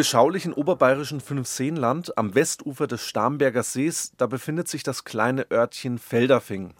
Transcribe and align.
Beschaulichen 0.00 0.54
oberbayerischen 0.54 1.20
Fünfseenland 1.20 2.16
am 2.16 2.34
Westufer 2.34 2.86
des 2.86 3.06
Starnberger 3.06 3.62
Sees, 3.62 4.12
da 4.16 4.26
befindet 4.26 4.66
sich 4.66 4.82
das 4.82 5.04
kleine 5.04 5.50
Örtchen 5.50 5.98
Feldafing. 5.98 6.72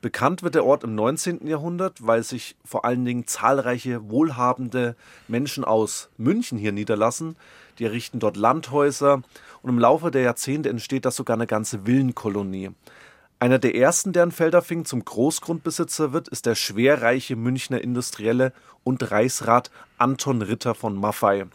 Bekannt 0.00 0.44
wird 0.44 0.54
der 0.54 0.64
Ort 0.64 0.84
im 0.84 0.94
19. 0.94 1.44
Jahrhundert, 1.48 2.06
weil 2.06 2.22
sich 2.22 2.54
vor 2.64 2.84
allen 2.84 3.04
Dingen 3.04 3.26
zahlreiche 3.26 4.08
wohlhabende 4.08 4.94
Menschen 5.26 5.64
aus 5.64 6.08
München 6.18 6.56
hier 6.56 6.70
niederlassen. 6.70 7.34
Die 7.80 7.84
errichten 7.84 8.20
dort 8.20 8.36
Landhäuser 8.36 9.22
und 9.62 9.68
im 9.68 9.80
Laufe 9.80 10.12
der 10.12 10.22
Jahrzehnte 10.22 10.68
entsteht 10.68 11.04
da 11.04 11.10
sogar 11.10 11.34
eine 11.34 11.48
ganze 11.48 11.84
Villenkolonie. 11.84 12.70
Einer 13.40 13.58
der 13.58 13.74
ersten, 13.74 14.12
der 14.12 14.22
in 14.22 14.30
Feldafing 14.30 14.84
zum 14.84 15.04
Großgrundbesitzer 15.04 16.12
wird, 16.12 16.28
ist 16.28 16.46
der 16.46 16.54
schwerreiche 16.54 17.34
Münchner 17.34 17.80
Industrielle 17.80 18.52
und 18.84 19.10
Reichsrat 19.10 19.72
Anton 19.98 20.42
Ritter 20.42 20.76
von 20.76 20.94
Maffei. 20.94 21.46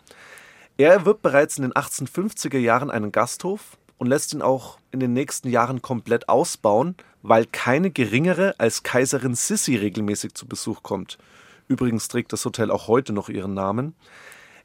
Er 0.80 0.91
erwirbt 0.91 1.23
bereits 1.23 1.58
in 1.58 1.63
den 1.63 1.73
1850er 1.73 2.59
Jahren 2.59 2.91
einen 2.91 3.12
Gasthof 3.12 3.80
und 3.98 4.05
lässt 4.05 4.31
ihn 4.34 4.44
auch 4.44 4.77
in 4.91 4.99
den 4.99 5.12
nächsten 5.12 5.49
Jahren 5.49 5.81
komplett 5.81 6.30
ausbauen, 6.30 6.95
weil 7.23 7.48
keine 7.48 7.90
geringere 7.90 8.54
als 8.59 8.84
Kaiserin 8.84 9.34
Sissi 9.34 9.76
regelmäßig 9.76 10.35
zu 10.35 10.48
Besuch 10.48 10.84
kommt. 10.84 11.18
Übrigens 11.68 12.08
trägt 12.09 12.32
das 12.32 12.45
Hotel 12.45 12.70
auch 12.70 12.88
heute 12.88 13.12
noch 13.12 13.27
ihren 13.27 13.55
Namen. 13.55 13.95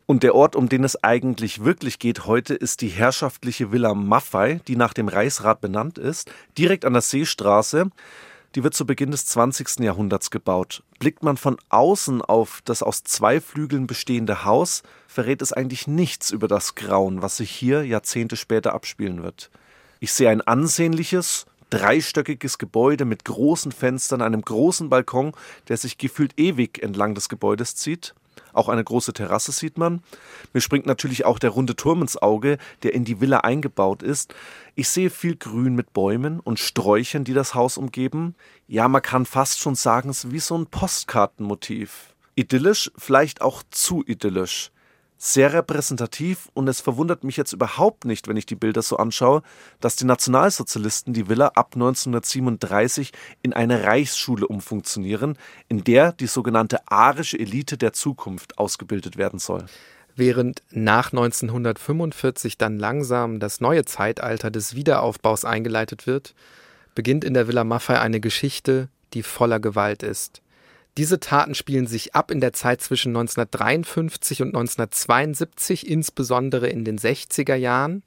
Und 0.05 0.23
der 0.23 0.35
Ort, 0.35 0.55
um 0.55 0.69
den 0.69 0.85
es 0.85 1.03
eigentlich 1.03 1.65
wirklich 1.65 1.99
geht 1.99 2.27
heute, 2.27 2.53
ist 2.55 2.83
die 2.83 2.89
herrschaftliche 2.89 3.73
Villa 3.73 3.95
Maffei, 3.95 4.61
die 4.69 4.77
nach 4.77 4.93
dem 4.93 5.09
Reichsrat 5.09 5.63
benannt 5.63 5.97
ist, 5.97 6.31
direkt 6.59 6.85
an 6.85 6.93
der 6.93 7.03
Seestraße. 7.03 7.91
Die 8.55 8.63
wird 8.63 8.75
zu 8.75 8.85
Beginn 8.85 9.11
des 9.11 9.25
20. 9.27 9.81
Jahrhunderts 9.81 10.31
gebaut. 10.31 10.83
Blickt 10.99 11.23
man 11.23 11.39
von 11.39 11.57
außen 11.71 12.21
auf 12.21 12.61
das 12.65 12.83
aus 12.83 13.03
zwei 13.03 13.41
Flügeln 13.41 13.87
bestehende 13.87 14.45
Haus, 14.45 14.83
verrät 15.07 15.41
es 15.41 15.53
eigentlich 15.53 15.87
nichts 15.87 16.31
über 16.31 16.49
das 16.49 16.75
Grauen, 16.75 17.23
was 17.23 17.39
sich 17.39 17.51
hier 17.51 17.85
Jahrzehnte 17.85 18.37
später 18.37 18.75
abspielen 18.75 19.23
wird. 19.23 19.51
Ich 20.01 20.13
sehe 20.13 20.29
ein 20.29 20.43
ansehnliches, 20.43 21.47
dreistöckiges 21.71 22.59
Gebäude 22.59 23.07
mit 23.07 23.25
großen 23.25 23.73
Fenstern, 23.73 24.21
einem 24.21 24.43
großen 24.43 24.91
Balkon, 24.91 25.33
der 25.69 25.79
sich 25.79 25.97
gefühlt 25.97 26.39
ewig 26.39 26.83
entlang 26.83 27.15
des 27.15 27.31
Gebäudes 27.31 27.75
zieht. 27.77 28.15
Auch 28.53 28.69
eine 28.69 28.85
große 28.85 29.13
Terrasse 29.13 29.53
sieht 29.53 29.79
man. 29.79 30.03
Mir 30.53 30.61
springt 30.61 30.87
natürlich 30.87 31.25
auch 31.25 31.39
der 31.39 31.51
runde 31.51 31.77
Turm 31.77 32.03
ins 32.03 32.21
Auge, 32.21 32.59
der 32.83 32.95
in 32.95 33.05
die 33.05 33.21
Villa 33.21 33.39
eingebaut 33.39 34.03
ist. 34.03 34.35
Ich 34.75 34.89
sehe 34.89 35.11
viel 35.11 35.37
Grün 35.37 35.75
mit 35.75 35.93
Bäumen 35.93 36.41
und 36.41 36.59
Sträuchern, 36.59 37.25
die 37.25 37.35
das 37.35 37.55
Haus 37.55 37.79
umgeben. 37.79 38.35
Ja, 38.67 38.89
man 38.89 39.03
kann 39.03 39.27
fast 39.27 39.61
schon 39.61 39.75
sagen, 39.75 40.11
es 40.11 40.25
ist 40.25 40.33
wie 40.33 40.39
so 40.39 40.57
ein 40.57 40.67
Postkartenmotiv. 40.67 42.15
Idyllisch, 42.35 42.91
vielleicht 42.97 43.43
auch 43.43 43.63
zu 43.71 44.03
idyllisch 44.07 44.71
sehr 45.25 45.53
repräsentativ 45.53 46.49
und 46.53 46.67
es 46.67 46.81
verwundert 46.81 47.23
mich 47.23 47.37
jetzt 47.37 47.53
überhaupt 47.53 48.07
nicht, 48.07 48.27
wenn 48.27 48.37
ich 48.37 48.45
die 48.45 48.57
Bilder 48.57 48.83
so 48.83 48.97
anschaue, 48.97 49.43
dass 49.79 49.95
die 49.95 50.05
Nationalsozialisten 50.05 51.15
die 51.15 51.29
Villa 51.29 51.53
ab 51.55 51.75
1937 51.75 53.13
in 53.41 53.53
eine 53.53 53.85
Reichsschule 53.85 54.49
umfunktionieren, 54.49 55.39
in 55.69 55.85
der 55.85 56.11
die 56.11 56.27
sogenannte 56.27 56.81
arische 56.91 57.39
Elite 57.39 57.79
der 57.79 57.93
Zukunft 57.93 58.59
ausgebildet 58.59 59.17
werden 59.17 59.39
soll. 59.39 59.67
Während 60.17 60.65
nach 60.71 61.13
1945 61.13 62.59
dann 62.59 62.81
langsam 62.81 63.39
das 63.39 63.61
neue 63.61 63.85
Zeitalter 63.85 64.51
des 64.51 64.75
Wiederaufbaus 64.75 65.45
eingeleitet 65.45 66.09
wird, 66.09 66.35
beginnt 66.97 67.23
in 67.23 67.35
der 67.35 67.47
Villa 67.47 67.63
Maffei 67.63 68.01
eine 68.01 68.19
Geschichte, 68.19 68.89
die 69.15 69.23
voller 69.23 69.61
Gewalt 69.61 70.03
ist. 70.03 70.43
Diese 70.99 71.21
Taten 71.21 71.55
spielen 71.55 71.87
sich 71.87 72.15
ab 72.15 72.31
in 72.31 72.41
der 72.41 72.53
Zeit 72.53 72.83
zwischen 72.83 73.11
1953 73.11 74.43
und 74.43 74.49
1972, 74.49 75.89
insbesondere 75.89 76.69
in 76.69 76.85
den 76.85 76.99
60er 76.99 77.55
Jahren. 77.55 78.03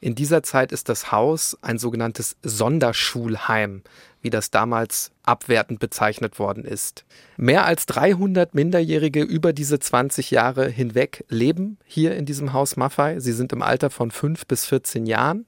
In 0.00 0.14
dieser 0.14 0.44
Zeit 0.44 0.70
ist 0.70 0.88
das 0.88 1.10
Haus 1.10 1.58
ein 1.60 1.78
sogenanntes 1.78 2.36
Sonderschulheim, 2.42 3.82
wie 4.22 4.30
das 4.30 4.52
damals 4.52 5.10
abwertend 5.24 5.80
bezeichnet 5.80 6.38
worden 6.38 6.64
ist. 6.64 7.04
Mehr 7.36 7.64
als 7.64 7.86
300 7.86 8.54
Minderjährige 8.54 9.22
über 9.22 9.52
diese 9.52 9.80
20 9.80 10.30
Jahre 10.30 10.68
hinweg 10.68 11.24
leben 11.28 11.78
hier 11.84 12.14
in 12.14 12.26
diesem 12.26 12.52
Haus 12.52 12.76
Maffei. 12.76 13.18
Sie 13.18 13.32
sind 13.32 13.52
im 13.52 13.62
Alter 13.62 13.90
von 13.90 14.12
5 14.12 14.46
bis 14.46 14.66
14 14.66 15.06
Jahren. 15.06 15.46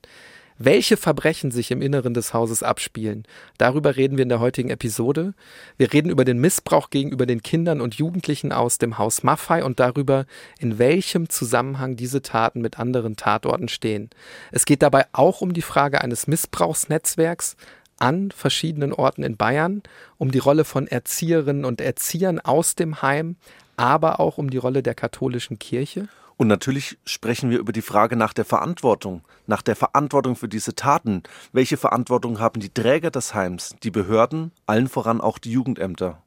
Welche 0.63 0.99
Verbrechen 0.99 1.51
sich 1.51 1.71
im 1.71 1.81
Inneren 1.81 2.13
des 2.13 2.35
Hauses 2.35 2.63
abspielen, 2.63 3.25
darüber 3.57 3.97
reden 3.97 4.19
wir 4.19 4.25
in 4.25 4.29
der 4.29 4.41
heutigen 4.41 4.69
Episode. 4.69 5.33
Wir 5.79 5.91
reden 5.91 6.11
über 6.11 6.27
den 6.27 6.39
Missbrauch 6.39 6.91
gegenüber 6.91 7.25
den 7.25 7.41
Kindern 7.41 7.81
und 7.81 7.95
Jugendlichen 7.95 8.53
aus 8.53 8.77
dem 8.77 8.99
Haus 8.99 9.23
Maffei 9.23 9.65
und 9.65 9.81
darüber, 9.81 10.27
in 10.59 10.79
welchem 10.79 11.31
Zusammenhang 11.31 11.97
diese 11.97 12.21
Taten 12.21 12.61
mit 12.61 12.79
anderen 12.79 13.17
Tatorten 13.17 13.69
stehen. 13.69 14.11
Es 14.53 14.67
geht 14.67 14.83
dabei 14.83 15.07
auch 15.13 15.41
um 15.41 15.55
die 15.55 15.63
Frage 15.63 16.03
eines 16.03 16.27
Missbrauchsnetzwerks, 16.27 17.57
an 17.97 18.31
verschiedenen 18.31 18.93
Orten 18.93 19.23
in 19.23 19.39
Bayern, 19.39 19.83
um 20.19 20.31
die 20.31 20.41
Rolle 20.41 20.67
von 20.67 20.87
Erzieherinnen 20.87 21.65
und 21.65 21.81
Erziehern 21.81 22.39
aus 22.39 22.75
dem 22.75 23.01
Heim, 23.01 23.37
aber 23.79 24.21
auch 24.21 24.37
um 24.37 24.51
die 24.51 24.59
Rolle 24.59 24.83
der 24.83 24.95
katholischen 24.95 25.59
Kirche. 25.59 26.09
Und 26.41 26.49
natürlich 26.49 26.97
sprechen 27.05 27.51
wir 27.51 27.59
über 27.59 27.71
die 27.71 27.83
Frage 27.83 28.17
nach 28.17 28.33
der 28.33 28.47
Verantwortung, 28.47 29.21
nach 29.47 29.61
der 29.61 29.77
Verantwortung 29.77 30.37
für 30.37 30.49
diese 30.49 30.75
Taten. 30.75 31.23
Welche 31.53 31.77
Verantwortung 31.77 32.41
haben 32.41 32.61
die 32.61 32.71
Träger 32.71 33.11
des 33.11 33.35
Heims, 33.35 33.77
die 33.83 33.91
Behörden, 33.91 34.51
allen 34.65 34.89
voran 34.89 35.21
auch 35.21 35.37
die 35.37 35.53
Jugendämter? 35.53 36.23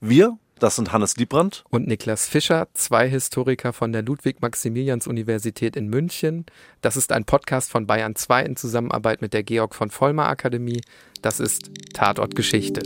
Wir, 0.00 0.36
das 0.58 0.74
sind 0.74 0.92
Hannes 0.92 1.16
Liebrandt 1.16 1.62
und 1.70 1.86
Niklas 1.86 2.26
Fischer, 2.26 2.66
zwei 2.74 3.08
Historiker 3.08 3.72
von 3.72 3.92
der 3.92 4.02
Ludwig-Maximilians-Universität 4.02 5.76
in 5.76 5.86
München. 5.86 6.44
Das 6.80 6.96
ist 6.96 7.12
ein 7.12 7.24
Podcast 7.24 7.70
von 7.70 7.86
Bayern 7.86 8.16
2 8.16 8.42
in 8.42 8.56
Zusammenarbeit 8.56 9.22
mit 9.22 9.32
der 9.32 9.44
Georg 9.44 9.76
von 9.76 9.90
Vollmer 9.90 10.26
Akademie. 10.26 10.80
Das 11.22 11.38
ist 11.38 11.70
Tatort 11.94 12.34
Geschichte. 12.34 12.82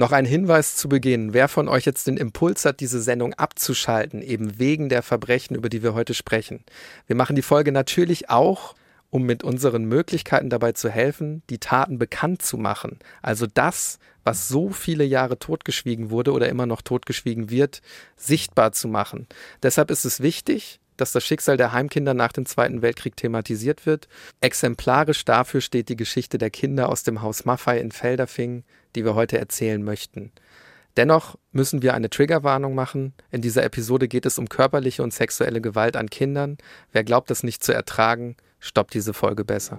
Noch 0.00 0.12
ein 0.12 0.24
Hinweis 0.24 0.76
zu 0.76 0.88
Beginn. 0.88 1.34
Wer 1.34 1.48
von 1.48 1.66
euch 1.66 1.84
jetzt 1.84 2.06
den 2.06 2.18
Impuls 2.18 2.64
hat, 2.64 2.78
diese 2.78 3.02
Sendung 3.02 3.34
abzuschalten, 3.34 4.22
eben 4.22 4.56
wegen 4.56 4.88
der 4.88 5.02
Verbrechen, 5.02 5.56
über 5.56 5.68
die 5.68 5.82
wir 5.82 5.92
heute 5.92 6.14
sprechen. 6.14 6.62
Wir 7.08 7.16
machen 7.16 7.34
die 7.34 7.42
Folge 7.42 7.72
natürlich 7.72 8.30
auch, 8.30 8.76
um 9.10 9.24
mit 9.24 9.42
unseren 9.42 9.86
Möglichkeiten 9.86 10.50
dabei 10.50 10.70
zu 10.70 10.88
helfen, 10.88 11.42
die 11.50 11.58
Taten 11.58 11.98
bekannt 11.98 12.42
zu 12.42 12.58
machen. 12.58 13.00
Also 13.22 13.48
das, 13.52 13.98
was 14.22 14.46
so 14.46 14.70
viele 14.70 15.02
Jahre 15.02 15.40
totgeschwiegen 15.40 16.10
wurde 16.10 16.30
oder 16.30 16.48
immer 16.48 16.66
noch 16.66 16.82
totgeschwiegen 16.82 17.50
wird, 17.50 17.82
sichtbar 18.16 18.70
zu 18.70 18.86
machen. 18.86 19.26
Deshalb 19.64 19.90
ist 19.90 20.04
es 20.04 20.20
wichtig, 20.20 20.78
dass 21.00 21.12
das 21.12 21.24
Schicksal 21.24 21.56
der 21.56 21.72
Heimkinder 21.72 22.14
nach 22.14 22.32
dem 22.32 22.44
Zweiten 22.44 22.82
Weltkrieg 22.82 23.16
thematisiert 23.16 23.86
wird. 23.86 24.08
Exemplarisch 24.40 25.24
dafür 25.24 25.60
steht 25.60 25.88
die 25.88 25.96
Geschichte 25.96 26.36
der 26.36 26.50
Kinder 26.50 26.88
aus 26.88 27.02
dem 27.02 27.22
Haus 27.22 27.44
Maffei 27.44 27.80
in 27.80 27.90
Felderfing, 27.90 28.64
die 28.94 29.04
wir 29.04 29.14
heute 29.14 29.38
erzählen 29.38 29.82
möchten. 29.82 30.32
Dennoch 30.96 31.36
müssen 31.52 31.82
wir 31.82 31.94
eine 31.94 32.10
Triggerwarnung 32.10 32.74
machen. 32.74 33.14
In 33.30 33.40
dieser 33.40 33.62
Episode 33.62 34.08
geht 34.08 34.26
es 34.26 34.36
um 34.36 34.48
körperliche 34.48 35.02
und 35.02 35.14
sexuelle 35.14 35.60
Gewalt 35.60 35.96
an 35.96 36.10
Kindern. 36.10 36.58
Wer 36.92 37.04
glaubt, 37.04 37.30
das 37.30 37.44
nicht 37.44 37.62
zu 37.62 37.72
ertragen, 37.72 38.36
stoppt 38.58 38.94
diese 38.94 39.14
Folge 39.14 39.44
besser. 39.44 39.78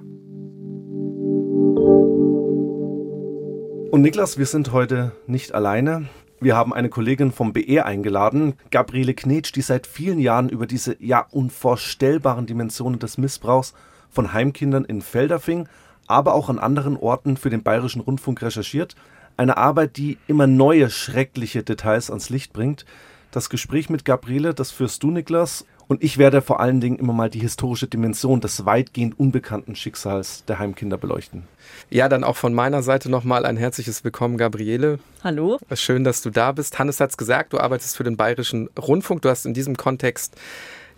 Und 3.92 4.02
Niklas, 4.02 4.38
wir 4.38 4.46
sind 4.46 4.72
heute 4.72 5.12
nicht 5.28 5.54
alleine. 5.54 6.08
Wir 6.42 6.56
haben 6.56 6.74
eine 6.74 6.88
Kollegin 6.88 7.34
vom 7.34 7.52
BR 7.52 7.86
eingeladen, 7.86 8.54
Gabriele 8.72 9.14
Knetsch, 9.14 9.54
die 9.54 9.62
seit 9.62 9.86
vielen 9.86 10.20
Jahren 10.20 10.48
über 10.48 10.68
diese 10.68 10.96
ja 11.04 11.26
unvorstellbaren 11.32 12.46
Dimensionen 12.46 12.98
des 12.98 13.18
Missbrauchs 13.18 13.74
von 14.10 14.32
Heimkindern 14.32 14.86
in 14.86 15.02
Feldafing, 15.02 15.68
aber 16.08 16.34
auch 16.34 16.48
an 16.48 16.58
anderen 16.58 16.96
Orten 16.96 17.36
für 17.36 17.50
den 17.50 17.62
Bayerischen 17.62 18.00
Rundfunk 18.00 18.42
recherchiert. 18.42 18.96
Eine 19.36 19.58
Arbeit, 19.58 19.98
die 19.98 20.18
immer 20.28 20.48
neue 20.48 20.90
schreckliche 20.90 21.62
Details 21.64 22.10
ans 22.10 22.30
Licht 22.30 22.54
bringt. 22.54 22.86
Das 23.32 23.50
Gespräch 23.50 23.90
mit 23.90 24.06
Gabriele, 24.06 24.54
das 24.54 24.72
führst 24.72 25.04
du, 25.04 25.12
Niklas. 25.12 25.66
Und 25.90 26.04
ich 26.04 26.20
werde 26.20 26.44
vor 26.44 26.60
allen 26.60 26.82
Dingen 26.82 27.00
immer 27.00 27.14
mal 27.14 27.32
die 27.32 27.40
historische 27.40 27.88
Dimension 27.88 28.42
des 28.42 28.64
weitgehend 28.64 29.20
unbekannten 29.20 29.76
Schicksals 29.76 30.46
der 30.46 30.60
Heimkinder 30.60 31.00
beleuchten. 31.00 31.48
Ja, 31.90 32.08
dann 32.08 32.24
auch 32.24 32.36
von 32.36 32.54
meiner 32.54 32.84
Seite 32.84 33.10
nochmal 33.10 33.44
ein 33.44 33.58
herzliches 33.58 34.04
Willkommen, 34.04 34.38
Gabriele. 34.38 35.00
Hallo. 35.24 35.58
Schön, 35.74 36.04
dass 36.04 36.22
du 36.22 36.30
da 36.30 36.52
bist. 36.52 36.78
Hannes 36.78 37.00
hat 37.00 37.10
es 37.10 37.18
gesagt, 37.18 37.54
du 37.54 37.58
arbeitest 37.58 37.98
für 37.98 38.04
den 38.04 38.18
Bayerischen 38.18 38.70
Rundfunk. 38.80 39.24
Du 39.24 39.30
hast 39.30 39.48
in 39.48 39.56
diesem 39.56 39.78
Kontext 39.78 40.36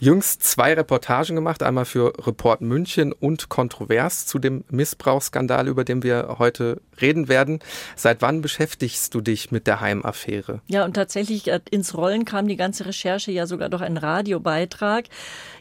jüngst 0.01 0.43
zwei 0.43 0.73
Reportagen 0.73 1.35
gemacht, 1.35 1.61
einmal 1.61 1.85
für 1.85 2.11
Report 2.25 2.61
München 2.61 3.13
und 3.13 3.49
Kontrovers 3.49 4.25
zu 4.25 4.39
dem 4.39 4.63
Missbrauchsskandal, 4.69 5.67
über 5.67 5.83
den 5.83 6.01
wir 6.01 6.37
heute 6.39 6.81
reden 6.99 7.29
werden. 7.29 7.59
Seit 7.95 8.23
wann 8.23 8.41
beschäftigst 8.41 9.13
du 9.13 9.21
dich 9.21 9.51
mit 9.51 9.67
der 9.67 9.79
Heimaffäre? 9.79 10.61
Ja, 10.67 10.85
und 10.85 10.95
tatsächlich 10.95 11.47
äh, 11.47 11.59
ins 11.69 11.95
Rollen 11.95 12.25
kam 12.25 12.47
die 12.47 12.55
ganze 12.55 12.87
Recherche 12.87 13.31
ja 13.31 13.45
sogar 13.45 13.69
durch 13.69 13.83
einen 13.83 13.97
Radiobeitrag. 13.97 15.05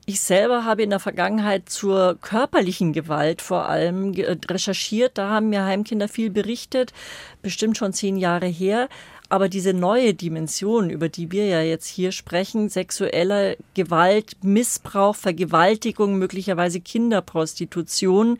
Ich 0.06 0.22
selber 0.22 0.64
habe 0.64 0.82
in 0.82 0.90
der 0.90 1.00
Vergangenheit 1.00 1.68
zur 1.68 2.16
körperlichen 2.22 2.94
Gewalt 2.94 3.42
vor 3.42 3.68
allem 3.68 4.14
recherchiert. 4.14 5.18
Da 5.18 5.28
haben 5.28 5.50
mir 5.50 5.66
Heimkinder 5.66 6.08
viel 6.08 6.30
berichtet, 6.30 6.94
bestimmt 7.42 7.76
schon 7.76 7.92
zehn 7.92 8.16
Jahre 8.16 8.46
her. 8.46 8.88
Aber 9.30 9.48
diese 9.48 9.72
neue 9.72 10.12
Dimension, 10.12 10.90
über 10.90 11.08
die 11.08 11.30
wir 11.30 11.46
ja 11.46 11.62
jetzt 11.62 11.86
hier 11.86 12.10
sprechen, 12.10 12.68
sexueller 12.68 13.54
Gewalt, 13.74 14.36
Missbrauch, 14.42 15.14
Vergewaltigung, 15.14 16.18
möglicherweise 16.18 16.80
Kinderprostitution, 16.80 18.38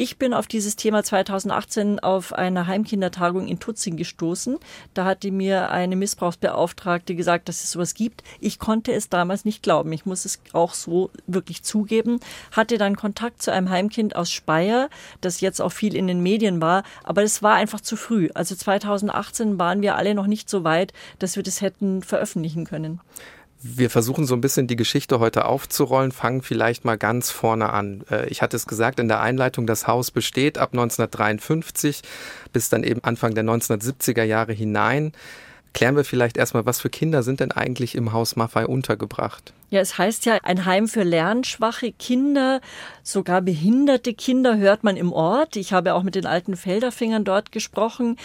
ich 0.00 0.16
bin 0.16 0.32
auf 0.32 0.46
dieses 0.46 0.76
Thema 0.76 1.02
2018 1.02 1.98
auf 1.98 2.32
einer 2.32 2.68
Heimkindertagung 2.68 3.48
in 3.48 3.58
Tutzing 3.58 3.96
gestoßen. 3.96 4.58
Da 4.94 5.04
hatte 5.04 5.32
mir 5.32 5.72
eine 5.72 5.96
Missbrauchsbeauftragte 5.96 7.16
gesagt, 7.16 7.48
dass 7.48 7.64
es 7.64 7.72
sowas 7.72 7.94
gibt. 7.94 8.22
Ich 8.38 8.60
konnte 8.60 8.92
es 8.92 9.08
damals 9.08 9.44
nicht 9.44 9.60
glauben. 9.60 9.92
Ich 9.92 10.06
muss 10.06 10.24
es 10.24 10.38
auch 10.52 10.74
so 10.74 11.10
wirklich 11.26 11.64
zugeben. 11.64 12.20
Hatte 12.52 12.78
dann 12.78 12.94
Kontakt 12.94 13.42
zu 13.42 13.52
einem 13.52 13.70
Heimkind 13.70 14.14
aus 14.14 14.30
Speyer, 14.30 14.88
das 15.20 15.40
jetzt 15.40 15.60
auch 15.60 15.72
viel 15.72 15.96
in 15.96 16.06
den 16.06 16.22
Medien 16.22 16.60
war. 16.60 16.84
Aber 17.02 17.24
es 17.24 17.42
war 17.42 17.56
einfach 17.56 17.80
zu 17.80 17.96
früh. 17.96 18.28
Also 18.34 18.54
2018 18.54 19.58
waren 19.58 19.82
wir 19.82 19.96
alle 19.96 20.14
noch 20.18 20.26
nicht 20.26 20.50
so 20.50 20.64
weit, 20.64 20.92
dass 21.18 21.36
wir 21.36 21.42
das 21.42 21.62
hätten 21.62 22.02
veröffentlichen 22.02 22.66
können. 22.66 23.00
Wir 23.60 23.90
versuchen 23.90 24.24
so 24.24 24.36
ein 24.36 24.40
bisschen 24.40 24.68
die 24.68 24.76
Geschichte 24.76 25.18
heute 25.18 25.44
aufzurollen, 25.44 26.12
fangen 26.12 26.42
vielleicht 26.42 26.84
mal 26.84 26.96
ganz 26.96 27.30
vorne 27.32 27.70
an. 27.70 28.04
Äh, 28.08 28.28
ich 28.28 28.40
hatte 28.40 28.56
es 28.56 28.66
gesagt 28.66 29.00
in 29.00 29.08
der 29.08 29.20
Einleitung, 29.20 29.66
das 29.66 29.88
Haus 29.88 30.12
besteht 30.12 30.58
ab 30.58 30.70
1953 30.72 32.02
bis 32.52 32.68
dann 32.68 32.84
eben 32.84 33.02
Anfang 33.02 33.34
der 33.34 33.44
1970er 33.44 34.22
Jahre 34.22 34.52
hinein. 34.52 35.12
Klären 35.74 35.96
wir 35.96 36.04
vielleicht 36.04 36.36
erstmal, 36.36 36.66
was 36.66 36.80
für 36.80 36.88
Kinder 36.88 37.22
sind 37.22 37.40
denn 37.40 37.52
eigentlich 37.52 37.94
im 37.94 38.12
Haus 38.12 38.36
Maffei 38.36 38.66
untergebracht? 38.66 39.52
Ja, 39.70 39.80
es 39.80 39.98
heißt 39.98 40.24
ja 40.24 40.38
ein 40.42 40.64
Heim 40.64 40.88
für 40.88 41.02
lernschwache 41.02 41.92
Kinder, 41.92 42.60
sogar 43.02 43.42
behinderte 43.42 44.14
Kinder 44.14 44.56
hört 44.56 44.82
man 44.82 44.96
im 44.96 45.12
Ort. 45.12 45.56
Ich 45.56 45.72
habe 45.72 45.94
auch 45.94 46.02
mit 46.02 46.14
den 46.14 46.26
alten 46.26 46.56
Felderfingern 46.56 47.24
dort 47.24 47.52
gesprochen 47.52 48.16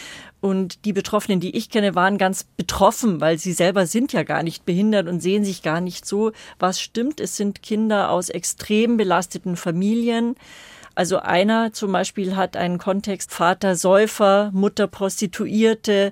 und 0.44 0.84
die 0.84 0.92
Betroffenen, 0.92 1.40
die 1.40 1.56
ich 1.56 1.69
kenne, 1.69 1.95
waren 1.95 2.18
ganz 2.18 2.44
betroffen, 2.44 3.22
weil 3.22 3.40
sie 3.40 3.54
selber 3.54 3.88
sind 3.88 4.12
ja 4.12 4.24
gar 4.24 4.44
nicht 4.44 4.66
behindert 4.66 5.07
und 5.07 5.22
sehen 5.22 5.45
sich 5.45 5.63
gar 5.63 5.80
nicht 5.80 6.06
so. 6.06 6.34
Was 6.60 6.81
stimmt? 6.81 7.22
Es 7.22 7.38
sind 7.38 7.62
Kinder 7.63 8.12
aus 8.12 8.28
extrem 8.28 8.98
belasteten 8.98 9.56
Familien. 9.56 10.36
Also 10.95 11.19
einer 11.19 11.72
zum 11.72 11.94
Beispiel 11.94 12.36
hat 12.36 12.57
einen 12.57 12.78
Kontext 12.78 13.31
Vater 13.31 13.78
Säufer, 13.78 14.51
Mutter 14.54 14.88
Prostituierte, 14.88 16.12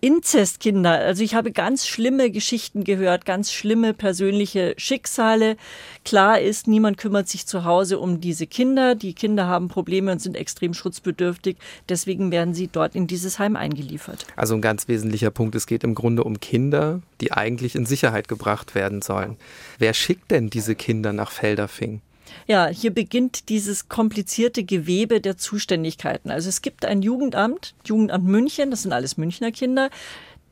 Inzestkinder. 0.00 0.92
Also 0.92 1.24
ich 1.24 1.34
habe 1.34 1.50
ganz 1.50 1.86
schlimme 1.86 2.30
Geschichten 2.30 2.84
gehört, 2.84 3.24
ganz 3.24 3.52
schlimme 3.52 3.94
persönliche 3.94 4.74
Schicksale. 4.76 5.56
Klar 6.04 6.40
ist, 6.40 6.68
niemand 6.68 6.98
kümmert 6.98 7.28
sich 7.28 7.46
zu 7.46 7.64
Hause 7.64 7.98
um 7.98 8.20
diese 8.20 8.46
Kinder. 8.46 8.94
Die 8.94 9.12
Kinder 9.12 9.48
haben 9.48 9.68
Probleme 9.68 10.12
und 10.12 10.22
sind 10.22 10.36
extrem 10.36 10.72
schutzbedürftig. 10.72 11.56
Deswegen 11.88 12.30
werden 12.30 12.54
sie 12.54 12.68
dort 12.68 12.94
in 12.94 13.08
dieses 13.08 13.40
Heim 13.40 13.56
eingeliefert. 13.56 14.24
Also 14.36 14.54
ein 14.54 14.62
ganz 14.62 14.86
wesentlicher 14.86 15.32
Punkt. 15.32 15.56
Es 15.56 15.66
geht 15.66 15.82
im 15.82 15.96
Grunde 15.96 16.22
um 16.22 16.38
Kinder, 16.38 17.00
die 17.20 17.32
eigentlich 17.32 17.74
in 17.74 17.84
Sicherheit 17.84 18.28
gebracht 18.28 18.76
werden 18.76 19.02
sollen. 19.02 19.36
Wer 19.78 19.94
schickt 19.94 20.30
denn 20.30 20.48
diese 20.48 20.76
Kinder 20.76 21.12
nach 21.12 21.32
Felderfing? 21.32 22.02
Ja, 22.46 22.66
hier 22.68 22.92
beginnt 22.92 23.48
dieses 23.48 23.88
komplizierte 23.88 24.64
Gewebe 24.64 25.20
der 25.20 25.36
Zuständigkeiten. 25.36 26.30
Also 26.30 26.48
es 26.48 26.62
gibt 26.62 26.84
ein 26.84 27.02
Jugendamt, 27.02 27.74
Jugendamt 27.84 28.24
München, 28.24 28.70
das 28.70 28.82
sind 28.82 28.92
alles 28.92 29.16
Münchner 29.16 29.52
Kinder. 29.52 29.90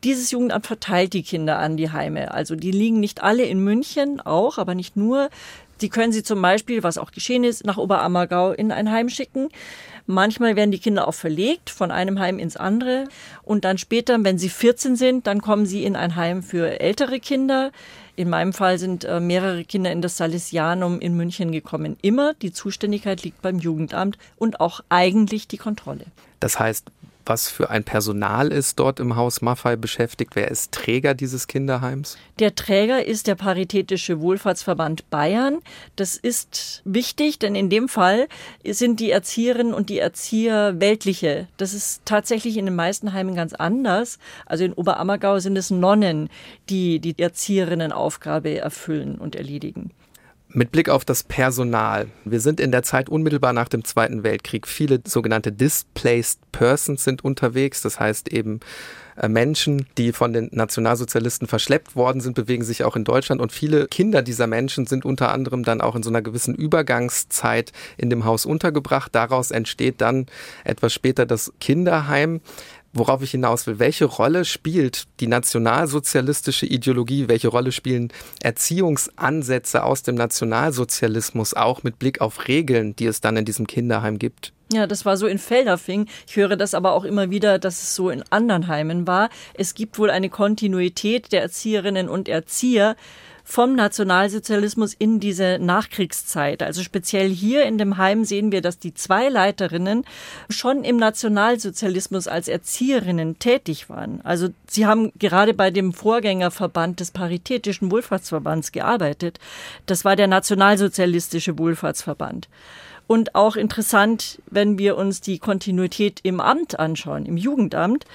Dieses 0.05 0.31
Jugendamt 0.31 0.67
verteilt 0.67 1.14
die 1.14 1.23
Kinder 1.23 1.58
an 1.58 1.76
die 1.76 1.90
Heime. 1.90 2.32
Also 2.32 2.55
die 2.55 2.70
liegen 2.70 3.00
nicht 3.00 3.23
alle 3.23 3.44
in 3.44 3.61
München, 3.64 4.20
auch, 4.20 4.58
aber 4.58 4.75
nicht 4.75 4.96
nur. 4.96 5.31
Die 5.81 5.88
können 5.88 6.12
sie 6.12 6.23
zum 6.23 6.40
Beispiel, 6.40 6.82
was 6.82 6.99
auch 6.99 7.11
geschehen 7.11 7.44
ist, 7.44 7.64
nach 7.64 7.76
Oberammergau 7.76 8.52
in 8.52 8.73
ein 8.73 8.90
Heim 8.90 9.08
schicken. 9.08 9.49
Manchmal 10.06 10.54
werden 10.54 10.70
die 10.70 10.78
Kinder 10.78 11.08
auch 11.08 11.14
verlegt 11.14 11.68
von 11.68 11.90
einem 11.90 12.18
Heim 12.18 12.38
ins 12.38 12.56
andere. 12.56 13.08
Und 13.42 13.64
dann 13.64 13.76
später, 13.76 14.22
wenn 14.22 14.38
sie 14.38 14.48
14 14.48 14.96
sind, 14.96 15.26
dann 15.26 15.42
kommen 15.42 15.66
sie 15.66 15.84
in 15.84 15.96
ein 15.96 16.16
Heim 16.16 16.42
für 16.42 16.80
ältere 16.80 17.18
Kinder. 17.18 17.72
In 18.14 18.30
meinem 18.30 18.52
Fall 18.52 18.78
sind 18.78 19.04
äh, 19.04 19.20
mehrere 19.20 19.64
Kinder 19.64 19.90
in 19.90 20.00
das 20.00 20.16
Salesianum 20.16 21.00
in 21.00 21.16
München 21.16 21.52
gekommen. 21.52 21.96
Immer 22.02 22.34
die 22.34 22.52
Zuständigkeit 22.52 23.22
liegt 23.24 23.42
beim 23.42 23.58
Jugendamt 23.58 24.16
und 24.36 24.60
auch 24.60 24.80
eigentlich 24.88 25.48
die 25.48 25.58
Kontrolle. 25.58 26.06
Das 26.40 26.58
heißt, 26.58 26.90
was 27.26 27.49
für 27.49 27.70
ein 27.70 27.84
Personal 27.84 28.52
ist 28.52 28.78
dort 28.78 29.00
im 29.00 29.17
Haus 29.17 29.43
Maffei 29.43 29.76
beschäftigt? 29.76 30.37
Wer 30.37 30.50
ist 30.50 30.73
Träger 30.73 31.14
dieses 31.14 31.46
Kinderheims? 31.46 32.17
Der 32.38 32.55
Träger 32.55 33.05
ist 33.05 33.26
der 33.26 33.34
Paritätische 33.34 34.20
Wohlfahrtsverband 34.20 35.11
Bayern. 35.11 35.58
Das 35.96 36.17
ist 36.17 36.82
wichtig, 36.84 37.38
denn 37.38 37.55
in 37.55 37.70
dem 37.70 37.88
Fall 37.88 38.28
sind 38.64 39.00
die 39.00 39.11
Erzieherinnen 39.11 39.75
und 39.75 39.90
die 39.90 39.99
Erzieher 39.99 40.81
weltliche. 40.81 41.49
Das 41.56 41.75
ist 41.75 42.02
tatsächlich 42.05 42.56
in 42.56 42.67
den 42.67 42.76
meisten 42.76 43.12
Heimen 43.12 43.34
ganz 43.34 43.52
anders. 43.52 44.19
Also 44.46 44.64
in 44.64 44.73
Oberammergau 44.73 45.38
sind 45.38 45.56
es 45.56 45.70
Nonnen, 45.70 46.31
die 46.69 47.00
die 47.00 47.19
Erzieherinnenaufgabe 47.19 48.58
erfüllen 48.58 49.17
und 49.17 49.34
erledigen. 49.37 49.90
Mit 50.58 50.72
Blick 50.72 50.88
auf 50.88 51.04
das 51.04 51.22
Personal. 51.22 52.06
Wir 52.24 52.40
sind 52.40 52.60
in 52.60 52.72
der 52.72 52.82
Zeit 52.82 53.10
unmittelbar 53.10 53.52
nach 53.52 53.68
dem 53.68 53.84
Zweiten 53.84 54.22
Weltkrieg. 54.22 54.66
Viele 54.66 55.02
sogenannte 55.06 55.52
Displaced 55.52 56.40
Persons 56.50 57.04
sind 57.04 57.22
unterwegs. 57.22 57.82
Das 57.82 58.00
heißt 58.00 58.32
eben 58.32 58.60
äh, 59.16 59.28
Menschen, 59.28 59.84
die 59.98 60.12
von 60.12 60.32
den 60.32 60.48
Nationalsozialisten 60.52 61.46
verschleppt 61.46 61.94
worden 61.94 62.22
sind, 62.22 62.36
bewegen 62.36 62.64
sich 62.64 62.84
auch 62.84 62.96
in 62.96 63.04
Deutschland. 63.04 63.42
Und 63.42 63.52
viele 63.52 63.86
Kinder 63.88 64.22
dieser 64.22 64.46
Menschen 64.46 64.86
sind 64.86 65.04
unter 65.04 65.30
anderem 65.30 65.62
dann 65.62 65.82
auch 65.82 65.94
in 65.94 66.02
so 66.02 66.08
einer 66.08 66.22
gewissen 66.22 66.54
Übergangszeit 66.54 67.72
in 67.98 68.08
dem 68.08 68.24
Haus 68.24 68.46
untergebracht. 68.46 69.14
Daraus 69.14 69.50
entsteht 69.50 70.00
dann 70.00 70.24
etwas 70.64 70.94
später 70.94 71.26
das 71.26 71.52
Kinderheim 71.60 72.40
worauf 72.98 73.22
ich 73.22 73.31
hinaus 73.31 73.66
will, 73.66 73.78
welche 73.78 74.06
Rolle 74.06 74.44
spielt 74.44 75.04
die 75.20 75.26
nationalsozialistische 75.26 76.66
Ideologie, 76.66 77.28
welche 77.28 77.48
Rolle 77.48 77.72
spielen 77.72 78.12
Erziehungsansätze 78.43 79.84
aus 79.84 80.02
dem 80.02 80.14
Nationalsozialismus 80.14 81.54
auch 81.54 81.82
mit 81.82 81.98
Blick 81.98 82.20
auf 82.20 82.48
Regeln, 82.48 82.96
die 82.96 83.06
es 83.06 83.20
dann 83.20 83.37
in 83.37 83.44
diesem 83.44 83.66
Kinderheim 83.66 84.19
gibt? 84.19 84.52
Ja, 84.72 84.88
das 84.88 85.04
war 85.04 85.16
so 85.16 85.28
in 85.28 85.38
Felderfing. 85.38 86.06
Ich 86.26 86.37
höre 86.37 86.56
das 86.56 86.75
aber 86.75 86.93
auch 86.93 87.04
immer 87.04 87.31
wieder, 87.31 87.60
dass 87.60 87.82
es 87.82 87.94
so 87.94 88.10
in 88.10 88.25
anderen 88.30 88.66
Heimen 88.66 89.06
war. 89.06 89.30
Es 89.54 89.75
gibt 89.75 89.97
wohl 89.99 90.11
eine 90.11 90.28
Kontinuität 90.28 91.30
der 91.30 91.42
Erzieherinnen 91.42 92.09
und 92.09 92.28
Erzieher, 92.28 92.97
vom 93.48 93.76
Nationalsozialismus 93.76 94.92
in 94.92 95.20
diese 95.20 95.58
Nachkriegszeit. 95.60 96.64
Also 96.64 96.82
speziell 96.82 97.28
hier 97.30 97.64
in 97.64 97.78
dem 97.78 97.96
Heim 97.96 98.24
sehen 98.24 98.50
wir, 98.50 98.60
dass 98.60 98.80
die 98.80 98.92
zwei 98.92 99.28
Leiterinnen 99.28 100.04
schon 100.50 100.82
im 100.82 100.96
Nationalsozialismus 100.96 102.26
als 102.26 102.48
Erzieherinnen 102.48 103.38
tätig 103.38 103.88
waren. 103.88 104.20
Also 104.24 104.48
sie 104.66 104.84
haben 104.84 105.12
gerade 105.20 105.54
bei 105.54 105.70
dem 105.70 105.92
Vorgängerverband 105.92 106.98
des 106.98 107.12
Paritätischen 107.12 107.92
Wohlfahrtsverbands 107.92 108.72
gearbeitet. 108.72 109.38
Das 109.86 110.04
war 110.04 110.16
der 110.16 110.26
Nationalsozialistische 110.26 111.56
Wohlfahrtsverband. 111.56 112.48
Und 113.06 113.36
auch 113.36 113.54
interessant, 113.54 114.42
wenn 114.50 114.76
wir 114.76 114.96
uns 114.96 115.20
die 115.20 115.38
Kontinuität 115.38 116.18
im 116.24 116.40
Amt 116.40 116.80
anschauen, 116.80 117.26
im 117.26 117.36
Jugendamt. 117.36 118.06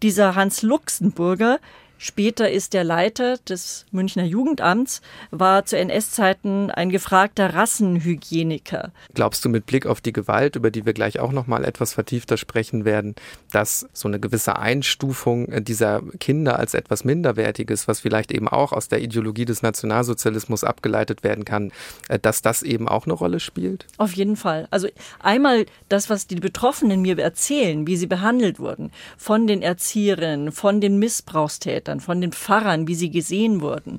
Dieser 0.00 0.34
Hans 0.34 0.62
Luxemburger 0.62 1.58
Später 1.98 2.48
ist 2.50 2.74
der 2.74 2.84
Leiter 2.84 3.38
des 3.38 3.84
Münchner 3.90 4.24
Jugendamts, 4.24 5.02
war 5.32 5.64
zu 5.64 5.76
NS-Zeiten 5.76 6.70
ein 6.70 6.90
gefragter 6.90 7.54
Rassenhygieniker. 7.54 8.92
Glaubst 9.14 9.44
du 9.44 9.48
mit 9.48 9.66
Blick 9.66 9.84
auf 9.84 10.00
die 10.00 10.12
Gewalt, 10.12 10.54
über 10.54 10.70
die 10.70 10.86
wir 10.86 10.92
gleich 10.92 11.18
auch 11.18 11.32
noch 11.32 11.48
mal 11.48 11.64
etwas 11.64 11.92
vertiefter 11.92 12.36
sprechen 12.36 12.84
werden, 12.84 13.16
dass 13.50 13.88
so 13.92 14.06
eine 14.06 14.20
gewisse 14.20 14.58
Einstufung 14.58 15.64
dieser 15.64 16.02
Kinder 16.20 16.58
als 16.58 16.74
etwas 16.74 17.04
Minderwertiges, 17.04 17.88
was 17.88 17.98
vielleicht 17.98 18.30
eben 18.30 18.46
auch 18.46 18.72
aus 18.72 18.86
der 18.86 19.02
Ideologie 19.02 19.44
des 19.44 19.62
Nationalsozialismus 19.62 20.62
abgeleitet 20.62 21.24
werden 21.24 21.44
kann, 21.44 21.72
äh, 22.08 22.18
dass 22.20 22.42
das 22.42 22.62
eben 22.62 22.88
auch 22.88 23.06
eine 23.06 23.14
Rolle 23.14 23.40
spielt? 23.40 23.86
Auf 23.96 24.12
jeden 24.12 24.36
Fall. 24.36 24.68
Also 24.70 24.88
einmal 25.18 25.66
das, 25.88 26.08
was 26.10 26.28
die 26.28 26.36
Betroffenen 26.36 27.02
mir 27.02 27.18
erzählen, 27.18 27.86
wie 27.88 27.96
sie 27.96 28.06
behandelt 28.06 28.60
wurden, 28.60 28.92
von 29.16 29.48
den 29.48 29.62
Erzieherinnen, 29.62 30.52
von 30.52 30.80
den 30.80 30.98
Missbrauchstätern, 30.98 31.87
Mitarbeitern, 31.88 32.00
von 32.00 32.20
den 32.20 32.32
Pfarrern, 32.32 32.86
wie 32.86 32.94
sie 32.94 33.10
gesehen 33.10 33.60
wurden, 33.60 33.98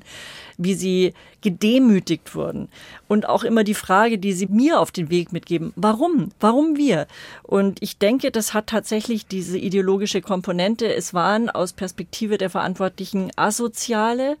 wie 0.56 0.74
sie 0.74 1.14
gedemütigt 1.42 2.34
wurden. 2.34 2.68
Und 3.08 3.28
auch 3.28 3.44
immer 3.44 3.64
die 3.64 3.74
Frage, 3.74 4.18
die 4.18 4.32
sie 4.32 4.46
mir 4.46 4.78
auf 4.78 4.90
den 4.90 5.10
Weg 5.10 5.32
mitgeben, 5.32 5.72
warum? 5.76 6.30
Warum 6.38 6.76
wir? 6.76 7.06
Und 7.42 7.82
ich 7.82 7.98
denke, 7.98 8.30
das 8.30 8.54
hat 8.54 8.68
tatsächlich 8.68 9.26
diese 9.26 9.58
ideologische 9.58 10.20
Komponente. 10.20 10.92
Es 10.92 11.14
waren 11.14 11.50
aus 11.50 11.72
Perspektive 11.72 12.38
der 12.38 12.50
Verantwortlichen 12.50 13.30
asoziale, 13.36 14.36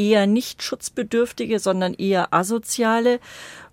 eher 0.00 0.26
nicht 0.26 0.62
Schutzbedürftige, 0.62 1.58
sondern 1.58 1.92
eher 1.92 2.32
Asoziale. 2.32 3.20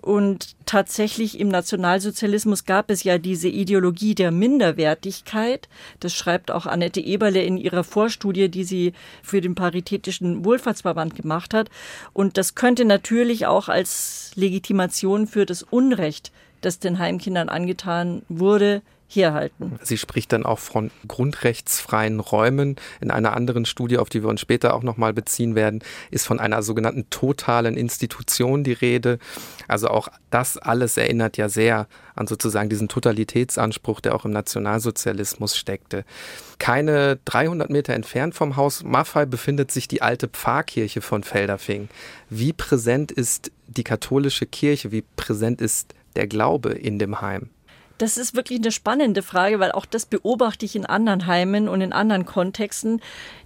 Und 0.01 0.55
tatsächlich 0.65 1.39
im 1.39 1.48
Nationalsozialismus 1.48 2.65
gab 2.65 2.91
es 2.91 3.03
ja 3.03 3.17
diese 3.17 3.48
Ideologie 3.48 4.13
der 4.13 4.31
Minderwertigkeit. 4.31 5.69
Das 6.01 6.13
schreibt 6.13 6.51
auch 6.51 6.65
Annette 6.65 7.00
Eberle 7.00 7.41
in 7.41 7.57
ihrer 7.57 7.84
Vorstudie, 7.84 8.50
die 8.50 8.65
sie 8.65 8.93
für 9.24 9.41
den 9.41 9.55
Paritätischen 9.55 10.43
Wohlfahrtsverband 10.43 11.15
gemacht 11.15 11.53
hat. 11.53 11.69
Und 12.13 12.38
das 12.38 12.55
könnte 12.55 12.84
natürlich 12.84 13.46
auch 13.46 13.69
als 13.69 14.31
Legitimation 14.36 15.27
für 15.27 15.46
das 15.46 15.63
Unrecht, 15.63 16.31
das 16.62 16.79
den 16.79 17.00
Heimkindern 17.00 17.50
angetan 17.50 18.22
wurde, 18.27 18.81
herhalten. 19.08 19.80
Sie 19.84 19.98
spricht 19.98 20.34
dann 20.34 20.46
auch 20.46 20.60
von 20.60 20.92
grundrechtsfreien 21.08 22.20
Räumen. 22.20 22.76
In 23.00 23.12
einer 23.12 23.36
anderen 23.36 23.66
Studie, 23.66 23.98
auf 23.98 24.10
die 24.10 24.22
wir 24.22 24.30
uns 24.30 24.42
später 24.42 24.74
auch 24.74 24.84
nochmal 24.84 25.14
beziehen 25.14 25.56
werden, 25.56 25.84
ist 26.12 26.26
von 26.26 26.40
einer 26.40 26.62
sogenannten 26.62 27.10
totalen 27.10 27.78
Institution 27.78 28.64
die 28.64 28.74
Rede. 28.74 29.20
Also 29.68 29.88
auch 29.90 30.10
das 30.30 30.58
alles 30.58 30.98
erinnert 30.98 31.38
ja 31.38 31.50
sehr 31.50 31.88
an 32.16 32.28
sozusagen 32.28 32.70
diesen 32.70 32.88
Totalitätsanspruch, 32.88 34.02
der 34.02 34.16
auch 34.16 34.26
im 34.26 34.32
Nationalsozialismus 34.32 35.56
steckte. 35.56 36.04
Keine 36.60 37.20
300 37.26 37.70
Meter 37.70 37.94
entfernt 37.94 38.36
vom 38.36 38.56
Haus 38.56 38.84
Maffei 38.84 39.26
befindet 39.26 39.72
sich 39.72 39.88
die 39.88 40.02
alte 40.02 40.28
Pfarrkirche 40.28 41.02
von 41.02 41.24
Felderfing. 41.24 41.90
Wie 42.30 42.54
präsent 42.54 43.12
ist 43.12 43.52
die 43.68 43.84
katholische 43.84 44.46
Kirche? 44.46 44.92
Wie 44.92 45.04
präsent 45.16 45.62
ist 45.62 45.94
der 46.16 46.28
Glaube 46.28 46.72
in 46.72 47.00
dem 47.00 47.22
Heim? 47.22 47.50
Das 47.98 48.18
ist 48.18 48.36
wirklich 48.36 48.60
eine 48.60 48.72
spannende 48.72 49.24
Frage, 49.24 49.60
weil 49.60 49.72
auch 49.72 49.86
das 49.86 50.06
beobachte 50.06 50.66
ich 50.66 50.75
in 50.75 50.86
anderen 50.86 51.25
Heimen 51.25 51.68
und 51.68 51.82
in 51.82 51.94
anderen 51.94 52.25
Kontexten 52.25 53.01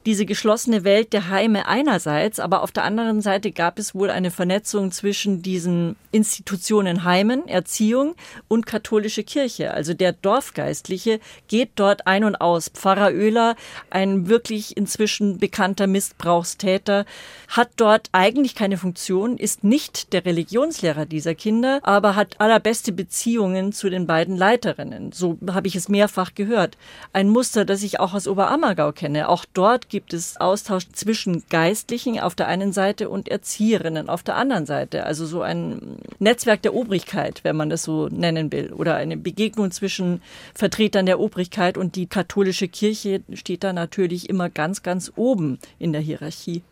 diese 0.05 0.25
geschlossene 0.25 0.84
Welt 0.84 1.13
der 1.13 1.29
Heime 1.29 1.67
einerseits, 1.67 2.39
aber 2.39 2.63
auf 2.63 2.72
der 2.72 2.84
anderen 2.84 3.22
Seite 3.22 3.51
gab 3.51 3.77
es 3.77 3.93
wohl 3.93 4.10
eine 4.10 4.31
Vernetzung 4.31 4.91
zwischen 4.91 5.41
diesen 5.43 5.96
Institutionen 6.12 7.03
Heimen, 7.03 7.48
Erziehung 7.48 8.15
und 8.48 8.65
katholische 8.65 9.24
Kirche. 9.24 9.74
Also 9.74 9.93
der 9.93 10.13
Dorfgeistliche 10.13 11.20
geht 11.48 11.72
dort 11.75 12.08
ein 12.08 12.24
und 12.24 12.36
aus. 12.36 12.70
Pfarrer 12.70 13.12
Oehler, 13.12 13.55
ein 13.91 14.27
wirklich 14.27 14.75
inzwischen 14.75 15.38
bekannter 15.38 15.86
Missbrauchstäter, 15.88 17.05
hat 17.48 17.70
dort 17.75 18.10
eigentlich 18.12 18.55
keine 18.55 18.77
Funktion, 18.77 19.38
ist 19.38 19.63
nicht 19.63 20.13
der 20.13 20.25
Religionslehrer 20.25 21.05
dieser 21.05 21.36
Kinder, 21.36 21.79
aber 21.84 22.15
hat 22.15 22.39
allerbeste 22.39 22.91
Beziehungen 22.91 23.72
zu 23.72 23.89
den 23.89 24.08
beiden 24.08 24.36
Leiterinnen. 24.41 25.12
So 25.12 25.38
habe 25.51 25.67
ich 25.67 25.75
es 25.75 25.88
mehrfach 25.88 26.33
gehört. 26.33 26.75
Ein 27.13 27.29
Muster, 27.29 27.63
das 27.63 27.83
ich 27.83 28.00
auch 28.00 28.15
aus 28.15 28.27
Oberammergau 28.27 28.91
kenne. 28.91 29.29
Auch 29.29 29.45
dort 29.53 29.88
gibt 29.88 30.13
es 30.13 30.38
Austausch 30.38 30.88
zwischen 30.93 31.43
Geistlichen 31.50 32.19
auf 32.19 32.33
der 32.33 32.48
einen 32.48 32.74
Seite 32.74 33.10
und 33.10 33.29
Erzieherinnen 33.29 34.10
auf 34.10 34.24
der 34.24 34.38
anderen 34.38 34.65
Seite. 34.65 35.05
Also 35.05 35.27
so 35.27 35.43
ein 35.43 35.98
Netzwerk 36.17 36.63
der 36.63 36.74
Obrigkeit, 36.74 37.43
wenn 37.43 37.55
man 37.55 37.69
das 37.69 37.83
so 37.83 38.07
nennen 38.07 38.51
will, 38.51 38.74
oder 38.74 38.95
eine 38.95 39.15
Begegnung 39.15 39.69
zwischen 39.69 40.24
Vertretern 40.55 41.05
der 41.05 41.19
Obrigkeit 41.19 41.77
und 41.77 41.95
die 41.95 42.07
katholische 42.07 42.67
Kirche 42.67 43.21
steht 43.33 43.63
da 43.63 43.74
natürlich 43.74 44.27
immer 44.27 44.50
ganz, 44.50 44.81
ganz 44.81 45.12
oben 45.15 45.60
in 45.77 45.93
der 45.93 46.01
Hierarchie. 46.01 46.63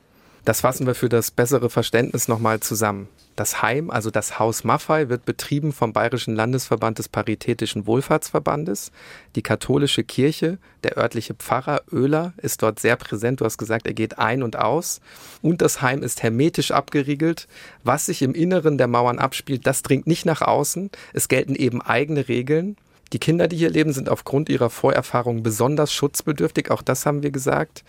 Das 0.43 0.61
fassen 0.61 0.87
wir 0.87 0.95
für 0.95 1.09
das 1.09 1.29
bessere 1.29 1.69
Verständnis 1.69 2.27
nochmal 2.27 2.61
zusammen. 2.61 3.07
Das 3.39 3.61
Heim, 3.61 3.89
also 3.89 4.11
das 4.11 4.37
Haus 4.37 4.65
Maffei, 4.65 5.07
wird 5.07 5.23
betrieben 5.23 5.71
vom 5.71 5.93
Bayerischen 5.93 6.35
Landesverband 6.35 6.99
des 6.99 7.07
Paritätischen 7.07 7.87
Wohlfahrtsverbandes. 7.87 8.91
Die 9.37 9.41
katholische 9.41 10.03
Kirche, 10.03 10.57
der 10.83 10.97
örtliche 10.97 11.35
Pfarrer 11.35 11.83
Oehler 11.89 12.33
ist 12.35 12.61
dort 12.63 12.81
sehr 12.81 12.97
präsent. 12.97 13.39
Du 13.39 13.45
hast 13.45 13.57
gesagt, 13.57 13.87
er 13.87 13.93
geht 13.93 14.19
ein 14.19 14.43
und 14.43 14.57
aus. 14.57 14.99
Und 15.41 15.61
das 15.61 15.81
Heim 15.81 16.03
ist 16.03 16.21
hermetisch 16.21 16.71
abgeriegelt. 16.71 17.47
Was 17.85 18.07
sich 18.07 18.23
im 18.23 18.33
Inneren 18.33 18.77
der 18.77 18.87
Mauern 18.87 19.19
abspielt, 19.19 19.65
das 19.65 19.83
dringt 19.83 20.05
nicht 20.05 20.25
nach 20.25 20.41
außen. 20.41 20.89
Es 21.13 21.29
gelten 21.29 21.55
eben 21.55 21.81
eigene 21.81 22.27
Regeln. 22.27 22.75
Die 23.13 23.19
Kinder, 23.19 23.47
die 23.47 23.55
hier 23.55 23.69
leben, 23.69 23.93
sind 23.93 24.09
aufgrund 24.09 24.49
ihrer 24.49 24.69
Vorerfahrung 24.69 25.43
besonders 25.43 25.93
schutzbedürftig. 25.93 26.71
Auch 26.71 26.81
das 26.81 27.05
haben 27.05 27.23
wir 27.23 27.31
gesagt. 27.31 27.85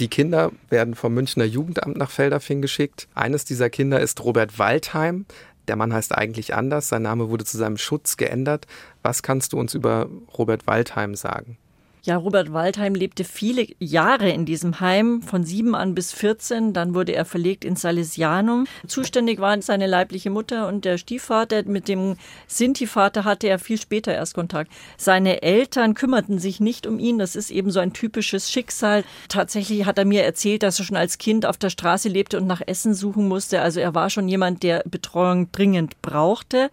Die 0.00 0.08
Kinder 0.08 0.52
werden 0.68 0.94
vom 0.94 1.14
Münchner 1.14 1.44
Jugendamt 1.44 1.96
nach 1.96 2.10
Felderfing 2.10 2.62
geschickt. 2.62 3.08
Eines 3.14 3.44
dieser 3.44 3.70
Kinder 3.70 4.00
ist 4.00 4.22
Robert 4.24 4.58
Waldheim. 4.58 5.26
Der 5.68 5.76
Mann 5.76 5.92
heißt 5.92 6.14
eigentlich 6.14 6.54
anders. 6.54 6.88
Sein 6.88 7.02
Name 7.02 7.28
wurde 7.28 7.44
zu 7.44 7.56
seinem 7.56 7.76
Schutz 7.76 8.16
geändert. 8.16 8.66
Was 9.02 9.22
kannst 9.22 9.52
du 9.52 9.58
uns 9.58 9.74
über 9.74 10.08
Robert 10.36 10.66
Waldheim 10.66 11.14
sagen? 11.14 11.58
Ja, 12.04 12.16
Robert 12.16 12.52
Waldheim 12.52 12.96
lebte 12.96 13.22
viele 13.22 13.64
Jahre 13.78 14.28
in 14.28 14.44
diesem 14.44 14.80
Heim, 14.80 15.22
von 15.22 15.44
sieben 15.44 15.76
an 15.76 15.94
bis 15.94 16.12
14. 16.12 16.72
Dann 16.72 16.96
wurde 16.96 17.14
er 17.14 17.24
verlegt 17.24 17.64
ins 17.64 17.82
Salesianum. 17.82 18.66
Zuständig 18.88 19.38
waren 19.38 19.62
seine 19.62 19.86
leibliche 19.86 20.28
Mutter 20.28 20.66
und 20.66 20.84
der 20.84 20.98
Stiefvater. 20.98 21.62
Mit 21.62 21.86
dem 21.86 22.16
Sinti-Vater 22.48 23.24
hatte 23.24 23.46
er 23.46 23.60
viel 23.60 23.80
später 23.80 24.12
erst 24.12 24.34
Kontakt. 24.34 24.72
Seine 24.96 25.42
Eltern 25.42 25.94
kümmerten 25.94 26.40
sich 26.40 26.58
nicht 26.58 26.88
um 26.88 26.98
ihn. 26.98 27.20
Das 27.20 27.36
ist 27.36 27.52
eben 27.52 27.70
so 27.70 27.78
ein 27.78 27.92
typisches 27.92 28.50
Schicksal. 28.50 29.04
Tatsächlich 29.28 29.86
hat 29.86 29.96
er 29.96 30.04
mir 30.04 30.24
erzählt, 30.24 30.64
dass 30.64 30.80
er 30.80 30.84
schon 30.84 30.96
als 30.96 31.18
Kind 31.18 31.46
auf 31.46 31.56
der 31.56 31.70
Straße 31.70 32.08
lebte 32.08 32.36
und 32.36 32.48
nach 32.48 32.62
Essen 32.66 32.94
suchen 32.94 33.28
musste. 33.28 33.62
Also 33.62 33.78
er 33.78 33.94
war 33.94 34.10
schon 34.10 34.26
jemand, 34.26 34.64
der 34.64 34.82
Betreuung 34.90 35.52
dringend 35.52 36.02
brauchte. 36.02 36.68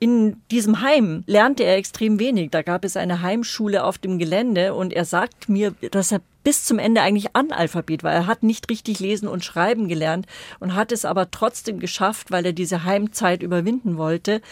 In 0.00 0.42
diesem 0.50 0.80
Heim 0.80 1.24
lernte 1.26 1.64
er 1.64 1.76
extrem 1.76 2.18
wenig. 2.18 2.50
Da 2.50 2.62
gab 2.62 2.84
es 2.84 2.96
eine 2.96 3.22
Heimschule 3.22 3.84
auf 3.84 3.98
dem 3.98 4.18
Gelände 4.18 4.74
und 4.74 4.92
er 4.92 5.04
sagt 5.04 5.48
mir, 5.48 5.74
dass 5.90 6.12
er 6.12 6.20
bis 6.42 6.64
zum 6.64 6.78
Ende 6.78 7.00
eigentlich 7.00 7.34
Analphabet 7.34 8.02
war. 8.02 8.12
Er 8.12 8.26
hat 8.26 8.42
nicht 8.42 8.70
richtig 8.70 9.00
lesen 9.00 9.28
und 9.28 9.44
schreiben 9.44 9.88
gelernt 9.88 10.26
und 10.60 10.74
hat 10.74 10.92
es 10.92 11.04
aber 11.04 11.30
trotzdem 11.30 11.80
geschafft, 11.80 12.30
weil 12.30 12.44
er 12.44 12.52
diese 12.52 12.84
Heimzeit 12.84 13.42
überwinden 13.42 13.96
wollte 13.96 14.42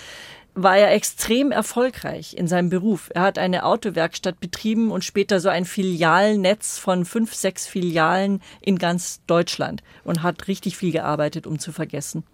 war 0.55 0.77
er 0.77 0.93
extrem 0.93 1.51
erfolgreich 1.51 2.37
in 2.37 2.47
seinem 2.47 2.69
Beruf. 2.69 3.11
Er 3.15 3.23
hat 3.23 3.39
eine 3.39 3.65
Autowerkstatt 3.65 4.39
betrieben 4.39 4.91
und 4.91 5.05
später 5.05 5.41
so 5.41 5.49
ein 5.49 5.65
Filialnetz 5.65 6.79
von 6.79 7.05
fünf, 7.05 7.35
sechs 7.35 7.67
Filialen 7.67 8.43
in 8.61 8.79
ganz 8.79 9.21
Deutschland 9.27 9.83
und 10.05 10.23
hat 10.23 10.49
richtig 10.49 10.77
viel 10.77 10.93
gearbeitet, 10.93 11.47
um 11.47 11.59
zu 11.59 11.73
vergessen. 11.73 12.25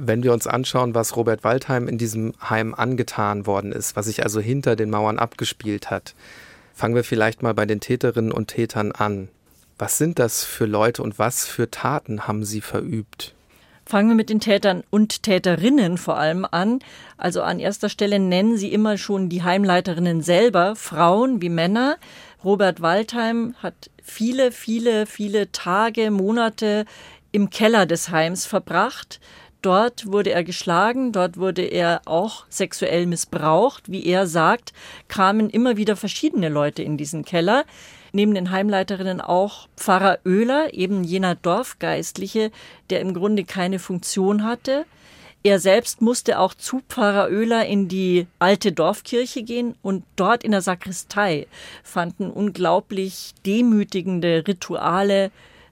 Wenn 0.00 0.22
wir 0.22 0.32
uns 0.32 0.46
anschauen, 0.46 0.94
was 0.94 1.16
Robert 1.16 1.42
Waldheim 1.42 1.88
in 1.88 1.98
diesem 1.98 2.32
Heim 2.40 2.72
angetan 2.72 3.46
worden 3.46 3.72
ist, 3.72 3.96
was 3.96 4.06
sich 4.06 4.22
also 4.22 4.38
hinter 4.38 4.76
den 4.76 4.90
Mauern 4.90 5.18
abgespielt 5.18 5.90
hat, 5.90 6.14
fangen 6.72 6.94
wir 6.94 7.02
vielleicht 7.02 7.42
mal 7.42 7.52
bei 7.52 7.66
den 7.66 7.80
Täterinnen 7.80 8.30
und 8.30 8.46
Tätern 8.46 8.92
an. 8.92 9.28
Was 9.76 9.98
sind 9.98 10.20
das 10.20 10.44
für 10.44 10.66
Leute 10.66 11.02
und 11.02 11.18
was 11.18 11.46
für 11.46 11.68
Taten 11.68 12.28
haben 12.28 12.44
sie 12.44 12.60
verübt? 12.60 13.34
Fangen 13.86 14.10
wir 14.10 14.14
mit 14.14 14.30
den 14.30 14.38
Tätern 14.38 14.84
und 14.90 15.24
Täterinnen 15.24 15.98
vor 15.98 16.16
allem 16.16 16.46
an. 16.48 16.78
Also 17.16 17.42
an 17.42 17.58
erster 17.58 17.88
Stelle 17.88 18.20
nennen 18.20 18.56
sie 18.56 18.72
immer 18.72 18.98
schon 18.98 19.28
die 19.28 19.42
Heimleiterinnen 19.42 20.22
selber, 20.22 20.76
Frauen 20.76 21.42
wie 21.42 21.48
Männer. 21.48 21.96
Robert 22.44 22.82
Waldheim 22.82 23.56
hat 23.62 23.90
viele, 24.00 24.52
viele, 24.52 25.06
viele 25.06 25.50
Tage, 25.50 26.12
Monate 26.12 26.84
im 27.32 27.50
Keller 27.50 27.84
des 27.86 28.10
Heims 28.10 28.46
verbracht. 28.46 29.20
Dort 29.60 30.06
wurde 30.12 30.30
er 30.30 30.44
geschlagen, 30.44 31.10
dort 31.10 31.36
wurde 31.36 31.62
er 31.62 32.02
auch 32.04 32.44
sexuell 32.48 33.06
missbraucht. 33.06 33.90
Wie 33.90 34.06
er 34.06 34.28
sagt, 34.28 34.72
kamen 35.08 35.50
immer 35.50 35.76
wieder 35.76 35.96
verschiedene 35.96 36.48
Leute 36.48 36.82
in 36.82 36.96
diesen 36.96 37.24
Keller. 37.24 37.64
Neben 38.12 38.34
den 38.34 38.50
Heimleiterinnen 38.50 39.20
auch 39.20 39.68
Pfarrer 39.76 40.20
Oehler, 40.24 40.72
eben 40.74 41.02
jener 41.02 41.34
Dorfgeistliche, 41.34 42.52
der 42.88 43.00
im 43.00 43.14
Grunde 43.14 43.44
keine 43.44 43.80
Funktion 43.80 44.44
hatte. 44.44 44.86
Er 45.42 45.58
selbst 45.60 46.00
musste 46.02 46.38
auch 46.38 46.54
zu 46.54 46.80
Pfarrer 46.88 47.28
Oehler 47.30 47.66
in 47.66 47.88
die 47.88 48.26
alte 48.38 48.72
Dorfkirche 48.72 49.42
gehen 49.42 49.74
und 49.82 50.04
dort 50.16 50.44
in 50.44 50.52
der 50.52 50.62
Sakristei 50.62 51.46
fanden 51.82 52.30
unglaublich 52.30 53.34
demütigende 53.44 54.44
Rituale 54.46 55.30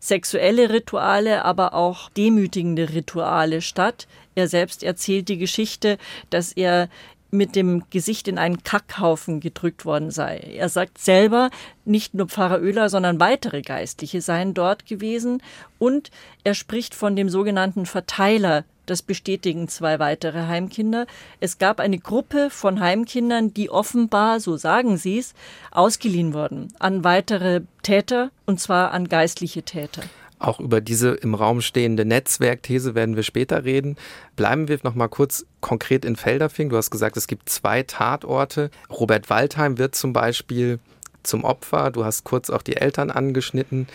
sexuelle 0.08 0.70
Rituale, 0.70 1.44
aber 1.44 1.74
auch 1.74 2.10
demütigende 2.10 2.92
Rituale 2.92 3.60
statt. 3.60 4.06
Er 4.34 4.48
selbst 4.48 4.82
erzählt 4.82 5.28
die 5.28 5.38
Geschichte, 5.38 5.98
dass 6.30 6.52
er 6.52 6.88
mit 7.30 7.56
dem 7.56 7.84
Gesicht 7.90 8.28
in 8.28 8.38
einen 8.38 8.62
Kackhaufen 8.62 9.40
gedrückt 9.40 9.84
worden 9.84 10.10
sei. 10.10 10.38
Er 10.56 10.68
sagt 10.68 10.98
selber, 10.98 11.50
nicht 11.84 12.14
nur 12.14 12.28
Pfarrer 12.28 12.60
Oehler, 12.60 12.88
sondern 12.88 13.20
weitere 13.20 13.62
Geistliche 13.62 14.20
seien 14.20 14.54
dort 14.54 14.86
gewesen 14.86 15.42
und 15.78 16.10
er 16.44 16.54
spricht 16.54 16.94
von 16.94 17.16
dem 17.16 17.28
sogenannten 17.28 17.86
Verteiler 17.86 18.64
das 18.86 19.02
bestätigen 19.02 19.66
zwei 19.66 19.98
weitere 19.98 20.46
Heimkinder. 20.46 21.06
Es 21.40 21.58
gab 21.58 21.80
eine 21.80 21.98
Gruppe 21.98 22.50
von 22.50 22.80
Heimkindern, 22.80 23.52
die 23.52 23.68
offenbar, 23.68 24.38
so 24.38 24.56
sagen 24.56 24.96
sie 24.96 25.18
es, 25.18 25.34
ausgeliehen 25.72 26.32
wurden 26.32 26.72
an 26.78 27.02
weitere 27.02 27.62
Täter, 27.86 28.32
und 28.46 28.58
zwar 28.58 28.90
an 28.90 29.06
geistliche 29.06 29.62
Täter. 29.62 30.02
Auch 30.40 30.58
über 30.58 30.80
diese 30.80 31.10
im 31.10 31.36
Raum 31.36 31.60
stehende 31.60 32.04
Netzwerkthese 32.04 32.96
werden 32.96 33.14
wir 33.14 33.22
später 33.22 33.64
reden. 33.64 33.96
Bleiben 34.34 34.66
wir 34.66 34.80
noch 34.82 34.96
mal 34.96 35.06
kurz 35.06 35.46
konkret 35.60 36.04
in 36.04 36.16
Felderfing. 36.16 36.68
Du 36.68 36.76
hast 36.76 36.90
gesagt, 36.90 37.16
es 37.16 37.28
gibt 37.28 37.48
zwei 37.48 37.84
Tatorte. 37.84 38.72
Robert 38.90 39.30
Waldheim 39.30 39.78
wird 39.78 39.94
zum 39.94 40.12
Beispiel 40.12 40.80
zum 41.22 41.44
Opfer. 41.44 41.92
Du 41.92 42.04
hast 42.04 42.24
kurz 42.24 42.50
auch 42.50 42.62
die 42.62 42.76
Eltern 42.76 43.12
angeschnitten. 43.12 43.86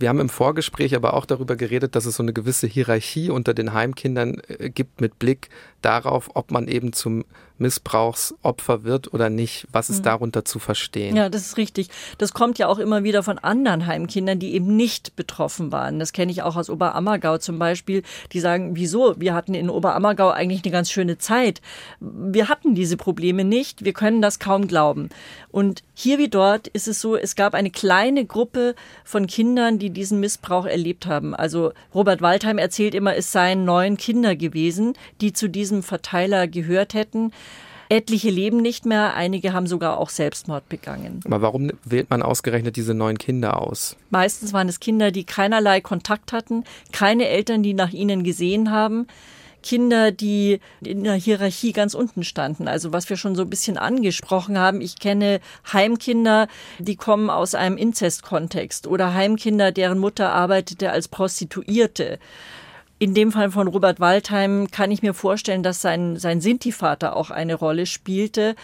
Wir 0.00 0.08
haben 0.08 0.18
im 0.18 0.28
Vorgespräch 0.28 0.96
aber 0.96 1.14
auch 1.14 1.24
darüber 1.24 1.54
geredet, 1.54 1.94
dass 1.94 2.04
es 2.04 2.16
so 2.16 2.24
eine 2.24 2.32
gewisse 2.32 2.66
Hierarchie 2.66 3.30
unter 3.30 3.54
den 3.54 3.72
Heimkindern 3.72 4.42
äh, 4.48 4.70
gibt 4.70 5.00
mit 5.00 5.20
Blick 5.20 5.50
darauf, 5.82 6.30
ob 6.34 6.50
man 6.50 6.66
eben 6.66 6.92
zum 6.92 7.24
Missbrauchsopfer 7.58 8.84
wird 8.84 9.12
oder 9.14 9.30
nicht. 9.30 9.66
Was 9.72 9.90
ist 9.90 10.00
mhm. 10.00 10.04
darunter 10.04 10.44
zu 10.44 10.58
verstehen? 10.58 11.16
Ja, 11.16 11.28
das 11.28 11.42
ist 11.42 11.56
richtig. 11.56 11.88
Das 12.18 12.32
kommt 12.32 12.58
ja 12.58 12.68
auch 12.68 12.78
immer 12.78 13.04
wieder 13.04 13.22
von 13.22 13.38
anderen 13.38 13.86
Heimkindern, 13.86 14.38
die 14.38 14.54
eben 14.54 14.76
nicht 14.76 15.16
betroffen 15.16 15.72
waren. 15.72 15.98
Das 15.98 16.12
kenne 16.12 16.32
ich 16.32 16.42
auch 16.42 16.56
aus 16.56 16.70
Oberammergau 16.70 17.38
zum 17.38 17.58
Beispiel. 17.58 18.02
Die 18.32 18.40
sagen, 18.40 18.76
wieso? 18.76 19.18
Wir 19.18 19.34
hatten 19.34 19.54
in 19.54 19.70
Oberammergau 19.70 20.30
eigentlich 20.30 20.62
eine 20.64 20.72
ganz 20.72 20.90
schöne 20.90 21.18
Zeit. 21.18 21.60
Wir 22.00 22.48
hatten 22.48 22.74
diese 22.74 22.96
Probleme 22.96 23.44
nicht. 23.44 23.84
Wir 23.84 23.92
können 23.92 24.20
das 24.20 24.38
kaum 24.38 24.66
glauben. 24.68 25.08
Und 25.50 25.82
hier 25.94 26.18
wie 26.18 26.28
dort 26.28 26.68
ist 26.68 26.88
es 26.88 27.00
so, 27.00 27.16
es 27.16 27.36
gab 27.36 27.54
eine 27.54 27.70
kleine 27.70 28.26
Gruppe 28.26 28.74
von 29.04 29.26
Kindern, 29.26 29.78
die 29.78 29.88
diesen 29.88 30.20
Missbrauch 30.20 30.66
erlebt 30.66 31.06
haben. 31.06 31.34
Also 31.34 31.72
Robert 31.94 32.20
Waldheim 32.20 32.58
erzählt 32.58 32.94
immer, 32.94 33.16
es 33.16 33.32
seien 33.32 33.64
neun 33.64 33.96
Kinder 33.96 34.36
gewesen, 34.36 34.92
die 35.22 35.32
zu 35.32 35.48
diesem 35.48 35.82
Verteiler 35.82 36.46
gehört 36.48 36.92
hätten. 36.92 37.32
Etliche 37.88 38.30
leben 38.30 38.58
nicht 38.58 38.86
mehr, 38.86 39.14
einige 39.14 39.52
haben 39.52 39.66
sogar 39.66 39.98
auch 39.98 40.10
Selbstmord 40.10 40.68
begangen. 40.68 41.20
Aber 41.24 41.42
warum 41.42 41.70
wählt 41.84 42.10
man 42.10 42.22
ausgerechnet 42.22 42.76
diese 42.76 42.94
neun 42.94 43.18
Kinder 43.18 43.60
aus? 43.60 43.96
Meistens 44.10 44.52
waren 44.52 44.68
es 44.68 44.80
Kinder, 44.80 45.10
die 45.10 45.24
keinerlei 45.24 45.80
Kontakt 45.80 46.32
hatten, 46.32 46.64
keine 46.92 47.28
Eltern, 47.28 47.62
die 47.62 47.74
nach 47.74 47.92
ihnen 47.92 48.24
gesehen 48.24 48.70
haben. 48.70 49.06
Kinder, 49.62 50.12
die 50.12 50.60
in 50.84 51.02
der 51.02 51.14
Hierarchie 51.14 51.72
ganz 51.72 51.94
unten 51.94 52.22
standen. 52.22 52.68
Also 52.68 52.92
was 52.92 53.10
wir 53.10 53.16
schon 53.16 53.34
so 53.34 53.42
ein 53.42 53.50
bisschen 53.50 53.76
angesprochen 53.76 54.58
haben. 54.58 54.80
Ich 54.80 55.00
kenne 55.00 55.40
Heimkinder, 55.72 56.46
die 56.78 56.94
kommen 56.94 57.30
aus 57.30 57.56
einem 57.56 57.76
Inzestkontext 57.76 58.86
oder 58.86 59.12
Heimkinder, 59.12 59.72
deren 59.72 59.98
Mutter 59.98 60.30
arbeitete 60.32 60.92
als 60.92 61.08
Prostituierte. 61.08 62.20
In 62.98 63.12
dem 63.12 63.30
Fall 63.30 63.50
von 63.50 63.68
Robert 63.68 64.00
Waldheim 64.00 64.68
kann 64.70 64.90
ich 64.90 65.02
mir 65.02 65.12
vorstellen, 65.12 65.62
dass 65.62 65.82
sein, 65.82 66.16
sein 66.16 66.40
Sinti-Vater 66.40 67.14
auch 67.14 67.30
eine 67.30 67.54
Rolle 67.54 67.84
spielte, 67.84 68.56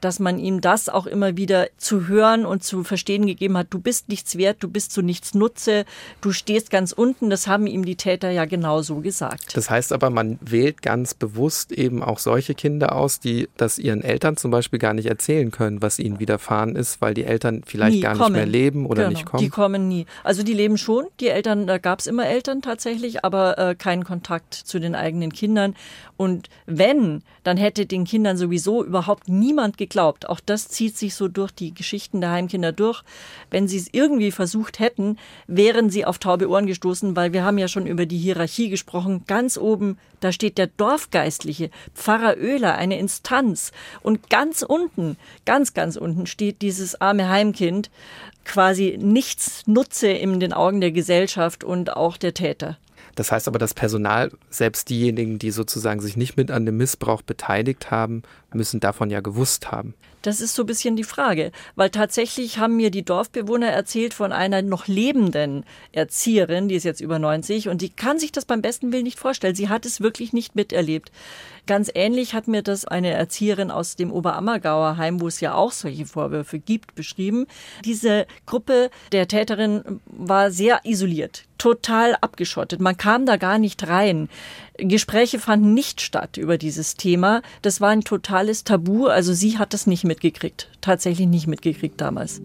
dass 0.00 0.18
man 0.18 0.38
ihm 0.38 0.60
das 0.60 0.88
auch 0.88 1.06
immer 1.06 1.36
wieder 1.36 1.68
zu 1.76 2.08
hören 2.08 2.44
und 2.46 2.64
zu 2.64 2.84
verstehen 2.84 3.26
gegeben 3.26 3.56
hat, 3.56 3.68
du 3.70 3.78
bist 3.78 4.08
nichts 4.08 4.36
wert, 4.36 4.58
du 4.60 4.68
bist 4.68 4.92
zu 4.92 5.02
nichts 5.02 5.34
Nutze, 5.34 5.84
du 6.20 6.32
stehst 6.32 6.70
ganz 6.70 6.92
unten. 6.92 7.30
Das 7.30 7.46
haben 7.46 7.66
ihm 7.66 7.84
die 7.84 7.96
Täter 7.96 8.30
ja 8.30 8.44
genauso 8.44 8.96
gesagt. 8.96 9.56
Das 9.56 9.70
heißt 9.70 9.92
aber, 9.92 10.10
man 10.10 10.38
wählt 10.40 10.82
ganz 10.82 11.14
bewusst 11.14 11.72
eben 11.72 12.02
auch 12.02 12.18
solche 12.18 12.54
Kinder 12.54 12.94
aus, 12.94 13.20
die 13.20 13.48
das 13.56 13.78
ihren 13.78 14.02
Eltern 14.02 14.36
zum 14.36 14.50
Beispiel 14.50 14.78
gar 14.78 14.94
nicht 14.94 15.06
erzählen 15.06 15.50
können, 15.50 15.82
was 15.82 15.98
ihnen 15.98 16.18
widerfahren 16.18 16.76
ist, 16.76 17.00
weil 17.00 17.14
die 17.14 17.24
Eltern 17.24 17.62
vielleicht 17.64 17.96
nie 17.96 18.00
gar 18.00 18.16
kommen. 18.16 18.32
nicht 18.32 18.36
mehr 18.36 18.46
leben 18.46 18.86
oder 18.86 19.04
genau, 19.04 19.10
nicht 19.10 19.26
kommen. 19.26 19.42
Die 19.42 19.50
kommen 19.50 19.88
nie. 19.88 20.06
Also 20.24 20.42
die 20.42 20.54
leben 20.54 20.78
schon, 20.78 21.06
die 21.20 21.28
Eltern, 21.28 21.66
da 21.66 21.78
gab 21.78 22.00
es 22.00 22.06
immer 22.06 22.26
Eltern 22.26 22.62
tatsächlich, 22.62 23.24
aber 23.24 23.58
äh, 23.58 23.74
keinen 23.74 24.04
Kontakt 24.04 24.54
zu 24.54 24.78
den 24.78 24.94
eigenen 24.94 25.32
Kindern. 25.32 25.74
Und 26.16 26.48
wenn, 26.66 27.22
dann 27.44 27.56
hätte 27.56 27.86
den 27.86 28.04
Kindern 28.04 28.36
sowieso 28.36 28.84
überhaupt 28.84 29.28
niemand 29.28 29.78
geglaubt. 29.90 30.28
Auch 30.28 30.40
das 30.40 30.68
zieht 30.68 30.96
sich 30.96 31.14
so 31.14 31.28
durch 31.28 31.50
die 31.50 31.74
Geschichten 31.74 32.20
der 32.22 32.30
Heimkinder 32.30 32.72
durch. 32.72 33.02
Wenn 33.50 33.68
sie 33.68 33.76
es 33.76 33.88
irgendwie 33.92 34.30
versucht 34.30 34.78
hätten, 34.78 35.18
wären 35.46 35.90
sie 35.90 36.06
auf 36.06 36.18
taube 36.18 36.48
Ohren 36.48 36.66
gestoßen, 36.66 37.16
weil 37.16 37.32
wir 37.34 37.44
haben 37.44 37.58
ja 37.58 37.68
schon 37.68 37.86
über 37.86 38.06
die 38.06 38.16
Hierarchie 38.16 38.70
gesprochen. 38.70 39.24
Ganz 39.26 39.58
oben, 39.58 39.98
da 40.20 40.32
steht 40.32 40.56
der 40.56 40.68
Dorfgeistliche, 40.68 41.70
Pfarrer 41.94 42.36
Oehler, 42.38 42.76
eine 42.76 42.98
Instanz. 42.98 43.72
Und 44.00 44.30
ganz 44.30 44.62
unten, 44.62 45.16
ganz, 45.44 45.74
ganz 45.74 45.96
unten 45.96 46.26
steht 46.26 46.62
dieses 46.62 47.00
arme 47.00 47.28
Heimkind, 47.28 47.90
quasi 48.44 48.98
nichts 48.98 49.66
Nutze 49.66 50.08
in 50.08 50.40
den 50.40 50.52
Augen 50.52 50.80
der 50.80 50.92
Gesellschaft 50.92 51.64
und 51.64 51.94
auch 51.94 52.16
der 52.16 52.32
Täter. 52.32 52.78
Das 53.14 53.32
heißt 53.32 53.48
aber, 53.48 53.58
das 53.58 53.74
Personal, 53.74 54.30
selbst 54.50 54.88
diejenigen, 54.88 55.38
die 55.38 55.50
sozusagen 55.50 56.00
sich 56.00 56.16
nicht 56.16 56.36
mit 56.36 56.50
an 56.50 56.64
dem 56.64 56.76
Missbrauch 56.76 57.22
beteiligt 57.22 57.90
haben, 57.90 58.22
müssen 58.54 58.80
davon 58.80 59.10
ja 59.10 59.20
gewusst 59.20 59.70
haben. 59.70 59.94
Das 60.22 60.42
ist 60.42 60.54
so 60.54 60.64
ein 60.64 60.66
bisschen 60.66 60.96
die 60.96 61.04
Frage, 61.04 61.50
weil 61.76 61.88
tatsächlich 61.88 62.58
haben 62.58 62.76
mir 62.76 62.90
die 62.90 63.04
Dorfbewohner 63.04 63.68
erzählt 63.68 64.12
von 64.12 64.32
einer 64.32 64.60
noch 64.60 64.86
lebenden 64.86 65.64
Erzieherin, 65.92 66.68
die 66.68 66.74
ist 66.74 66.84
jetzt 66.84 67.00
über 67.00 67.18
90 67.18 67.68
und 67.70 67.80
die 67.80 67.88
kann 67.88 68.18
sich 68.18 68.30
das 68.30 68.44
beim 68.44 68.60
besten 68.60 68.92
Willen 68.92 69.04
nicht 69.04 69.18
vorstellen. 69.18 69.54
Sie 69.54 69.70
hat 69.70 69.86
es 69.86 70.02
wirklich 70.02 70.34
nicht 70.34 70.56
miterlebt. 70.56 71.10
Ganz 71.66 71.90
ähnlich 71.94 72.34
hat 72.34 72.48
mir 72.48 72.62
das 72.62 72.84
eine 72.84 73.10
Erzieherin 73.10 73.70
aus 73.70 73.96
dem 73.96 74.12
Oberammergauer 74.12 74.96
Heim, 74.96 75.20
wo 75.20 75.28
es 75.28 75.40
ja 75.40 75.54
auch 75.54 75.72
solche 75.72 76.04
Vorwürfe 76.04 76.58
gibt, 76.58 76.94
beschrieben. 76.94 77.46
Diese 77.84 78.26
Gruppe 78.44 78.90
der 79.12 79.28
Täterin 79.28 80.00
war 80.06 80.50
sehr 80.50 80.80
isoliert, 80.84 81.44
total 81.58 82.16
abgeschottet. 82.20 82.80
Man 82.80 82.96
kam 82.96 83.24
da 83.24 83.36
gar 83.36 83.58
nicht 83.58 83.86
rein. 83.86 84.28
Gespräche 84.78 85.38
fanden 85.38 85.74
nicht 85.74 86.00
statt 86.00 86.38
über 86.38 86.58
dieses 86.58 86.94
Thema. 86.94 87.42
Das 87.62 87.80
war 87.80 87.90
ein 87.90 88.04
totales 88.40 88.64
Tabu. 88.64 89.06
Also 89.06 89.34
sie 89.34 89.58
hat 89.58 89.74
das 89.74 89.86
nicht 89.86 90.04
mitgekriegt, 90.04 90.68
tatsächlich 90.80 91.26
nicht 91.26 91.46
mitgekriegt 91.46 92.00
damals. 92.00 92.40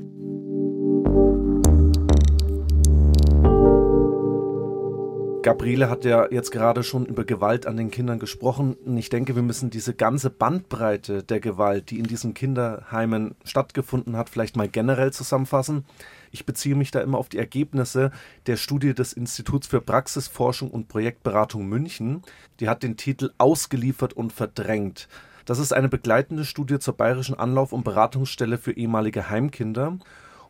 Gabriele 5.41 5.91
hat 5.91 6.05
ja 6.05 6.27
jetzt 6.31 6.51
gerade 6.51 6.81
schon 6.81 7.05
über 7.05 7.23
Gewalt 7.23 7.67
an 7.67 7.77
den 7.77 7.91
Kindern 7.91 8.17
gesprochen. 8.17 8.75
Ich 8.97 9.09
denke, 9.09 9.35
wir 9.35 9.43
müssen 9.43 9.69
diese 9.69 9.93
ganze 9.93 10.31
Bandbreite 10.31 11.21
der 11.21 11.39
Gewalt, 11.39 11.91
die 11.91 11.99
in 11.99 12.07
diesen 12.07 12.33
Kinderheimen 12.33 13.35
stattgefunden 13.43 14.17
hat, 14.17 14.29
vielleicht 14.29 14.57
mal 14.57 14.67
generell 14.67 15.13
zusammenfassen. 15.13 15.85
Ich 16.31 16.47
beziehe 16.47 16.75
mich 16.75 16.89
da 16.89 16.99
immer 16.99 17.19
auf 17.19 17.29
die 17.29 17.37
Ergebnisse 17.37 18.09
der 18.47 18.57
Studie 18.57 18.95
des 18.95 19.13
Instituts 19.13 19.67
für 19.67 19.81
Praxisforschung 19.81 20.71
und 20.71 20.87
Projektberatung 20.87 21.67
München. 21.67 22.23
Die 22.59 22.67
hat 22.67 22.81
den 22.81 22.97
Titel 22.97 23.29
Ausgeliefert 23.37 24.13
und 24.13 24.33
verdrängt. 24.33 25.07
Das 25.45 25.59
ist 25.59 25.73
eine 25.73 25.89
begleitende 25.89 26.43
Studie 26.43 26.79
zur 26.79 26.97
Bayerischen 26.97 27.35
Anlauf- 27.35 27.71
und 27.71 27.83
Beratungsstelle 27.83 28.57
für 28.57 28.71
ehemalige 28.71 29.29
Heimkinder. 29.29 29.99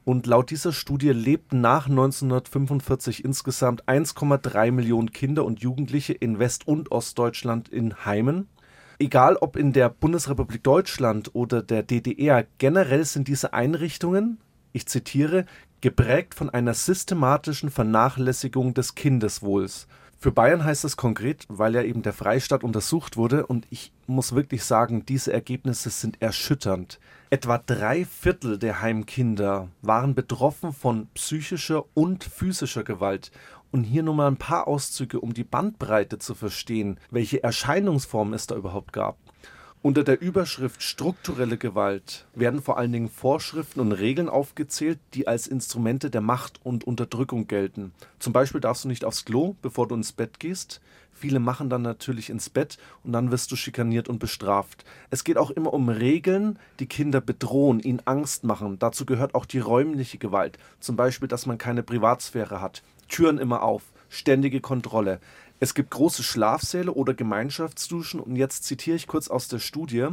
Und 0.06 0.26
laut 0.26 0.52
dieser 0.52 0.72
Studie 0.72 1.10
lebten 1.10 1.60
nach 1.60 1.90
1945 1.90 3.26
insgesamt 3.26 3.88
1,3 3.90 4.72
Millionen 4.72 5.12
Kinder 5.12 5.44
und 5.44 5.60
Jugendliche 5.60 6.14
in 6.14 6.40
West- 6.40 6.68
und 6.68 6.92
Ostdeutschland 6.92 7.68
in 7.68 8.06
Heimen. 8.06 8.48
Egal 8.98 9.36
ob 9.36 9.58
in 9.58 9.74
der 9.74 9.90
Bundesrepublik 9.90 10.64
Deutschland 10.64 11.32
oder 11.34 11.62
der 11.62 11.84
DDR, 11.84 12.46
generell 12.58 13.04
sind 13.04 13.28
diese 13.28 13.54
Einrichtungen, 13.54 14.38
ich 14.72 14.86
zitiere, 14.88 15.46
geprägt 15.82 16.36
von 16.36 16.50
einer 16.50 16.74
systematischen 16.74 17.70
Vernachlässigung 17.70 18.74
des 18.74 18.96
Kindeswohls. 18.96 19.88
Für 20.26 20.32
Bayern 20.32 20.64
heißt 20.64 20.84
das 20.84 20.98
konkret, 20.98 21.46
weil 21.50 21.76
ja 21.76 21.84
eben 21.84 22.02
der 22.02 22.12
Freistaat 22.12 22.64
untersucht 22.64 23.16
wurde 23.16 23.46
und 23.46 23.68
ich 23.70 23.92
muss 24.08 24.34
wirklich 24.34 24.64
sagen, 24.64 25.06
diese 25.06 25.32
Ergebnisse 25.32 25.92
sind 25.92 26.20
erschütternd. 26.20 27.00
Etwa 27.30 27.60
drei 27.60 28.06
Viertel 28.06 28.58
der 28.58 28.82
Heimkinder 28.82 29.68
waren 29.84 30.16
betroffen 30.16 30.74
von 30.74 31.10
psychischer 31.14 31.86
und 31.94 32.24
physischer 32.24 32.84
Gewalt. 32.84 33.30
Und 33.72 33.84
hier 33.84 34.02
nur 34.02 34.16
mal 34.16 34.26
ein 34.26 34.38
paar 34.38 34.68
Auszüge, 34.68 35.20
um 35.20 35.36
die 35.36 35.44
Bandbreite 35.44 36.18
zu 36.18 36.34
verstehen, 36.34 37.00
welche 37.12 37.44
Erscheinungsformen 37.44 38.34
es 38.34 38.48
da 38.48 38.56
überhaupt 38.56 38.94
gab. 38.94 39.20
Unter 39.86 40.04
der 40.04 40.20
Überschrift 40.20 40.82
strukturelle 40.82 41.58
Gewalt 41.58 42.26
werden 42.34 42.64
vor 42.64 42.80
allen 42.80 42.92
Dingen 42.92 43.08
Vorschriften 43.08 43.80
und 43.80 43.92
Regeln 43.92 44.30
aufgezählt, 44.30 44.98
die 45.14 45.28
als 45.28 45.46
Instrumente 45.46 46.10
der 46.10 46.22
Macht 46.22 46.60
und 46.64 46.86
Unterdrückung 46.86 47.46
gelten. 47.46 47.92
Zum 48.18 48.34
Beispiel 48.34 48.60
darfst 48.60 48.86
du 48.86 48.88
nicht 48.88 49.06
aufs 49.06 49.26
Klo, 49.26 49.56
bevor 49.62 49.88
du 49.88 49.94
ins 49.94 50.12
Bett 50.12 50.40
gehst. 50.40 50.82
Viele 51.14 51.38
machen 51.38 51.70
dann 51.70 51.84
natürlich 51.84 52.32
ins 52.32 52.50
Bett 52.50 52.80
und 53.04 53.14
dann 53.14 53.30
wirst 53.30 53.52
du 53.52 53.56
schikaniert 53.56 54.10
und 54.10 54.18
bestraft. 54.18 54.86
Es 55.12 55.24
geht 55.24 55.38
auch 55.38 55.52
immer 55.52 55.72
um 55.72 55.88
Regeln, 55.88 56.58
die 56.80 56.88
Kinder 56.88 57.22
bedrohen, 57.22 57.80
ihnen 57.80 58.02
Angst 58.06 58.44
machen. 58.44 58.80
Dazu 58.80 59.06
gehört 59.06 59.36
auch 59.36 59.46
die 59.46 59.60
räumliche 59.60 60.18
Gewalt. 60.18 60.58
Zum 60.80 60.96
Beispiel, 60.96 61.28
dass 61.28 61.46
man 61.46 61.60
keine 61.60 61.84
Privatsphäre 61.84 62.60
hat. 62.60 62.82
Türen 63.08 63.38
immer 63.38 63.62
auf, 63.62 63.84
ständige 64.10 64.62
Kontrolle. 64.62 65.20
Es 65.60 65.74
gibt 65.74 65.92
große 65.92 66.24
Schlafsäle 66.24 66.92
oder 66.92 67.14
Gemeinschaftsduschen 67.14 68.20
und 68.20 68.36
jetzt 68.36 68.66
zitiere 68.66 68.98
ich 68.98 69.08
kurz 69.08 69.30
aus 69.30 69.48
der 69.48 69.60
Studie. 69.60 70.08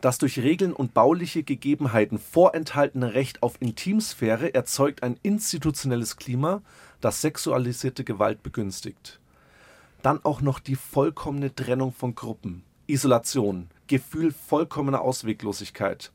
Das 0.00 0.16
durch 0.16 0.38
Regeln 0.38 0.72
und 0.72 0.94
bauliche 0.94 1.42
Gegebenheiten 1.42 2.18
vorenthaltene 2.18 3.12
Recht 3.12 3.42
auf 3.42 3.56
Intimsphäre 3.60 4.54
erzeugt 4.54 5.02
ein 5.02 5.18
institutionelles 5.22 6.16
Klima, 6.16 6.62
das 7.02 7.20
sexualisierte 7.20 8.04
Gewalt 8.04 8.42
begünstigt. 8.42 9.20
Dann 10.02 10.24
auch 10.24 10.40
noch 10.40 10.58
die 10.58 10.76
vollkommene 10.76 11.54
Trennung 11.54 11.92
von 11.92 12.14
Gruppen, 12.14 12.64
Isolation, 12.86 13.68
Gefühl 13.88 14.32
vollkommener 14.32 15.02
Ausweglosigkeit. 15.02 16.12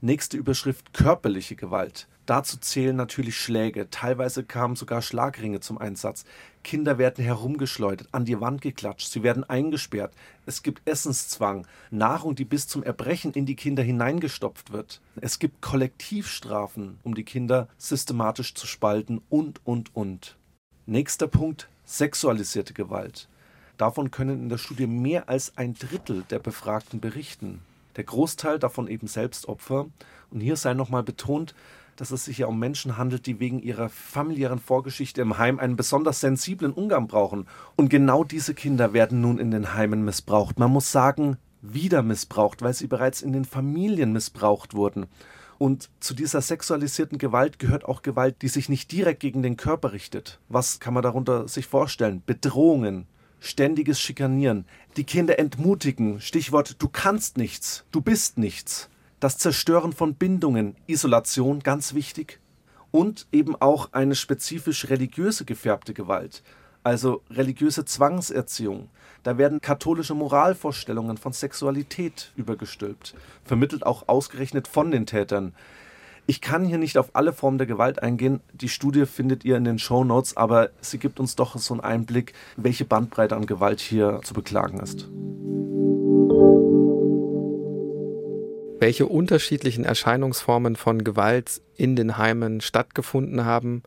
Nächste 0.00 0.36
Überschrift 0.36 0.92
körperliche 0.92 1.56
Gewalt. 1.56 2.06
Dazu 2.26 2.56
zählen 2.56 2.96
natürlich 2.96 3.36
Schläge, 3.36 3.90
teilweise 3.90 4.44
kamen 4.44 4.76
sogar 4.76 5.02
Schlagringe 5.02 5.60
zum 5.60 5.76
Einsatz. 5.76 6.24
Kinder 6.62 6.96
werden 6.96 7.22
herumgeschleudert, 7.22 8.08
an 8.12 8.24
die 8.24 8.40
Wand 8.40 8.62
geklatscht, 8.62 9.10
sie 9.10 9.22
werden 9.22 9.44
eingesperrt. 9.44 10.14
Es 10.46 10.62
gibt 10.62 10.80
Essenszwang, 10.88 11.66
Nahrung, 11.90 12.34
die 12.34 12.46
bis 12.46 12.66
zum 12.66 12.82
Erbrechen 12.82 13.32
in 13.32 13.44
die 13.44 13.56
Kinder 13.56 13.82
hineingestopft 13.82 14.72
wird. 14.72 15.02
Es 15.20 15.38
gibt 15.38 15.60
Kollektivstrafen, 15.60 16.98
um 17.02 17.14
die 17.14 17.24
Kinder 17.24 17.68
systematisch 17.76 18.54
zu 18.54 18.66
spalten 18.66 19.20
und, 19.28 19.60
und, 19.64 19.94
und. 19.94 20.38
Nächster 20.86 21.26
Punkt, 21.26 21.68
sexualisierte 21.84 22.72
Gewalt. 22.72 23.28
Davon 23.76 24.10
können 24.10 24.44
in 24.44 24.48
der 24.48 24.58
Studie 24.58 24.86
mehr 24.86 25.28
als 25.28 25.58
ein 25.58 25.74
Drittel 25.74 26.24
der 26.30 26.38
Befragten 26.38 27.00
berichten. 27.00 27.60
Der 27.96 28.04
Großteil 28.04 28.58
davon 28.58 28.88
eben 28.88 29.06
selbst 29.06 29.48
Opfer. 29.48 29.86
Und 30.30 30.40
hier 30.40 30.56
sei 30.56 30.74
nochmal 30.74 31.02
betont, 31.02 31.54
dass 31.96 32.10
es 32.10 32.24
sich 32.24 32.38
ja 32.38 32.46
um 32.46 32.58
Menschen 32.58 32.96
handelt, 32.96 33.26
die 33.26 33.40
wegen 33.40 33.60
ihrer 33.60 33.88
familiären 33.88 34.58
Vorgeschichte 34.58 35.20
im 35.20 35.38
Heim 35.38 35.58
einen 35.58 35.76
besonders 35.76 36.20
sensiblen 36.20 36.72
Umgang 36.72 37.06
brauchen. 37.06 37.46
Und 37.76 37.88
genau 37.88 38.24
diese 38.24 38.54
Kinder 38.54 38.92
werden 38.92 39.20
nun 39.20 39.38
in 39.38 39.50
den 39.50 39.74
Heimen 39.74 40.04
missbraucht. 40.04 40.58
Man 40.58 40.70
muss 40.70 40.92
sagen, 40.92 41.36
wieder 41.62 42.02
missbraucht, 42.02 42.62
weil 42.62 42.74
sie 42.74 42.86
bereits 42.86 43.22
in 43.22 43.32
den 43.32 43.44
Familien 43.44 44.12
missbraucht 44.12 44.74
wurden. 44.74 45.06
Und 45.58 45.88
zu 46.00 46.14
dieser 46.14 46.40
sexualisierten 46.40 47.18
Gewalt 47.18 47.58
gehört 47.58 47.84
auch 47.84 48.02
Gewalt, 48.02 48.42
die 48.42 48.48
sich 48.48 48.68
nicht 48.68 48.90
direkt 48.92 49.20
gegen 49.20 49.42
den 49.42 49.56
Körper 49.56 49.92
richtet. 49.92 50.40
Was 50.48 50.80
kann 50.80 50.94
man 50.94 51.02
darunter 51.02 51.48
sich 51.48 51.66
vorstellen? 51.66 52.22
Bedrohungen, 52.26 53.06
ständiges 53.40 54.00
Schikanieren, 54.00 54.66
die 54.96 55.04
Kinder 55.04 55.38
entmutigen, 55.38 56.20
Stichwort 56.20 56.76
du 56.82 56.88
kannst 56.88 57.36
nichts, 57.36 57.84
du 57.92 58.00
bist 58.00 58.36
nichts, 58.38 58.88
das 59.24 59.38
Zerstören 59.38 59.94
von 59.94 60.16
Bindungen, 60.16 60.76
Isolation, 60.86 61.60
ganz 61.60 61.94
wichtig, 61.94 62.40
und 62.90 63.26
eben 63.32 63.56
auch 63.56 63.88
eine 63.92 64.16
spezifisch 64.16 64.90
religiöse 64.90 65.46
gefärbte 65.46 65.94
Gewalt, 65.94 66.42
also 66.82 67.22
religiöse 67.30 67.86
Zwangserziehung. 67.86 68.90
Da 69.22 69.38
werden 69.38 69.62
katholische 69.62 70.12
Moralvorstellungen 70.12 71.16
von 71.16 71.32
Sexualität 71.32 72.32
übergestülpt, 72.36 73.14
vermittelt 73.46 73.86
auch 73.86 74.08
ausgerechnet 74.08 74.68
von 74.68 74.90
den 74.90 75.06
Tätern. 75.06 75.54
Ich 76.26 76.42
kann 76.42 76.66
hier 76.66 76.76
nicht 76.76 76.98
auf 76.98 77.16
alle 77.16 77.32
Formen 77.32 77.56
der 77.56 77.66
Gewalt 77.66 78.02
eingehen. 78.02 78.42
Die 78.52 78.68
Studie 78.68 79.06
findet 79.06 79.42
ihr 79.42 79.56
in 79.56 79.64
den 79.64 79.78
Show 79.78 80.04
Notes, 80.04 80.36
aber 80.36 80.68
sie 80.82 80.98
gibt 80.98 81.18
uns 81.18 81.34
doch 81.34 81.56
so 81.56 81.72
einen 81.72 81.80
Einblick, 81.80 82.34
welche 82.58 82.84
Bandbreite 82.84 83.36
an 83.36 83.46
Gewalt 83.46 83.80
hier 83.80 84.20
zu 84.22 84.34
beklagen 84.34 84.80
ist. 84.80 85.08
Welche 88.84 89.06
unterschiedlichen 89.06 89.86
Erscheinungsformen 89.86 90.76
von 90.76 91.04
Gewalt 91.04 91.62
in 91.74 91.96
den 91.96 92.18
Heimen 92.18 92.60
stattgefunden 92.60 93.46
haben, 93.46 93.82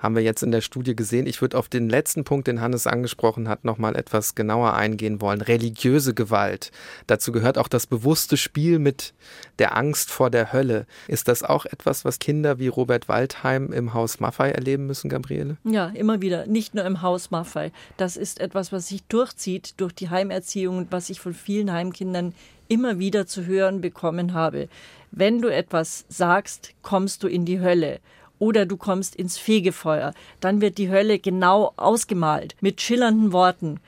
haben 0.00 0.16
wir 0.16 0.22
jetzt 0.22 0.42
in 0.42 0.50
der 0.50 0.62
Studie 0.62 0.96
gesehen. 0.96 1.26
Ich 1.26 1.40
würde 1.40 1.56
auf 1.56 1.68
den 1.68 1.88
letzten 1.88 2.24
Punkt, 2.24 2.48
den 2.48 2.60
Hannes 2.60 2.86
angesprochen 2.86 3.48
hat, 3.48 3.64
nochmal 3.64 3.96
etwas 3.96 4.34
genauer 4.34 4.74
eingehen 4.74 5.20
wollen. 5.20 5.42
Religiöse 5.42 6.14
Gewalt. 6.14 6.72
Dazu 7.06 7.32
gehört 7.32 7.58
auch 7.58 7.68
das 7.68 7.86
bewusste 7.86 8.36
Spiel 8.36 8.78
mit 8.78 9.12
der 9.58 9.76
Angst 9.76 10.10
vor 10.10 10.30
der 10.30 10.52
Hölle. 10.52 10.86
Ist 11.06 11.28
das 11.28 11.42
auch 11.42 11.66
etwas, 11.66 12.04
was 12.04 12.18
Kinder 12.18 12.58
wie 12.58 12.68
Robert 12.68 13.08
Waldheim 13.08 13.72
im 13.72 13.94
Haus 13.94 14.20
Maffei 14.20 14.50
erleben 14.50 14.86
müssen, 14.86 15.10
Gabriele? 15.10 15.58
Ja, 15.64 15.88
immer 15.88 16.22
wieder. 16.22 16.46
Nicht 16.46 16.74
nur 16.74 16.84
im 16.84 17.02
Haus 17.02 17.30
Maffei. 17.30 17.70
Das 17.98 18.16
ist 18.16 18.40
etwas, 18.40 18.72
was 18.72 18.88
sich 18.88 19.02
durchzieht 19.04 19.74
durch 19.76 19.92
die 19.92 20.08
Heimerziehung 20.08 20.78
und 20.78 20.92
was 20.92 21.10
ich 21.10 21.20
von 21.20 21.34
vielen 21.34 21.70
Heimkindern 21.70 22.34
immer 22.68 22.98
wieder 22.98 23.26
zu 23.26 23.44
hören 23.46 23.80
bekommen 23.80 24.32
habe. 24.32 24.68
Wenn 25.10 25.42
du 25.42 25.48
etwas 25.48 26.04
sagst, 26.08 26.72
kommst 26.82 27.22
du 27.22 27.28
in 27.28 27.44
die 27.44 27.60
Hölle 27.60 28.00
oder 28.40 28.66
du 28.66 28.76
kommst 28.76 29.14
ins 29.14 29.38
Fegefeuer. 29.38 30.12
Dann 30.40 30.60
wird 30.60 30.78
die 30.78 30.90
Hölle 30.90 31.20
genau 31.20 31.72
ausgemalt 31.76 32.56
mit 32.60 32.80
schillernden 32.80 33.32
Worten. 33.32 33.78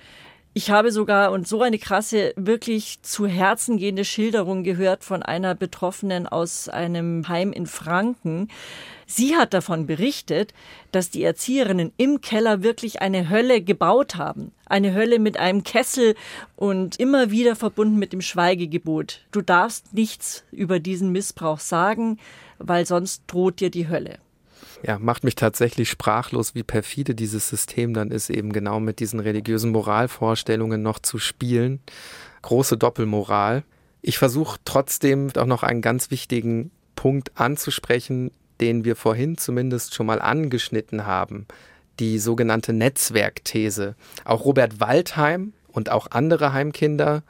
Ich 0.55 0.71
habe 0.71 0.93
sogar 0.93 1.33
und 1.33 1.49
so 1.49 1.63
eine 1.63 1.79
krasse, 1.79 2.35
wirklich 2.37 3.01
zu 3.01 3.27
Herzen 3.27 3.79
gehende 3.79 4.05
Schilderung 4.05 4.65
gehört 4.65 5.03
von 5.03 5.23
einer 5.23 5.55
Betroffenen 5.55 6.27
aus 6.27 6.69
einem 6.69 7.27
Heim 7.27 7.55
in 7.55 7.67
Franken. 7.67 8.49
Sie 9.07 9.35
hat 9.35 9.55
davon 9.55 9.87
berichtet, 9.87 10.53
dass 10.91 11.09
die 11.09 11.23
Erzieherinnen 11.25 11.93
im 11.97 12.21
Keller 12.21 12.63
wirklich 12.63 13.01
eine 13.01 13.31
Hölle 13.31 13.63
gebaut 13.63 14.17
haben. 14.17 14.53
Eine 14.67 14.93
Hölle 14.93 15.19
mit 15.19 15.39
einem 15.39 15.65
Kessel 15.65 16.15
und 16.55 17.01
immer 17.01 17.31
wieder 17.31 17.57
verbunden 17.57 17.99
mit 17.99 18.13
dem 18.13 18.21
Schweigegebot. 18.21 19.23
Du 19.31 19.41
darfst 19.41 19.95
nichts 19.95 20.45
über 20.53 20.81
diesen 20.81 21.13
Missbrauch 21.13 21.61
sagen, 21.61 22.19
weil 22.59 22.85
sonst 22.85 23.23
droht 23.27 23.61
dir 23.61 23.71
die 23.71 23.89
Hölle 23.89 24.19
ja, 24.83 24.99
macht 24.99 25.25
mich 25.25 25.35
tatsächlich 25.35 25.91
sprachlos, 25.91 26.55
wie 26.55 26.63
perfide 26.63 27.15
dieses 27.15 27.49
System 27.49 27.95
dann 27.95 28.11
ist, 28.11 28.31
eben 28.31 28.53
genau 28.53 28.81
mit 28.81 29.01
diesen 29.01 29.21
religiösen 29.21 29.71
Moralvorstellungen 29.71 30.83
noch 30.83 30.99
zu 30.99 31.19
spielen. 31.19 31.81
Große 32.43 32.77
Doppelmoral. 32.77 33.65
Ich 34.01 34.19
versuche 34.19 34.59
trotzdem 34.65 35.31
auch 35.37 35.47
noch 35.47 35.63
einen 35.63 35.83
ganz 35.83 36.11
wichtigen 36.11 36.73
Punkt 36.97 37.33
anzusprechen, 37.35 38.33
den 38.61 38.85
wir 38.85 38.97
vorhin 38.97 39.39
zumindest 39.39 39.95
schon 39.95 40.07
mal 40.07 40.21
angeschnitten 40.21 41.07
haben. 41.07 41.47
Die 42.01 42.19
sogenannte 42.19 42.73
Netzwerkthese. 42.73 43.95
Auch 44.25 44.45
Robert 44.45 44.81
Waldheim 44.81 45.53
und 45.69 45.91
auch 45.91 46.09
andere 46.11 46.53
Heimkinder 46.53 47.23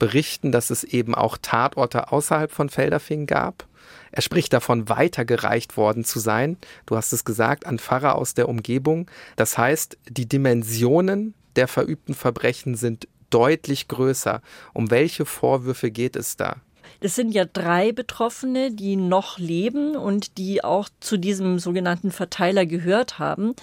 berichten, 0.00 0.50
dass 0.50 0.70
es 0.70 0.82
eben 0.82 1.14
auch 1.14 1.38
Tatorte 1.40 2.10
außerhalb 2.10 2.50
von 2.50 2.68
Felderfing 2.68 3.26
gab 3.26 3.68
er 4.12 4.22
spricht 4.22 4.52
davon, 4.52 4.88
weitergereicht 4.88 5.76
worden 5.76 6.04
zu 6.04 6.18
sein. 6.18 6.56
Du 6.86 6.96
hast 6.96 7.12
es 7.12 7.24
gesagt, 7.24 7.66
an 7.66 7.78
Pfarrer 7.78 8.16
aus 8.16 8.34
der 8.34 8.48
Umgebung. 8.48 9.10
Das 9.36 9.56
heißt, 9.56 9.98
die 10.08 10.26
Dimensionen 10.26 11.34
der 11.56 11.68
verübten 11.68 12.14
Verbrechen 12.14 12.74
sind 12.74 13.08
deutlich 13.30 13.88
größer. 13.88 14.42
Um 14.72 14.90
welche 14.90 15.24
Vorwürfe 15.24 15.90
geht 15.90 16.16
es 16.16 16.36
da? 16.36 16.56
Das 17.00 17.14
sind 17.14 17.32
ja 17.32 17.44
drei 17.44 17.92
Betroffene, 17.92 18.72
die 18.72 18.96
noch 18.96 19.38
leben 19.38 19.96
und 19.96 20.36
die 20.36 20.64
auch 20.64 20.88
zu 21.00 21.16
diesem 21.16 21.58
sogenannten 21.58 22.10
Verteiler 22.10 22.66
gehört 22.66 23.18
haben. 23.18 23.54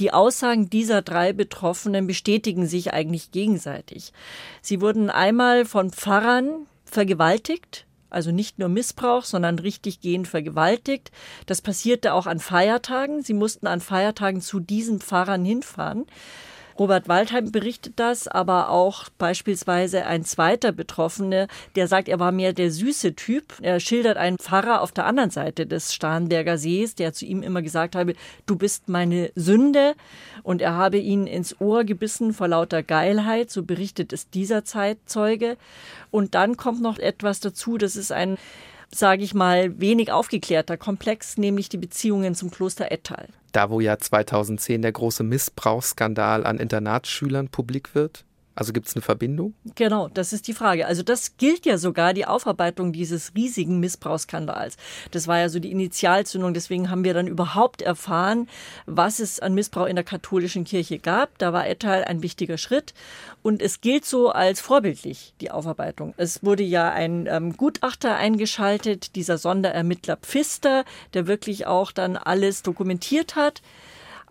Die 0.00 0.12
Aussagen 0.12 0.68
dieser 0.68 1.02
drei 1.02 1.32
Betroffenen 1.32 2.06
bestätigen 2.06 2.66
sich 2.66 2.92
eigentlich 2.92 3.30
gegenseitig. 3.30 4.12
Sie 4.60 4.80
wurden 4.80 5.08
einmal 5.08 5.64
von 5.64 5.90
Pfarrern 5.90 6.66
vergewaltigt, 6.84 7.86
also 8.10 8.30
nicht 8.30 8.58
nur 8.58 8.68
Missbrauch, 8.68 9.24
sondern 9.24 9.58
richtig 9.58 10.00
gehend 10.00 10.28
vergewaltigt. 10.28 11.10
Das 11.46 11.62
passierte 11.62 12.12
auch 12.12 12.26
an 12.26 12.40
Feiertagen. 12.40 13.22
Sie 13.22 13.32
mussten 13.32 13.66
an 13.66 13.80
Feiertagen 13.80 14.42
zu 14.42 14.60
diesen 14.60 15.00
Pfarrern 15.00 15.44
hinfahren. 15.44 16.04
Robert 16.78 17.08
Waldheim 17.08 17.52
berichtet 17.52 17.94
das, 17.96 18.28
aber 18.28 18.70
auch 18.70 19.08
beispielsweise 19.18 20.06
ein 20.06 20.24
zweiter 20.24 20.72
Betroffene, 20.72 21.48
der 21.76 21.88
sagt, 21.88 22.08
er 22.08 22.18
war 22.18 22.32
mehr 22.32 22.52
der 22.52 22.70
süße 22.70 23.14
Typ. 23.14 23.54
Er 23.60 23.80
schildert 23.80 24.16
einen 24.16 24.38
Pfarrer 24.38 24.80
auf 24.80 24.92
der 24.92 25.06
anderen 25.06 25.30
Seite 25.30 25.66
des 25.66 25.94
Starnberger 25.94 26.58
Sees, 26.58 26.94
der 26.94 27.12
zu 27.12 27.24
ihm 27.24 27.42
immer 27.42 27.62
gesagt 27.62 27.96
habe, 27.96 28.14
du 28.46 28.56
bist 28.56 28.88
meine 28.88 29.30
Sünde. 29.34 29.94
Und 30.42 30.62
er 30.62 30.74
habe 30.74 30.98
ihn 30.98 31.26
ins 31.26 31.60
Ohr 31.60 31.84
gebissen 31.84 32.32
vor 32.32 32.48
lauter 32.48 32.82
Geilheit, 32.82 33.50
so 33.50 33.62
berichtet 33.62 34.12
es 34.12 34.30
dieser 34.30 34.64
Zeitzeuge. 34.64 35.56
Und 36.10 36.34
dann 36.34 36.56
kommt 36.56 36.80
noch 36.80 36.98
etwas 36.98 37.40
dazu, 37.40 37.78
das 37.78 37.96
ist 37.96 38.12
ein 38.12 38.38
sage 38.94 39.24
ich 39.24 39.32
mal, 39.32 39.80
wenig 39.80 40.12
aufgeklärter 40.12 40.76
Komplex, 40.76 41.38
nämlich 41.38 41.70
die 41.70 41.78
Beziehungen 41.78 42.34
zum 42.34 42.50
Kloster 42.50 42.92
Ettal. 42.92 43.28
Da, 43.52 43.70
wo 43.70 43.80
ja 43.80 43.98
2010 43.98 44.82
der 44.82 44.92
große 44.92 45.22
Missbrauchsskandal 45.22 46.46
an 46.46 46.58
Internatsschülern 46.58 47.48
publik 47.48 47.94
wird? 47.94 48.24
Also 48.54 48.72
gibt 48.72 48.86
es 48.86 48.94
eine 48.94 49.02
Verbindung? 49.02 49.54
Genau, 49.74 50.08
das 50.08 50.32
ist 50.32 50.46
die 50.46 50.52
Frage. 50.52 50.86
Also 50.86 51.02
das 51.02 51.36
gilt 51.38 51.64
ja 51.64 51.78
sogar 51.78 52.12
die 52.12 52.26
Aufarbeitung 52.26 52.92
dieses 52.92 53.32
riesigen 53.34 53.80
Missbrauchsskandals. 53.80 54.76
Das 55.10 55.26
war 55.26 55.38
ja 55.38 55.48
so 55.48 55.58
die 55.58 55.70
Initialzündung. 55.70 56.52
Deswegen 56.52 56.90
haben 56.90 57.04
wir 57.04 57.14
dann 57.14 57.26
überhaupt 57.26 57.80
erfahren, 57.80 58.48
was 58.86 59.20
es 59.20 59.40
an 59.40 59.54
Missbrauch 59.54 59.86
in 59.86 59.96
der 59.96 60.04
katholischen 60.04 60.64
Kirche 60.64 60.98
gab. 60.98 61.38
Da 61.38 61.52
war 61.52 61.66
Ettal 61.66 62.04
ein 62.04 62.22
wichtiger 62.22 62.58
Schritt. 62.58 62.92
Und 63.42 63.62
es 63.62 63.80
gilt 63.80 64.04
so 64.04 64.30
als 64.30 64.60
vorbildlich, 64.60 65.34
die 65.40 65.50
Aufarbeitung. 65.50 66.14
Es 66.16 66.44
wurde 66.44 66.62
ja 66.62 66.90
ein 66.92 67.26
ähm, 67.26 67.56
Gutachter 67.56 68.16
eingeschaltet, 68.16 69.16
dieser 69.16 69.38
Sonderermittler 69.38 70.16
Pfister, 70.16 70.84
der 71.14 71.26
wirklich 71.26 71.66
auch 71.66 71.90
dann 71.90 72.16
alles 72.16 72.62
dokumentiert 72.62 73.34
hat. 73.34 73.62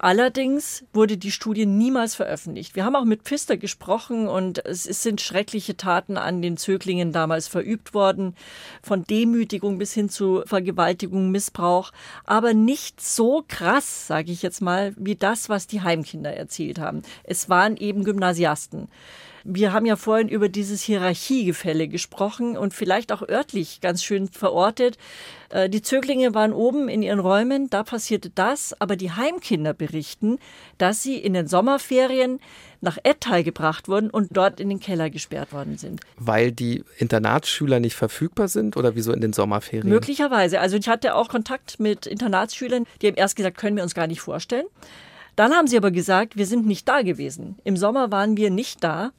Allerdings 0.03 0.83
wurde 0.93 1.15
die 1.15 1.29
Studie 1.29 1.67
niemals 1.67 2.15
veröffentlicht. 2.15 2.75
Wir 2.75 2.85
haben 2.85 2.95
auch 2.95 3.05
mit 3.05 3.21
Pfister 3.21 3.55
gesprochen 3.55 4.27
und 4.27 4.65
es 4.65 4.85
sind 4.85 5.21
schreckliche 5.21 5.77
Taten 5.77 6.17
an 6.17 6.41
den 6.41 6.57
Zöglingen 6.57 7.11
damals 7.11 7.47
verübt 7.47 7.93
worden, 7.93 8.35
von 8.81 9.03
Demütigung 9.03 9.77
bis 9.77 9.93
hin 9.93 10.09
zu 10.09 10.41
Vergewaltigung, 10.47 11.29
Missbrauch, 11.29 11.91
aber 12.25 12.55
nicht 12.55 12.99
so 12.99 13.45
krass, 13.47 14.07
sage 14.07 14.31
ich 14.31 14.41
jetzt 14.41 14.59
mal, 14.59 14.95
wie 14.97 15.15
das, 15.15 15.49
was 15.49 15.67
die 15.67 15.81
Heimkinder 15.81 16.33
erzählt 16.33 16.79
haben. 16.79 17.03
Es 17.23 17.47
waren 17.47 17.77
eben 17.77 18.03
Gymnasiasten. 18.03 18.87
Wir 19.43 19.73
haben 19.73 19.86
ja 19.86 19.95
vorhin 19.95 20.30
über 20.30 20.49
dieses 20.49 20.82
Hierarchiegefälle 20.82 21.88
gesprochen 21.88 22.58
und 22.58 22.73
vielleicht 22.73 23.12
auch 23.12 23.27
örtlich 23.27 23.82
ganz 23.82 24.04
schön 24.04 24.27
verortet. 24.27 24.97
Äh, 25.49 25.69
die 25.69 25.82
Zöglinge 25.82 26.34
waren 26.34 26.54
oben 26.54 26.89
in 26.89 27.01
ihren 27.01 27.19
Räumen, 27.19 27.69
da 27.69 27.84
passierte 27.84 28.30
das, 28.30 28.80
aber 28.80 28.95
die 28.95 29.12
Heimkinder 29.12 29.73
berichten, 29.73 30.39
dass 30.77 31.04
sie 31.04 31.17
in 31.17 31.34
den 31.34 31.47
Sommerferien 31.47 32.39
nach 32.82 32.97
Ettal 33.04 33.43
gebracht 33.43 33.88
wurden 33.88 34.10
und 34.10 34.30
dort 34.32 34.60
in 34.60 34.69
den 34.69 34.80
Keller 34.80 35.10
gesperrt 35.10 35.54
worden 35.54 35.77
sind. 35.77 36.01
Weil 36.17 36.51
die 36.51 36.84
Internatsschüler 36.97 37.80
nicht 37.80 37.95
verfügbar 37.95 38.47
sind 38.47 38.75
oder 38.75 38.95
wieso 38.95 39.13
in 39.13 39.21
den 39.21 39.34
Sommerferien? 39.34 39.88
Möglicherweise. 39.88 40.60
Also 40.60 40.77
ich 40.77 40.88
hatte 40.88 41.15
auch 41.15 41.30
Kontakt 41.30 41.80
mit 41.80 42.06
Internatsschülern, 42.06 42.86
die 43.01 43.08
haben 43.08 43.15
erst 43.15 43.36
gesagt, 43.36 43.58
können 43.58 43.75
wir 43.75 43.84
uns 43.84 43.93
gar 43.93 44.08
nicht 44.08 44.21
vorstellen. 44.21 44.65
Dann 45.36 45.54
haben 45.54 45.67
sie 45.67 45.78
aber 45.78 45.91
gesagt, 45.91 46.38
wir 46.38 46.46
sind 46.46 46.65
nicht 46.65 46.88
da 46.88 47.02
gewesen. 47.02 47.58
Im 47.63 47.78
Sommer 47.78 48.12
waren 48.12 48.38
wir 48.38 48.50
nicht 48.50 48.84
da. 48.84 49.12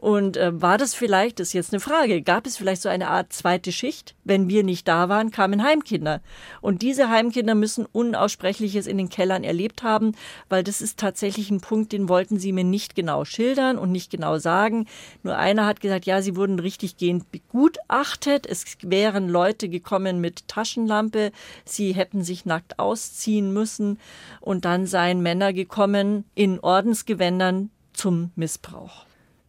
Und 0.00 0.36
äh, 0.36 0.62
war 0.62 0.78
das 0.78 0.94
vielleicht, 0.94 1.40
das 1.40 1.48
ist 1.48 1.54
jetzt 1.54 1.72
eine 1.72 1.80
Frage, 1.80 2.22
gab 2.22 2.46
es 2.46 2.56
vielleicht 2.56 2.82
so 2.82 2.88
eine 2.88 3.08
Art 3.08 3.32
zweite 3.32 3.72
Schicht? 3.72 4.14
Wenn 4.22 4.48
wir 4.48 4.62
nicht 4.62 4.86
da 4.86 5.08
waren, 5.08 5.32
kamen 5.32 5.64
Heimkinder. 5.64 6.20
Und 6.60 6.82
diese 6.82 7.08
Heimkinder 7.08 7.56
müssen 7.56 7.84
Unaussprechliches 7.84 8.86
in 8.86 8.96
den 8.96 9.08
Kellern 9.08 9.42
erlebt 9.42 9.82
haben, 9.82 10.12
weil 10.48 10.62
das 10.62 10.80
ist 10.80 11.00
tatsächlich 11.00 11.50
ein 11.50 11.60
Punkt, 11.60 11.90
den 11.90 12.08
wollten 12.08 12.38
sie 12.38 12.52
mir 12.52 12.62
nicht 12.62 12.94
genau 12.94 13.24
schildern 13.24 13.76
und 13.76 13.90
nicht 13.90 14.12
genau 14.12 14.38
sagen. 14.38 14.86
Nur 15.24 15.36
einer 15.36 15.66
hat 15.66 15.80
gesagt, 15.80 16.06
ja, 16.06 16.22
sie 16.22 16.36
wurden 16.36 16.60
richtiggehend 16.60 17.32
begutachtet. 17.32 18.46
Es 18.46 18.64
wären 18.82 19.28
Leute 19.28 19.68
gekommen 19.68 20.20
mit 20.20 20.46
Taschenlampe, 20.46 21.32
sie 21.64 21.92
hätten 21.92 22.22
sich 22.22 22.46
nackt 22.46 22.78
ausziehen 22.78 23.52
müssen 23.52 23.98
und 24.40 24.64
dann 24.64 24.86
seien 24.86 25.22
Männer 25.22 25.52
gekommen 25.52 26.24
in 26.36 26.60
Ordensgewändern 26.60 27.70
zum 27.94 28.30
Missbrauch. 28.36 29.07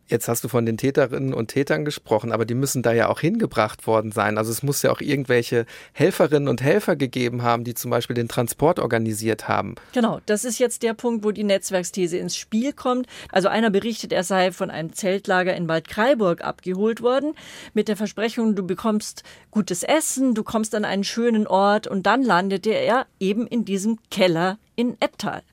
Jetzt 0.09 0.27
hast 0.27 0.43
du 0.43 0.47
von 0.47 0.65
den 0.65 0.75
Täterinnen 0.75 1.35
und 1.35 1.49
Tätern 1.49 1.85
gesprochen, 1.85 2.31
aber 2.31 2.43
die 2.43 2.55
müssen 2.55 2.81
da 2.81 2.91
ja 2.93 3.09
auch 3.09 3.19
hingebracht 3.19 3.85
worden 3.85 4.11
sein. 4.11 4.39
Also 4.39 4.51
es 4.51 4.63
muss 4.63 4.81
ja 4.81 4.91
auch 4.91 5.01
irgendwelche 5.01 5.67
Helferinnen 5.93 6.49
und 6.49 6.63
Helfer 6.63 6.95
gegeben 6.95 7.43
haben, 7.43 7.63
die 7.63 7.75
zum 7.75 7.91
Beispiel 7.91 8.15
den 8.15 8.27
Transport 8.27 8.79
organisiert 8.79 9.47
haben. 9.47 9.75
Genau, 9.93 10.19
das 10.25 10.45
ist 10.45 10.57
jetzt 10.57 10.81
der 10.81 10.95
Punkt, 10.95 11.23
wo 11.23 11.29
die 11.29 11.43
Netzwerksthese 11.43 12.17
ins 12.17 12.35
Spiel 12.35 12.73
kommt. 12.73 13.05
Also 13.31 13.49
einer 13.49 13.69
berichtet, 13.69 14.11
er 14.11 14.23
sei 14.23 14.51
von 14.51 14.71
einem 14.71 14.93
Zeltlager 14.93 15.55
in 15.55 15.67
Waldkraiburg 15.67 16.43
abgeholt 16.43 17.03
worden, 17.03 17.35
mit 17.75 17.87
der 17.87 17.95
Versprechung, 17.95 18.55
du 18.55 18.65
bekommst 18.65 19.21
gutes 19.51 19.83
Essen, 19.83 20.33
du 20.33 20.43
kommst 20.43 20.73
an 20.73 20.85
einen 20.85 21.03
schönen 21.03 21.45
Ort 21.45 21.85
und 21.85 22.07
dann 22.07 22.23
landete 22.23 22.71
er 22.71 23.05
eben 23.19 23.45
in 23.45 23.63
diesem 23.63 23.99
Keller 24.09 24.57
in 24.75 24.97
Ettal. 24.99 25.43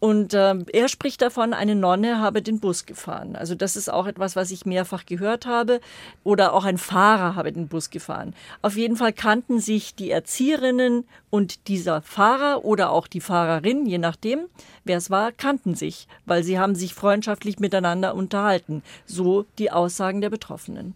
Und 0.00 0.32
äh, 0.32 0.54
er 0.72 0.88
spricht 0.88 1.20
davon, 1.20 1.52
eine 1.52 1.74
Nonne 1.74 2.20
habe 2.20 2.40
den 2.40 2.58
Bus 2.58 2.86
gefahren. 2.86 3.36
Also 3.36 3.54
das 3.54 3.76
ist 3.76 3.92
auch 3.92 4.06
etwas, 4.06 4.34
was 4.34 4.50
ich 4.50 4.64
mehrfach 4.64 5.04
gehört 5.04 5.44
habe. 5.44 5.80
Oder 6.24 6.54
auch 6.54 6.64
ein 6.64 6.78
Fahrer 6.78 7.36
habe 7.36 7.52
den 7.52 7.68
Bus 7.68 7.90
gefahren. 7.90 8.34
Auf 8.62 8.76
jeden 8.76 8.96
Fall 8.96 9.12
kannten 9.12 9.60
sich 9.60 9.94
die 9.94 10.10
Erzieherinnen 10.10 11.04
und 11.28 11.68
dieser 11.68 12.00
Fahrer 12.00 12.64
oder 12.64 12.90
auch 12.90 13.06
die 13.06 13.20
Fahrerin, 13.20 13.84
je 13.84 13.98
nachdem, 13.98 14.46
wer 14.84 14.96
es 14.96 15.10
war, 15.10 15.32
kannten 15.32 15.74
sich, 15.74 16.08
weil 16.24 16.42
sie 16.42 16.58
haben 16.58 16.74
sich 16.74 16.94
freundschaftlich 16.94 17.58
miteinander 17.58 18.14
unterhalten. 18.14 18.82
So 19.04 19.44
die 19.58 19.70
Aussagen 19.70 20.22
der 20.22 20.30
Betroffenen. 20.30 20.94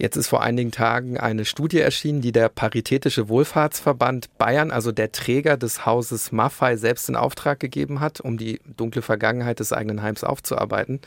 Jetzt 0.00 0.16
ist 0.16 0.28
vor 0.28 0.42
einigen 0.42 0.70
Tagen 0.70 1.18
eine 1.18 1.44
Studie 1.44 1.78
erschienen, 1.78 2.22
die 2.22 2.32
der 2.32 2.48
Paritätische 2.48 3.28
Wohlfahrtsverband 3.28 4.30
Bayern, 4.38 4.70
also 4.70 4.92
der 4.92 5.12
Träger 5.12 5.58
des 5.58 5.84
Hauses 5.84 6.32
Maffei, 6.32 6.76
selbst 6.76 7.10
in 7.10 7.16
Auftrag 7.16 7.60
gegeben 7.60 8.00
hat, 8.00 8.18
um 8.18 8.38
die 8.38 8.62
dunkle 8.78 9.02
Vergangenheit 9.02 9.60
des 9.60 9.74
eigenen 9.74 10.00
Heims 10.00 10.24
aufzuarbeiten. 10.24 11.00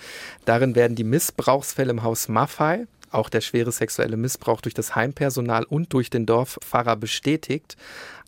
Darin 0.46 0.76
werden 0.76 0.96
die 0.96 1.04
Missbrauchsfälle 1.04 1.90
im 1.90 2.04
Haus 2.04 2.28
Maffei, 2.28 2.86
auch 3.14 3.30
der 3.30 3.42
schwere 3.42 3.72
sexuelle 3.72 4.18
Missbrauch 4.18 4.62
durch 4.62 4.74
das 4.74 4.96
Heimpersonal 4.96 5.64
und 5.64 5.94
durch 5.94 6.10
den 6.10 6.26
Dorfpfarrer 6.26 6.96
bestätigt. 6.96 7.76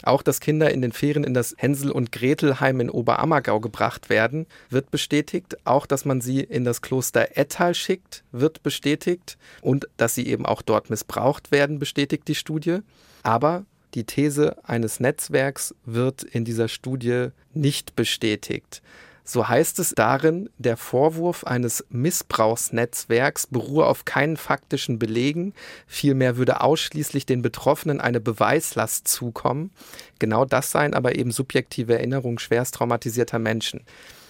Auch, 0.04 0.22
dass 0.22 0.40
Kinder 0.40 0.72
in 0.72 0.82
den 0.82 0.92
Ferien 0.92 1.24
in 1.24 1.34
das 1.34 1.56
Hänsel- 1.58 1.92
und 1.92 2.12
Gretelheim 2.12 2.80
in 2.80 2.90
Oberammergau 2.90 3.60
gebracht 3.60 4.10
werden, 4.10 4.46
wird 4.70 4.92
bestätigt. 4.92 5.58
Auch, 5.66 5.86
dass 5.86 6.06
man 6.06 6.22
sie 6.22 6.42
in 6.42 6.64
das 6.64 6.82
Kloster 6.82 7.38
Ettal 7.38 7.74
schickt, 7.74 8.24
wird 8.32 8.62
bestätigt. 8.64 9.38
Und 9.62 9.88
dass 9.98 10.16
sie 10.16 10.28
eben 10.28 10.46
auch 10.46 10.62
dort 10.62 10.90
missbraucht 10.90 11.52
werden, 11.52 11.80
bestätigt 11.80 12.28
die 12.28 12.36
Studie. 12.36 12.80
Aber 13.24 13.66
die 13.96 14.04
These 14.04 14.58
eines 14.64 15.00
Netzwerks 15.00 15.74
wird 15.86 16.24
in 16.24 16.44
dieser 16.44 16.68
Studie 16.68 17.30
nicht 17.54 17.96
bestätigt. 17.96 18.82
So 19.28 19.50
heißt 19.50 19.80
es 19.80 19.90
darin, 19.96 20.50
der 20.60 20.78
Vorwurf 20.78 21.44
eines 21.44 21.84
Missbrauchsnetzwerks 21.90 23.48
beruhe 23.48 23.88
auf 23.88 24.06
keinen 24.06 24.38
faktischen 24.38 25.00
Belegen, 25.00 25.54
vielmehr 25.88 26.38
würde 26.38 26.62
ausschließlich 26.62 27.26
den 27.26 27.42
Betroffenen 27.42 28.00
eine 28.00 28.22
Beweislast 28.22 29.08
zukommen. 29.08 29.72
Genau 30.20 30.46
das 30.46 30.70
seien 30.70 30.94
aber 30.94 31.16
eben 31.16 31.32
subjektive 31.32 31.96
Erinnerungen 31.96 32.38
schwerst 32.38 32.76
traumatisierter 32.76 33.40
Menschen. 33.40 33.82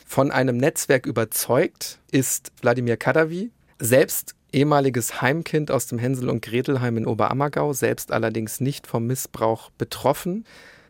Von 0.08 0.32
einem 0.32 0.56
Netzwerk 0.56 1.06
überzeugt 1.06 2.00
ist 2.12 2.54
Wladimir 2.62 2.96
Kadavi, 2.96 3.52
selbst 3.80 4.34
ehemaliges 4.54 5.22
Heimkind 5.22 5.72
aus 5.72 5.88
dem 5.88 6.00
Hänsel- 6.00 6.30
und 6.30 6.42
Gretelheim 6.42 6.96
in 6.96 7.06
Oberammergau, 7.06 7.74
selbst 7.74 8.14
allerdings 8.14 8.62
nicht 8.62 8.88
vom 8.88 9.06
Missbrauch 9.06 9.72
betroffen. 9.72 10.46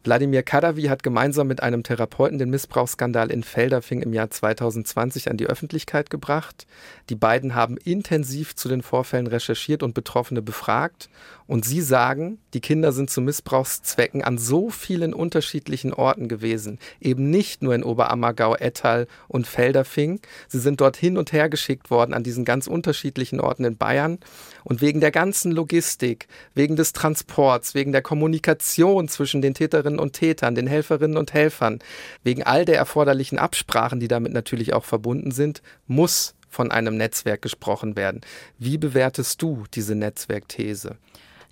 Wladimir 0.06 0.44
Kadavi 0.44 0.84
hat 0.84 1.02
gemeinsam 1.02 1.48
mit 1.48 1.64
einem 1.64 1.82
Therapeuten 1.82 2.38
den 2.38 2.52
Missbrauchsskandal 2.52 3.32
in 3.32 3.42
Felderfing 3.42 4.04
im 4.04 4.14
Jahr 4.14 4.30
2020 4.30 5.32
an 5.32 5.38
die 5.38 5.48
Öffentlichkeit 5.48 6.12
gebracht. 6.12 6.68
Die 7.10 7.16
beiden 7.16 7.54
haben 7.54 7.78
intensiv 7.78 8.56
zu 8.56 8.68
den 8.68 8.82
Vorfällen 8.82 9.28
recherchiert 9.28 9.84
und 9.84 9.94
Betroffene 9.94 10.42
befragt. 10.42 11.10
Und 11.48 11.64
sie 11.64 11.82
sagen, 11.82 12.40
die 12.56 12.62
Kinder 12.62 12.92
sind 12.92 13.12
zu 13.12 13.22
Missbrauchszwecken 13.22 14.24
an 14.24 14.40
so 14.40 14.72
vielen 14.72 15.14
unterschiedlichen 15.14 15.94
Orten 15.94 16.28
gewesen. 16.28 16.80
Eben 17.00 17.30
nicht 17.30 17.62
nur 17.62 17.76
in 17.76 17.84
Oberammergau, 17.84 18.56
Ettal 18.56 19.08
und 19.28 19.46
Felderfing. 19.46 20.22
Sie 20.48 20.60
sind 20.60 20.82
dort 20.82 20.98
hin 20.98 21.18
und 21.20 21.32
her 21.32 21.48
geschickt 21.50 21.92
worden 21.92 22.16
an 22.16 22.24
diesen 22.24 22.46
ganz 22.46 22.66
unterschiedlichen 22.66 23.40
Orten 23.40 23.66
in 23.66 23.78
Bayern. 23.78 24.18
Und 24.64 24.82
wegen 24.82 25.02
der 25.02 25.12
ganzen 25.12 25.52
Logistik, 25.52 26.28
wegen 26.56 26.76
des 26.76 26.94
Transports, 26.94 27.76
wegen 27.76 27.92
der 27.92 28.02
Kommunikation 28.02 29.08
zwischen 29.08 29.44
den 29.44 29.54
Täterinnen 29.54 30.00
und 30.00 30.14
Tätern, 30.14 30.56
den 30.56 30.66
Helferinnen 30.66 31.18
und 31.18 31.34
Helfern, 31.34 31.80
wegen 32.24 32.42
all 32.42 32.66
der 32.66 32.78
erforderlichen 32.78 33.38
Absprachen, 33.38 34.00
die 34.00 34.08
damit 34.08 34.34
natürlich 34.34 34.74
auch 34.74 34.86
verbunden 34.86 35.30
sind, 35.30 35.62
muss 35.86 36.34
von 36.56 36.72
einem 36.72 36.96
Netzwerk 36.96 37.42
gesprochen 37.42 37.98
werden. 37.98 38.22
Wie 38.58 38.78
bewertest 38.78 39.42
du 39.42 39.66
diese 39.74 39.94
Netzwerkthese? 39.94 40.98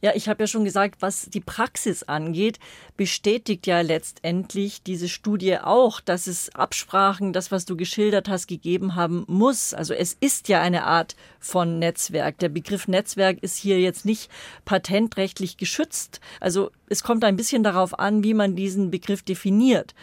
Ja, 0.03 0.11
ich 0.15 0.27
habe 0.27 0.43
ja 0.43 0.47
schon 0.47 0.65
gesagt, 0.65 1.01
was 1.01 1.29
die 1.29 1.39
Praxis 1.39 2.03
angeht, 2.03 2.59
bestätigt 2.97 3.67
ja 3.67 3.79
letztendlich 3.79 4.83
diese 4.83 5.07
Studie 5.07 5.59
auch, 5.59 6.01
dass 6.01 6.27
es 6.27 6.53
Absprachen, 6.53 7.31
das, 7.31 7.51
was 7.51 7.63
du 7.63 7.77
geschildert 7.77 8.27
hast, 8.27 8.47
gegeben 8.47 8.95
haben 8.95 9.23
muss. 9.27 9.73
Also 9.73 9.93
es 9.93 10.17
ist 10.19 10.49
ja 10.49 10.61
eine 10.61 10.83
Art 10.83 11.15
von 11.39 11.79
Netzwerk. 11.79 12.37
Der 12.39 12.49
Begriff 12.49 12.89
Netzwerk 12.89 13.41
ist 13.41 13.55
hier 13.55 13.79
jetzt 13.79 14.03
nicht 14.03 14.29
patentrechtlich 14.65 15.55
geschützt. 15.55 16.19
Also 16.41 16.71
es 16.89 17.01
kommt 17.01 17.23
ein 17.23 17.37
bisschen 17.37 17.63
darauf 17.63 17.97
an, 17.97 18.25
wie 18.25 18.33
man 18.33 18.57
diesen 18.57 18.91
Begriff 18.91 19.21
definiert. 19.21 19.95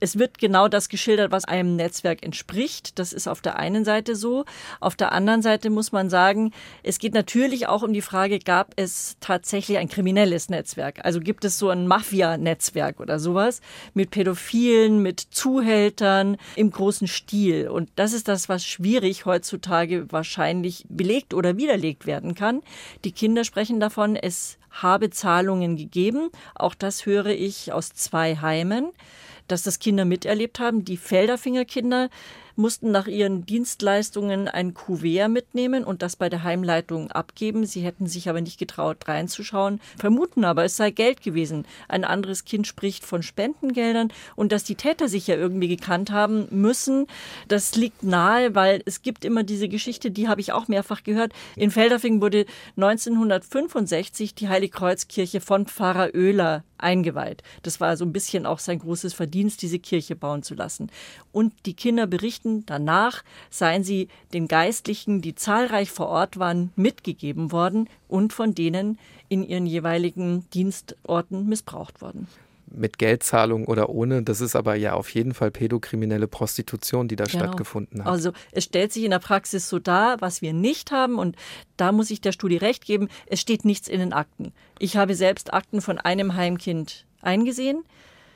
Es 0.00 0.18
wird 0.18 0.38
genau 0.38 0.66
das 0.66 0.88
geschildert, 0.88 1.30
was 1.30 1.44
einem 1.44 1.76
Netzwerk 1.76 2.24
entspricht. 2.24 2.98
Das 2.98 3.12
ist 3.12 3.28
auf 3.28 3.42
der 3.42 3.58
einen 3.58 3.84
Seite 3.84 4.16
so. 4.16 4.46
Auf 4.80 4.96
der 4.96 5.12
anderen 5.12 5.42
Seite 5.42 5.68
muss 5.68 5.92
man 5.92 6.08
sagen, 6.08 6.52
es 6.82 6.98
geht 6.98 7.12
natürlich 7.12 7.68
auch 7.68 7.82
um 7.82 7.92
die 7.92 8.00
Frage, 8.00 8.38
gab 8.38 8.72
es 8.76 9.16
tatsächlich 9.20 9.76
ein 9.76 9.88
kriminelles 9.88 10.48
Netzwerk? 10.48 11.04
Also 11.04 11.20
gibt 11.20 11.44
es 11.44 11.58
so 11.58 11.68
ein 11.68 11.86
Mafia-Netzwerk 11.86 12.98
oder 12.98 13.18
sowas 13.18 13.60
mit 13.92 14.10
Pädophilen, 14.10 15.02
mit 15.02 15.20
Zuhältern 15.20 16.38
im 16.56 16.70
großen 16.70 17.06
Stil? 17.06 17.68
Und 17.68 17.90
das 17.96 18.14
ist 18.14 18.26
das, 18.26 18.48
was 18.48 18.64
schwierig 18.64 19.26
heutzutage 19.26 20.10
wahrscheinlich 20.10 20.86
belegt 20.88 21.34
oder 21.34 21.58
widerlegt 21.58 22.06
werden 22.06 22.34
kann. 22.34 22.62
Die 23.04 23.12
Kinder 23.12 23.44
sprechen 23.44 23.80
davon, 23.80 24.16
es 24.16 24.56
habe 24.70 25.10
Zahlungen 25.10 25.76
gegeben. 25.76 26.30
Auch 26.54 26.74
das 26.74 27.04
höre 27.04 27.26
ich 27.26 27.72
aus 27.72 27.92
zwei 27.92 28.36
Heimen 28.36 28.92
dass 29.50 29.62
das 29.62 29.78
Kinder 29.78 30.04
miterlebt 30.04 30.60
haben. 30.60 30.84
Die 30.84 30.96
Felderfinger 30.96 31.64
Kinder 31.64 32.08
mussten 32.56 32.90
nach 32.90 33.06
ihren 33.06 33.46
Dienstleistungen 33.46 34.48
ein 34.48 34.74
Kuvert 34.74 35.30
mitnehmen 35.30 35.84
und 35.84 36.02
das 36.02 36.16
bei 36.16 36.28
der 36.28 36.42
Heimleitung 36.42 37.10
abgeben. 37.10 37.66
Sie 37.66 37.80
hätten 37.80 38.06
sich 38.06 38.28
aber 38.28 38.40
nicht 38.40 38.58
getraut, 38.58 39.08
reinzuschauen, 39.08 39.80
vermuten 39.98 40.44
aber, 40.44 40.64
es 40.64 40.76
sei 40.76 40.90
Geld 40.90 41.22
gewesen. 41.22 41.66
Ein 41.88 42.04
anderes 42.04 42.44
Kind 42.44 42.66
spricht 42.66 43.04
von 43.04 43.22
Spendengeldern 43.22 44.12
und 44.36 44.52
dass 44.52 44.64
die 44.64 44.74
Täter 44.74 45.08
sich 45.08 45.26
ja 45.26 45.36
irgendwie 45.36 45.68
gekannt 45.68 46.10
haben 46.10 46.46
müssen, 46.50 47.06
das 47.48 47.74
liegt 47.74 48.02
nahe, 48.02 48.54
weil 48.54 48.82
es 48.86 49.02
gibt 49.02 49.24
immer 49.24 49.42
diese 49.42 49.68
Geschichte, 49.68 50.10
die 50.10 50.28
habe 50.28 50.40
ich 50.40 50.52
auch 50.52 50.68
mehrfach 50.68 51.02
gehört. 51.02 51.32
In 51.56 51.70
Felderfing 51.70 52.20
wurde 52.20 52.46
1965 52.76 54.34
die 54.34 54.48
Heiligkreuzkirche 54.48 55.40
von 55.40 55.66
Pfarrer 55.66 56.10
Oehler 56.14 56.64
eingeweiht. 56.82 57.42
Das 57.62 57.80
war 57.80 57.96
so 57.96 58.04
ein 58.04 58.12
bisschen 58.12 58.46
auch 58.46 58.58
sein 58.58 58.78
großes 58.78 59.14
Verdienst, 59.14 59.62
diese 59.62 59.78
Kirche 59.78 60.16
bauen 60.16 60.42
zu 60.42 60.54
lassen. 60.54 60.90
Und 61.32 61.52
die 61.66 61.74
Kinder 61.74 62.06
berichten, 62.06 62.39
danach 62.66 63.22
seien 63.50 63.84
sie 63.84 64.08
den 64.32 64.48
Geistlichen, 64.48 65.20
die 65.20 65.34
zahlreich 65.34 65.90
vor 65.90 66.08
Ort 66.08 66.38
waren, 66.38 66.72
mitgegeben 66.76 67.52
worden 67.52 67.88
und 68.08 68.32
von 68.32 68.54
denen 68.54 68.98
in 69.28 69.42
ihren 69.42 69.66
jeweiligen 69.66 70.48
Dienstorten 70.50 71.48
missbraucht 71.48 72.00
worden 72.00 72.26
mit 72.70 72.98
Geldzahlung 72.98 73.66
oder 73.66 73.88
ohne. 73.90 74.22
Das 74.22 74.40
ist 74.40 74.56
aber 74.56 74.74
ja 74.74 74.94
auf 74.94 75.10
jeden 75.10 75.34
Fall 75.34 75.50
pädokriminelle 75.50 76.28
Prostitution, 76.28 77.08
die 77.08 77.16
da 77.16 77.24
genau. 77.24 77.44
stattgefunden 77.44 78.04
hat. 78.04 78.10
Also 78.10 78.32
es 78.52 78.64
stellt 78.64 78.92
sich 78.92 79.04
in 79.04 79.10
der 79.10 79.18
Praxis 79.18 79.68
so 79.68 79.78
dar, 79.78 80.20
was 80.20 80.42
wir 80.42 80.52
nicht 80.52 80.90
haben 80.92 81.18
und 81.18 81.36
da 81.76 81.92
muss 81.92 82.10
ich 82.10 82.20
der 82.20 82.32
Studie 82.32 82.56
recht 82.56 82.84
geben, 82.84 83.08
es 83.26 83.40
steht 83.40 83.64
nichts 83.64 83.88
in 83.88 84.00
den 84.00 84.12
Akten. 84.12 84.52
Ich 84.78 84.96
habe 84.96 85.14
selbst 85.14 85.52
Akten 85.52 85.80
von 85.80 85.98
einem 85.98 86.34
Heimkind 86.34 87.06
eingesehen. 87.22 87.84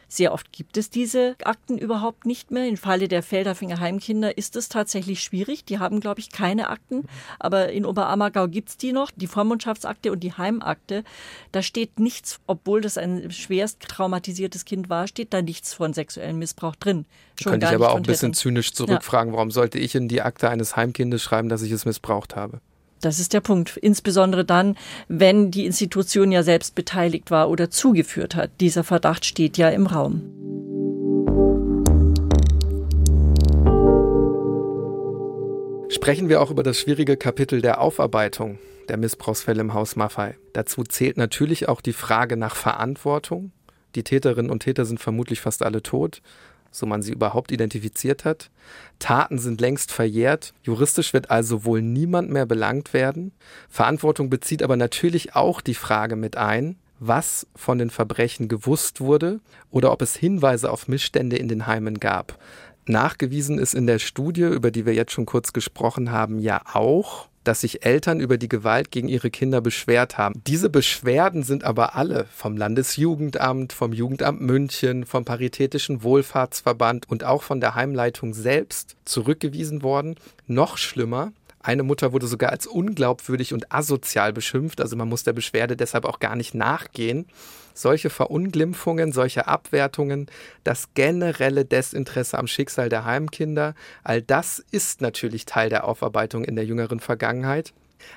Sehr 0.08 0.32
oft 0.32 0.52
gibt 0.52 0.76
es 0.76 0.90
diese 0.90 1.36
Akten 1.44 1.78
überhaupt 1.78 2.26
nicht 2.26 2.50
mehr. 2.50 2.68
Im 2.68 2.76
Falle 2.76 3.08
der 3.08 3.22
Felderfinger 3.22 3.80
Heimkinder 3.80 4.36
ist 4.36 4.56
es 4.56 4.68
tatsächlich 4.68 5.20
schwierig. 5.20 5.64
Die 5.64 5.78
haben, 5.78 6.00
glaube 6.00 6.20
ich, 6.20 6.30
keine 6.30 6.68
Akten. 6.68 7.04
Aber 7.38 7.70
in 7.70 7.84
Oberammergau 7.84 8.48
gibt 8.48 8.68
es 8.70 8.76
die 8.76 8.92
noch, 8.92 9.10
die 9.10 9.26
Vormundschaftsakte 9.26 10.12
und 10.12 10.20
die 10.20 10.32
Heimakte. 10.32 11.04
Da 11.52 11.62
steht 11.62 11.98
nichts, 11.98 12.40
obwohl 12.46 12.80
das 12.80 12.98
ein 12.98 13.30
schwerst 13.30 13.80
traumatisiertes 13.80 14.64
Kind 14.64 14.88
war, 14.88 15.06
steht 15.06 15.32
da 15.32 15.42
nichts 15.42 15.74
von 15.74 15.92
sexuellem 15.92 16.38
Missbrauch 16.38 16.76
drin. 16.76 17.06
Schon 17.40 17.52
Könnte 17.52 17.66
ich 17.66 17.74
aber 17.74 17.92
auch 17.92 17.96
ein 17.96 18.02
bisschen 18.02 18.34
zynisch 18.34 18.72
zurückfragen, 18.72 19.32
warum 19.32 19.50
sollte 19.50 19.78
ich 19.78 19.94
in 19.94 20.08
die 20.08 20.22
Akte 20.22 20.50
eines 20.50 20.76
Heimkindes 20.76 21.22
schreiben, 21.22 21.48
dass 21.48 21.62
ich 21.62 21.72
es 21.72 21.84
missbraucht 21.84 22.36
habe? 22.36 22.60
Das 23.04 23.18
ist 23.18 23.34
der 23.34 23.42
Punkt. 23.42 23.76
Insbesondere 23.76 24.46
dann, 24.46 24.78
wenn 25.08 25.50
die 25.50 25.66
Institution 25.66 26.32
ja 26.32 26.42
selbst 26.42 26.74
beteiligt 26.74 27.30
war 27.30 27.50
oder 27.50 27.68
zugeführt 27.68 28.34
hat. 28.34 28.50
Dieser 28.60 28.82
Verdacht 28.82 29.26
steht 29.26 29.58
ja 29.58 29.68
im 29.68 29.86
Raum. 29.86 30.22
Sprechen 35.90 36.30
wir 36.30 36.40
auch 36.40 36.50
über 36.50 36.62
das 36.62 36.78
schwierige 36.78 37.18
Kapitel 37.18 37.60
der 37.60 37.82
Aufarbeitung 37.82 38.58
der 38.88 38.96
Missbrauchsfälle 38.96 39.60
im 39.60 39.74
Haus 39.74 39.96
Maffei. 39.96 40.36
Dazu 40.54 40.82
zählt 40.82 41.18
natürlich 41.18 41.68
auch 41.68 41.82
die 41.82 41.92
Frage 41.92 42.38
nach 42.38 42.56
Verantwortung. 42.56 43.52
Die 43.96 44.02
Täterinnen 44.02 44.50
und 44.50 44.60
Täter 44.60 44.86
sind 44.86 44.98
vermutlich 44.98 45.40
fast 45.42 45.62
alle 45.62 45.82
tot 45.82 46.22
so 46.74 46.86
man 46.86 47.02
sie 47.02 47.12
überhaupt 47.12 47.52
identifiziert 47.52 48.24
hat. 48.24 48.50
Taten 48.98 49.38
sind 49.38 49.60
längst 49.60 49.92
verjährt, 49.92 50.54
juristisch 50.62 51.12
wird 51.12 51.30
also 51.30 51.64
wohl 51.64 51.82
niemand 51.82 52.30
mehr 52.30 52.46
belangt 52.46 52.92
werden. 52.92 53.32
Verantwortung 53.68 54.30
bezieht 54.30 54.62
aber 54.62 54.76
natürlich 54.76 55.34
auch 55.36 55.60
die 55.60 55.74
Frage 55.74 56.16
mit 56.16 56.36
ein, 56.36 56.76
was 56.98 57.46
von 57.54 57.78
den 57.78 57.90
Verbrechen 57.90 58.48
gewusst 58.48 59.00
wurde 59.00 59.40
oder 59.70 59.92
ob 59.92 60.02
es 60.02 60.16
Hinweise 60.16 60.70
auf 60.70 60.88
Missstände 60.88 61.36
in 61.36 61.48
den 61.48 61.66
Heimen 61.66 62.00
gab. 62.00 62.38
Nachgewiesen 62.86 63.58
ist 63.58 63.74
in 63.74 63.86
der 63.86 63.98
Studie, 63.98 64.42
über 64.42 64.70
die 64.70 64.84
wir 64.84 64.94
jetzt 64.94 65.12
schon 65.12 65.26
kurz 65.26 65.52
gesprochen 65.52 66.10
haben, 66.10 66.38
ja 66.38 66.60
auch, 66.72 67.28
dass 67.44 67.60
sich 67.60 67.84
Eltern 67.84 68.20
über 68.20 68.38
die 68.38 68.48
Gewalt 68.48 68.90
gegen 68.90 69.08
ihre 69.08 69.30
Kinder 69.30 69.60
beschwert 69.60 70.18
haben. 70.18 70.42
Diese 70.46 70.70
Beschwerden 70.70 71.42
sind 71.42 71.64
aber 71.64 71.94
alle 71.94 72.26
vom 72.34 72.56
Landesjugendamt, 72.56 73.72
vom 73.72 73.92
Jugendamt 73.92 74.40
München, 74.40 75.06
vom 75.06 75.24
Paritätischen 75.24 76.02
Wohlfahrtsverband 76.02 77.08
und 77.08 77.24
auch 77.24 77.42
von 77.42 77.60
der 77.60 77.74
Heimleitung 77.74 78.34
selbst 78.34 78.96
zurückgewiesen 79.04 79.82
worden. 79.82 80.16
Noch 80.46 80.76
schlimmer, 80.78 81.32
eine 81.64 81.82
Mutter 81.82 82.12
wurde 82.12 82.26
sogar 82.26 82.50
als 82.50 82.66
unglaubwürdig 82.66 83.54
und 83.54 83.72
asozial 83.72 84.34
beschimpft, 84.34 84.82
also 84.82 84.96
man 84.96 85.08
muss 85.08 85.24
der 85.24 85.32
Beschwerde 85.32 85.76
deshalb 85.76 86.04
auch 86.04 86.20
gar 86.20 86.36
nicht 86.36 86.54
nachgehen. 86.54 87.26
Solche 87.72 88.10
Verunglimpfungen, 88.10 89.12
solche 89.12 89.48
Abwertungen, 89.48 90.26
das 90.62 90.92
generelle 90.92 91.64
Desinteresse 91.64 92.38
am 92.38 92.46
Schicksal 92.46 92.90
der 92.90 93.06
Heimkinder, 93.06 93.74
all 94.04 94.20
das 94.20 94.62
ist 94.70 95.00
natürlich 95.00 95.46
Teil 95.46 95.70
der 95.70 95.84
Aufarbeitung 95.84 96.44
in 96.44 96.54
der 96.54 96.66
jüngeren 96.66 97.00
Vergangenheit. 97.00 97.72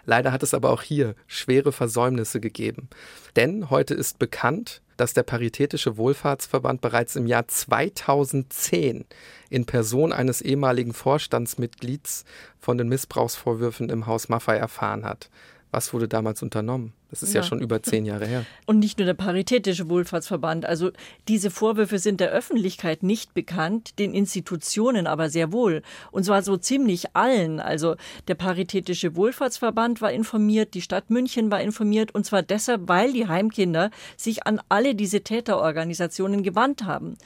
Leider 0.06 0.32
hat 0.32 0.43
es 0.43 0.54
aber 0.54 0.71
auch 0.71 0.82
hier 0.82 1.15
schwere 1.28 1.71
Versäumnisse 1.71 2.39
gegeben. 2.39 2.89
Denn 3.36 3.69
heute 3.69 3.93
ist 3.93 4.19
bekannt, 4.19 4.82
dass 4.97 5.13
der 5.13 5.23
Paritätische 5.23 5.97
Wohlfahrtsverband 5.97 6.82
bereits 6.82 7.15
im 7.15 7.28
Jahr 7.28 7.47
2010 7.47 9.06
in 9.50 9.65
Person 9.65 10.12
eines 10.12 10.41
ehemaligen 10.41 10.93
Vorstandsmitglieds 10.93 12.26
von 12.60 12.78
den 12.78 12.89
Missbrauchsvorwürfen 12.89 13.89
im 13.89 14.08
Haus 14.08 14.28
Maffei 14.28 14.58
erfahren 14.58 15.06
hat. 15.06 15.30
Was 15.71 15.93
wurde 15.93 16.08
damals 16.08 16.41
unternommen? 16.41 16.93
Das 17.10 17.23
ist 17.23 17.34
ja. 17.34 17.41
ja. 17.41 17.47
schon 17.47 17.60
über 17.60 17.84
zehn 17.84 18.06
Jahre 18.06 18.25
her. 18.25 18.45
Und 18.65 18.80
nicht 18.80 18.99
nur 18.99 19.06
der 19.06 19.13
Paritätische 19.13 19.89
Wohlfahrtsverband. 19.89 20.65
Also 20.65 20.91
diese 21.27 21.51
Vorwürfe 21.51 21.99
sind 21.99 22.19
der 22.19 22.32
Öffentlichkeit 22.32 23.03
nicht 23.03 23.34
bekannt, 23.34 23.99
den 23.99 24.13
Institutionen 24.13 25.08
aber 25.08 25.30
sehr 25.30 25.51
wohl. 25.51 25.82
Und 26.12 26.23
zwar 26.23 26.41
so 26.41 26.58
ziemlich 26.58 27.15
allen. 27.15 27.60
Also 27.60 27.95
der 28.27 28.36
Paritätische 28.36 29.15
Wohlfahrtsverband 29.15 30.01
war 30.01 30.12
informiert, 30.12 30.73
die 30.73 30.82
Stadt 30.82 31.10
München 31.10 31.51
war 31.51 31.62
informiert. 31.62 32.15
Und 32.15 32.25
zwar 32.25 32.43
deshalb, 32.43 32.88
weil 32.88 33.13
die 33.13 33.27
Heimkinder 33.27 33.91
sich 34.15 34.47
an 34.47 34.62
alle 34.69 34.95
diese 34.95 35.21
Täterorganisationen 35.21 36.43
gewandt 36.43 36.86
haben. 36.86 37.17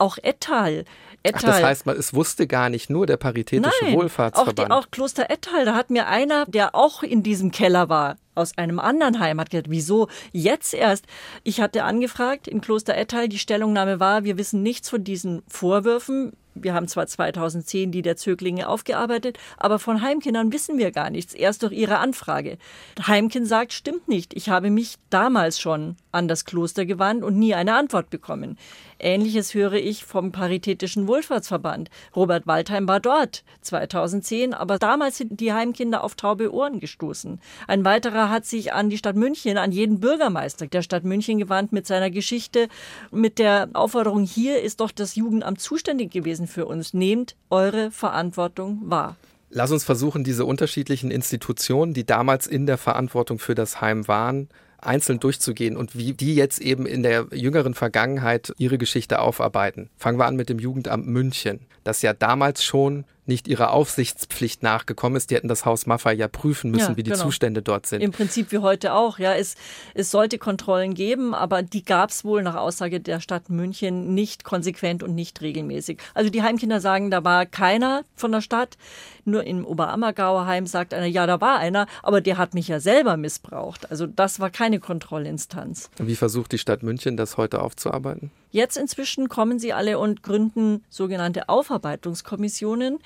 Auch 0.00 0.18
Ettal 0.18 0.84
Ettal. 1.22 1.50
Ach, 1.50 1.54
das 1.54 1.62
heißt, 1.62 1.86
man, 1.86 1.96
es 1.98 2.14
wusste 2.14 2.46
gar 2.46 2.70
nicht 2.70 2.88
nur 2.88 3.06
der 3.06 3.18
Paritätische 3.18 3.84
Nein, 3.84 3.94
Wohlfahrtsverband. 3.94 4.72
Auch, 4.72 4.80
die, 4.80 4.86
auch 4.86 4.90
Kloster 4.90 5.28
Ettal, 5.28 5.66
da 5.66 5.74
hat 5.74 5.90
mir 5.90 6.06
einer, 6.06 6.46
der 6.46 6.74
auch 6.74 7.02
in 7.02 7.22
diesem 7.22 7.50
Keller 7.50 7.88
war, 7.88 8.16
aus 8.34 8.56
einem 8.56 8.78
anderen 8.78 9.20
Heim, 9.20 9.38
hat 9.38 9.50
gesagt, 9.50 9.70
wieso 9.70 10.08
jetzt 10.32 10.72
erst? 10.72 11.04
Ich 11.42 11.60
hatte 11.60 11.84
angefragt 11.84 12.48
in 12.48 12.62
Kloster 12.62 12.96
Ettal, 12.96 13.28
die 13.28 13.38
Stellungnahme 13.38 14.00
war, 14.00 14.24
wir 14.24 14.38
wissen 14.38 14.62
nichts 14.62 14.88
von 14.88 15.04
diesen 15.04 15.42
Vorwürfen. 15.46 16.32
Wir 16.54 16.74
haben 16.74 16.88
zwar 16.88 17.06
2010 17.06 17.92
die 17.92 18.02
der 18.02 18.16
Zöglinge 18.16 18.68
aufgearbeitet, 18.68 19.38
aber 19.56 19.78
von 19.78 20.02
Heimkindern 20.02 20.52
wissen 20.52 20.78
wir 20.78 20.90
gar 20.90 21.10
nichts, 21.10 21.34
erst 21.34 21.62
durch 21.62 21.72
ihre 21.72 21.98
Anfrage. 21.98 22.58
Heimkind 23.06 23.46
sagt, 23.46 23.72
stimmt 23.72 24.08
nicht. 24.08 24.34
Ich 24.34 24.48
habe 24.48 24.70
mich 24.70 24.96
damals 25.10 25.60
schon 25.60 25.96
an 26.12 26.28
das 26.28 26.44
Kloster 26.44 26.86
gewandt 26.86 27.24
und 27.24 27.38
nie 27.38 27.54
eine 27.54 27.74
Antwort 27.74 28.10
bekommen. 28.10 28.58
Ähnliches 28.98 29.54
höre 29.54 29.74
ich 29.74 30.04
vom 30.04 30.32
Paritätischen 30.32 31.06
Wohlfahrtsverband. 31.06 31.90
Robert 32.14 32.46
Waldheim 32.46 32.86
war 32.86 33.00
dort 33.00 33.44
2010, 33.62 34.52
aber 34.54 34.78
damals 34.78 35.16
sind 35.16 35.40
die 35.40 35.52
Heimkinder 35.52 36.04
auf 36.04 36.14
taube 36.14 36.52
Ohren 36.52 36.80
gestoßen. 36.80 37.40
Ein 37.66 37.84
weiterer 37.84 38.28
hat 38.28 38.44
sich 38.44 38.72
an 38.72 38.90
die 38.90 38.98
Stadt 38.98 39.16
München, 39.16 39.56
an 39.56 39.72
jeden 39.72 40.00
Bürgermeister 40.00 40.66
der 40.66 40.82
Stadt 40.82 41.04
München 41.04 41.38
gewandt 41.38 41.72
mit 41.72 41.86
seiner 41.86 42.10
Geschichte, 42.10 42.68
mit 43.10 43.38
der 43.38 43.70
Aufforderung, 43.72 44.24
hier 44.24 44.60
ist 44.60 44.80
doch 44.80 44.90
das 44.90 45.14
Jugendamt 45.14 45.60
zuständig 45.60 46.10
gewesen 46.10 46.46
für 46.46 46.66
uns. 46.66 46.94
Nehmt 46.94 47.36
eure 47.48 47.90
Verantwortung 47.90 48.80
wahr. 48.84 49.16
Lass 49.52 49.72
uns 49.72 49.82
versuchen, 49.82 50.22
diese 50.22 50.44
unterschiedlichen 50.44 51.10
Institutionen, 51.10 51.92
die 51.92 52.06
damals 52.06 52.46
in 52.46 52.66
der 52.66 52.78
Verantwortung 52.78 53.40
für 53.40 53.56
das 53.56 53.80
Heim 53.80 54.06
waren, 54.06 54.48
einzeln 54.82 55.20
durchzugehen 55.20 55.76
und 55.76 55.96
wie 55.96 56.12
die 56.12 56.34
jetzt 56.34 56.60
eben 56.60 56.86
in 56.86 57.02
der 57.02 57.26
jüngeren 57.32 57.74
Vergangenheit 57.74 58.52
ihre 58.58 58.78
Geschichte 58.78 59.20
aufarbeiten. 59.20 59.90
Fangen 59.96 60.18
wir 60.18 60.26
an 60.26 60.36
mit 60.36 60.48
dem 60.48 60.58
Jugendamt 60.58 61.06
München, 61.06 61.66
das 61.84 62.02
ja 62.02 62.12
damals 62.12 62.64
schon 62.64 63.04
nicht 63.30 63.48
ihrer 63.48 63.70
Aufsichtspflicht 63.70 64.62
nachgekommen 64.62 65.16
ist. 65.16 65.30
Die 65.30 65.36
hätten 65.36 65.48
das 65.48 65.64
Haus 65.64 65.86
Maffei 65.86 66.12
ja 66.14 66.28
prüfen 66.28 66.70
müssen, 66.72 66.90
ja, 66.90 66.96
wie 66.96 67.04
die 67.04 67.12
genau. 67.12 67.22
Zustände 67.22 67.62
dort 67.62 67.86
sind. 67.86 68.02
Im 68.02 68.10
Prinzip 68.10 68.50
wie 68.52 68.58
heute 68.58 68.92
auch. 68.92 69.18
Ja, 69.18 69.34
es, 69.34 69.54
es 69.94 70.10
sollte 70.10 70.36
Kontrollen 70.36 70.94
geben, 70.94 71.32
aber 71.32 71.62
die 71.62 71.84
gab 71.84 72.10
es 72.10 72.24
wohl 72.24 72.42
nach 72.42 72.56
Aussage 72.56 73.00
der 73.00 73.20
Stadt 73.20 73.48
München 73.48 74.14
nicht 74.14 74.42
konsequent 74.44 75.02
und 75.02 75.14
nicht 75.14 75.40
regelmäßig. 75.40 75.98
Also 76.12 76.28
die 76.28 76.42
Heimkinder 76.42 76.80
sagen, 76.80 77.10
da 77.10 77.24
war 77.24 77.46
keiner 77.46 78.04
von 78.16 78.32
der 78.32 78.40
Stadt. 78.40 78.76
Nur 79.24 79.44
im 79.44 79.64
Oberammergauer 79.64 80.46
Heim 80.46 80.66
sagt 80.66 80.92
einer, 80.92 81.06
ja, 81.06 81.26
da 81.26 81.40
war 81.40 81.58
einer, 81.58 81.86
aber 82.02 82.20
der 82.20 82.36
hat 82.36 82.54
mich 82.54 82.66
ja 82.66 82.80
selber 82.80 83.16
missbraucht. 83.16 83.90
Also 83.90 84.06
das 84.06 84.40
war 84.40 84.50
keine 84.50 84.80
Kontrollinstanz. 84.80 85.90
Wie 85.98 86.16
versucht 86.16 86.50
die 86.50 86.58
Stadt 86.58 86.82
München 86.82 87.16
das 87.16 87.36
heute 87.36 87.62
aufzuarbeiten? 87.62 88.32
Jetzt 88.50 88.76
inzwischen 88.76 89.28
kommen 89.28 89.58
sie 89.58 89.72
alle 89.72 89.98
und 89.98 90.22
gründen 90.22 90.84
sogenannte 90.88 91.48
Aufarbeitungskommissionen. 91.48 92.98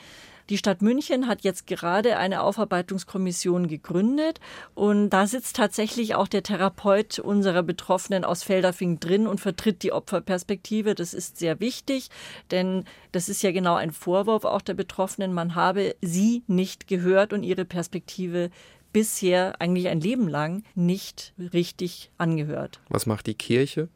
Die 0.50 0.58
Stadt 0.58 0.82
München 0.82 1.26
hat 1.26 1.42
jetzt 1.42 1.66
gerade 1.66 2.18
eine 2.18 2.42
Aufarbeitungskommission 2.42 3.66
gegründet 3.66 4.40
und 4.74 5.08
da 5.08 5.26
sitzt 5.26 5.56
tatsächlich 5.56 6.14
auch 6.16 6.28
der 6.28 6.42
Therapeut 6.42 7.18
unserer 7.18 7.62
Betroffenen 7.62 8.24
aus 8.26 8.42
Felderfing 8.42 9.00
drin 9.00 9.26
und 9.26 9.40
vertritt 9.40 9.82
die 9.82 9.92
Opferperspektive. 9.92 10.94
Das 10.94 11.14
ist 11.14 11.38
sehr 11.38 11.60
wichtig, 11.60 12.10
denn 12.50 12.84
das 13.10 13.30
ist 13.30 13.42
ja 13.42 13.52
genau 13.52 13.74
ein 13.76 13.90
Vorwurf 13.90 14.44
auch 14.44 14.60
der 14.60 14.74
Betroffenen. 14.74 15.32
Man 15.32 15.54
habe 15.54 15.96
sie 16.02 16.42
nicht 16.46 16.88
gehört 16.88 17.32
und 17.32 17.42
ihre 17.42 17.64
Perspektive 17.64 18.50
bisher 18.92 19.60
eigentlich 19.62 19.88
ein 19.88 20.00
Leben 20.00 20.28
lang 20.28 20.62
nicht 20.74 21.32
richtig 21.38 22.10
angehört. 22.18 22.80
Was 22.90 23.06
macht 23.06 23.26
die 23.26 23.34
Kirche? 23.34 23.88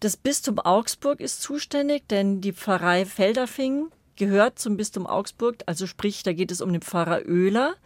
Das 0.00 0.16
Bistum 0.16 0.58
Augsburg 0.58 1.20
ist 1.20 1.40
zuständig, 1.40 2.06
denn 2.08 2.40
die 2.40 2.52
Pfarrei 2.52 3.06
Felderfing 3.06 3.88
gehört 4.16 4.58
zum 4.58 4.76
Bistum 4.76 5.06
Augsburg, 5.06 5.62
also 5.66 5.86
sprich, 5.86 6.22
da 6.22 6.32
geht 6.32 6.50
es 6.50 6.60
um 6.60 6.72
den 6.72 6.82
Pfarrer 6.82 7.22
Oehler. 7.26 7.76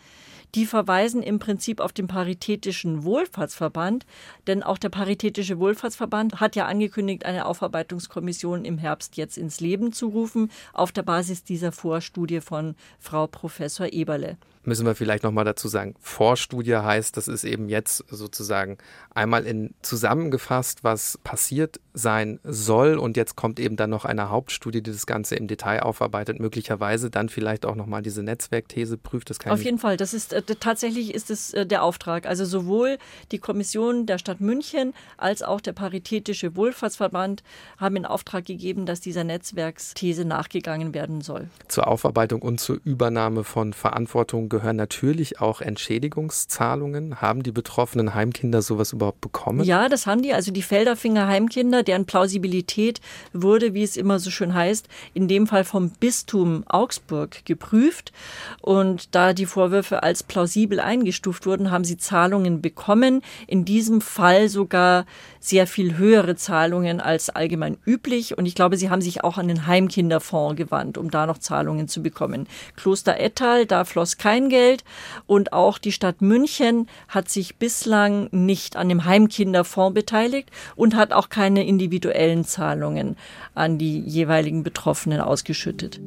Die 0.55 0.67
verweisen 0.67 1.23
im 1.23 1.39
Prinzip 1.39 1.81
auf 1.81 1.93
den 1.93 2.09
Paritätischen 2.09 3.05
Wohlfahrtsverband, 3.05 4.05
denn 4.47 4.63
auch 4.63 4.79
der 4.79 4.89
Paritätische 4.89 5.59
Wohlfahrtsverband 5.59 6.41
hat 6.41 6.57
ja 6.57 6.67
angekündigt, 6.67 7.25
eine 7.25 7.47
Aufarbeitungskommission 7.47 8.65
im 8.65 8.79
Herbst 8.79 9.17
jetzt 9.17 9.39
ins 9.39 9.61
Leben 9.61 9.93
zu 9.93 10.09
rufen, 10.09 10.51
auf 10.73 10.91
der 10.91 11.03
Basis 11.03 11.45
dieser 11.45 11.71
Vorstudie 11.71 12.41
von 12.41 12.75
Frau 12.99 13.27
Professor 13.27 13.93
Eberle. 13.93 14.37
müssen 14.65 14.85
wir 14.87 14.95
vielleicht 14.95 15.23
nochmal 15.23 15.45
dazu 15.45 15.69
sagen, 15.69 15.95
Vorstudie 16.01 16.77
heißt, 16.77 17.17
das 17.17 17.29
ist 17.29 17.45
eben 17.45 17.69
jetzt 17.69 18.05
sozusagen 18.09 18.77
einmal 19.15 19.47
in 19.47 19.75
zusammengefasst, 19.83 20.85
was 20.85 21.19
passiert 21.25 21.81
sein 21.95 22.41
soll 22.45 22.99
und 22.99 23.17
jetzt 23.17 23.37
kommt 23.37 23.59
eben 23.59 23.77
dann 23.77 23.91
noch 23.91 24.05
eine 24.05 24.31
Hauptstudie, 24.31 24.83
die 24.83 24.93
das 24.93 25.07
Ganze 25.07 25.37
im 25.37 25.49
Detail 25.49 25.83
aufarbeitet, 25.83 26.41
möglicherweise 26.41 27.11
dann 27.11 27.29
vielleicht 27.29 27.65
auch 27.65 27.75
nochmal 27.75 28.03
diese 28.03 28.23
Netzwerkthese 28.23 28.99
prüft. 28.99 29.31
Das 29.31 29.39
kann 29.39 29.53
Auf 29.53 29.63
jeden 29.63 29.79
Fall, 29.79 29.97
das 29.97 30.13
ist 30.13 30.33
äh, 30.33 30.40
tatsächlich 30.41 31.15
ist 31.15 31.31
es 31.31 31.53
äh, 31.55 31.67
der 31.67 31.83
Auftrag. 31.83 32.27
Also 32.27 32.45
sowohl 32.45 32.99
die 33.33 33.39
Kommission 33.39 34.07
der 34.07 34.19
Stadt 34.19 34.41
München 34.41 34.95
als 35.17 35.43
auch 35.43 35.61
der 35.61 35.73
Paritätische 35.73 36.57
Wohlfahrtsverband 36.57 37.43
haben 37.79 37.97
in 37.97 38.07
Auftrag 38.07 38.45
gegeben, 38.45 38.87
dass 38.87 39.01
dieser 39.01 39.25
Netzwerksthese 39.25 40.25
nachgegangen 40.25 40.95
werden 40.95 41.21
soll. 41.21 41.49
Zur 41.69 41.89
Aufarbeitung 41.89 42.43
und 42.43 42.61
zur 42.61 42.81
Übernahme 42.85 43.45
von 43.45 43.73
Verantwortung 43.73 44.49
gehören 44.49 44.77
natürlich 44.77 45.41
auch 45.41 45.61
Entschädigungszahlungen. 45.61 47.21
Haben 47.21 47.43
die 47.43 47.53
betroffenen 47.53 48.15
Heimkinder 48.15 48.63
sowas 48.63 48.93
überhaupt 48.93 49.21
bekommen? 49.21 49.65
Ja, 49.65 49.89
das 49.89 50.07
haben 50.07 50.23
die. 50.23 50.33
Also 50.33 50.53
die 50.53 50.63
Felderfinger 50.63 51.27
Heimkinder, 51.27 51.83
deren 51.83 52.07
Plausibilität 52.07 53.01
wurde, 53.33 53.75
wie 53.75 53.83
es 53.83 53.97
immer 53.97 54.19
so 54.19 54.31
schön 54.31 54.55
heißt, 54.55 54.89
in 55.15 55.29
dem 55.29 55.47
Fall 55.47 55.65
vom 55.65 55.91
Bistum 55.91 56.65
Augsburg 56.67 57.45
geprüft. 57.45 58.13
Und 58.61 59.15
da 59.15 59.33
die 59.33 59.47
Vorwürfe 59.47 60.03
als 60.03 60.23
plausibel 60.31 60.79
eingestuft 60.79 61.45
wurden, 61.45 61.73
haben 61.73 61.83
sie 61.83 61.97
Zahlungen 61.97 62.63
bekommen. 62.63 63.21
In 63.49 63.65
diesem 63.65 64.01
Fall 64.01 64.49
sogar 64.49 65.05
sehr 65.41 65.67
viel 65.67 65.99
höhere 65.99 66.37
Zahlungen 66.37 67.01
als 67.01 67.31
allgemein 67.31 67.79
üblich. 67.85 68.39
Und 68.39 68.47
ich 68.47 68.55
glaube, 68.55 68.77
sie 68.77 68.91
haben 68.91 69.03
sich 69.03 69.25
auch 69.25 69.39
an 69.39 69.49
den 69.49 69.67
Heimkinderfonds 69.67 70.57
gewandt, 70.57 70.99
um 70.99 71.11
da 71.11 71.27
noch 71.27 71.39
Zahlungen 71.39 71.89
zu 71.89 72.01
bekommen. 72.01 72.47
Kloster 72.77 73.19
Ettal, 73.19 73.67
da 73.67 73.85
floss 73.85 74.19
kein 74.19 74.49
Geld. 74.51 74.85
Und 75.27 75.53
auch 75.53 75.79
die 75.79 75.91
Stadt 75.91 76.23
München 76.23 76.87
hat 77.09 77.29
sich 77.29 77.57
bislang 77.57 78.29
nicht 78.31 78.77
an 78.77 78.89
dem 78.89 79.07
Heimkinderfonds 79.07 79.95
beteiligt 79.95 80.51
und 80.77 80.95
hat 80.95 81.13
auch 81.13 81.29
keine 81.29 81.67
individuellen 81.67 82.45
Zahlungen 82.45 83.17
an 83.57 83.79
die 83.79 83.99
jeweiligen 83.99 84.63
Betroffenen 84.63 85.21
ausgeschüttet. 85.21 86.01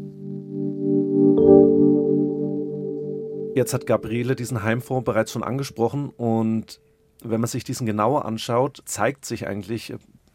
Jetzt 3.55 3.73
hat 3.73 3.85
Gabriele 3.85 4.35
diesen 4.35 4.63
Heimfonds 4.63 5.05
bereits 5.05 5.31
schon 5.31 5.43
angesprochen 5.43 6.09
und 6.09 6.81
wenn 7.23 7.39
man 7.39 7.47
sich 7.47 7.63
diesen 7.63 7.85
genauer 7.85 8.25
anschaut, 8.25 8.81
zeigt 8.85 9.25
sich 9.25 9.47
eigentlich 9.47 9.93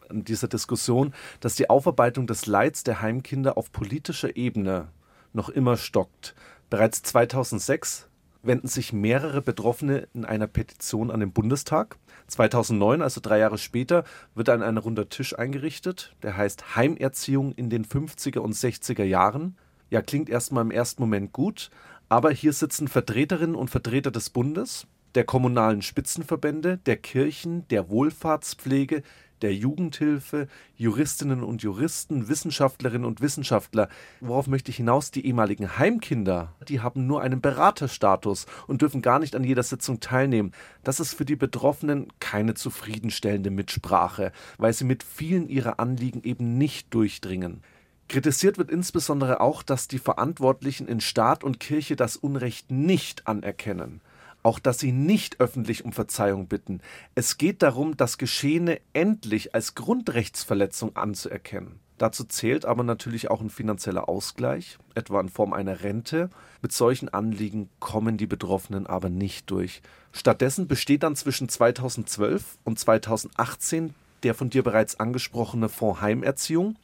in 0.09 0.23
dieser 0.23 0.47
Diskussion, 0.47 1.13
dass 1.41 1.55
die 1.55 1.69
Aufarbeitung 1.69 2.27
des 2.27 2.45
Leids 2.45 2.83
der 2.83 3.01
Heimkinder 3.01 3.57
auf 3.57 3.71
politischer 3.71 4.37
Ebene 4.37 4.87
noch 5.33 5.49
immer 5.49 5.75
stockt. 5.75 6.33
Bereits 6.69 7.03
2006 7.03 8.07
wenden 8.41 8.67
sich 8.67 8.93
mehrere 8.93 9.41
Betroffene 9.41 10.07
in 10.13 10.23
einer 10.23 10.47
Petition 10.47 11.11
an 11.11 11.19
den 11.19 11.33
Bundestag. 11.33 11.97
2009, 12.27 13.01
also 13.01 13.19
drei 13.21 13.39
Jahre 13.39 13.57
später, 13.57 14.05
wird 14.33 14.47
dann 14.47 14.63
ein 14.63 14.77
runder 14.77 15.09
Tisch 15.09 15.37
eingerichtet, 15.37 16.15
der 16.23 16.37
heißt 16.37 16.77
Heimerziehung 16.77 17.51
in 17.51 17.69
den 17.69 17.85
50er 17.85 18.39
und 18.39 18.55
60er 18.55 19.03
Jahren. 19.03 19.57
Ja, 19.89 20.01
klingt 20.01 20.29
erstmal 20.29 20.63
im 20.63 20.71
ersten 20.71 21.01
Moment 21.01 21.33
gut, 21.33 21.69
aber 22.09 22.31
hier 22.31 22.53
sitzen 22.53 22.87
Vertreterinnen 22.87 23.55
und 23.55 23.69
Vertreter 23.69 24.11
des 24.11 24.31
Bundes, 24.31 24.87
der 25.15 25.23
kommunalen 25.23 25.81
Spitzenverbände, 25.81 26.77
der 26.85 26.97
Kirchen, 26.97 27.67
der 27.69 27.89
Wohlfahrtspflege, 27.89 29.03
der 29.41 29.53
Jugendhilfe, 29.53 30.47
Juristinnen 30.75 31.43
und 31.43 31.61
Juristen, 31.61 32.27
Wissenschaftlerinnen 32.27 33.05
und 33.05 33.21
Wissenschaftler. 33.21 33.87
Worauf 34.19 34.47
möchte 34.47 34.71
ich 34.71 34.77
hinaus? 34.77 35.11
Die 35.11 35.25
ehemaligen 35.25 35.77
Heimkinder, 35.77 36.53
die 36.67 36.81
haben 36.81 37.07
nur 37.07 37.21
einen 37.21 37.41
Beraterstatus 37.41 38.47
und 38.67 38.81
dürfen 38.81 39.01
gar 39.01 39.19
nicht 39.19 39.35
an 39.35 39.43
jeder 39.43 39.63
Sitzung 39.63 39.99
teilnehmen. 39.99 40.51
Das 40.83 40.99
ist 40.99 41.13
für 41.13 41.25
die 41.25 41.37
Betroffenen 41.37 42.07
keine 42.19 42.53
zufriedenstellende 42.53 43.49
Mitsprache, 43.49 44.31
weil 44.57 44.73
sie 44.73 44.83
mit 44.83 45.03
vielen 45.03 45.47
ihrer 45.47 45.79
Anliegen 45.79 46.21
eben 46.23 46.57
nicht 46.57 46.93
durchdringen. 46.93 47.61
Kritisiert 48.09 48.57
wird 48.57 48.69
insbesondere 48.71 49.39
auch, 49.39 49.63
dass 49.63 49.87
die 49.87 49.99
Verantwortlichen 49.99 50.87
in 50.87 50.99
Staat 50.99 51.43
und 51.43 51.59
Kirche 51.59 51.95
das 51.95 52.17
Unrecht 52.17 52.69
nicht 52.69 53.27
anerkennen 53.27 54.01
auch 54.43 54.59
dass 54.59 54.79
sie 54.79 54.91
nicht 54.91 55.39
öffentlich 55.39 55.85
um 55.85 55.91
Verzeihung 55.91 56.47
bitten. 56.47 56.81
Es 57.15 57.37
geht 57.37 57.61
darum, 57.61 57.97
das 57.97 58.17
Geschehene 58.17 58.79
endlich 58.93 59.53
als 59.53 59.75
Grundrechtsverletzung 59.75 60.95
anzuerkennen. 60.95 61.79
Dazu 61.97 62.23
zählt 62.23 62.63
aber 62.63 62.83
natürlich 62.83 63.29
auch 63.29 63.41
ein 63.41 63.49
finanzieller 63.49 64.07
Ausgleich, 64.07 64.77
etwa 64.95 65.19
in 65.19 65.27
Form 65.27 65.51
einer 65.51 65.83
Rente. 65.83 66.29
Mit 66.61 66.71
solchen 66.71 67.09
Anliegen 67.09 67.69
kommen 67.81 68.15
die 68.15 68.27
Betroffenen 68.27 68.87
aber 68.87 69.09
nicht 69.09 69.51
durch. 69.51 69.81
Stattdessen 70.13 70.69
besteht 70.69 71.03
dann 71.03 71.17
zwischen 71.17 71.49
2012 71.49 72.57
und 72.63 72.79
2018 72.79 73.93
der 74.23 74.33
von 74.33 74.49
dir 74.49 74.63
bereits 74.63 74.99
angesprochene 74.99 75.69
Fonds 75.69 76.01
Heimerziehung. 76.01 76.77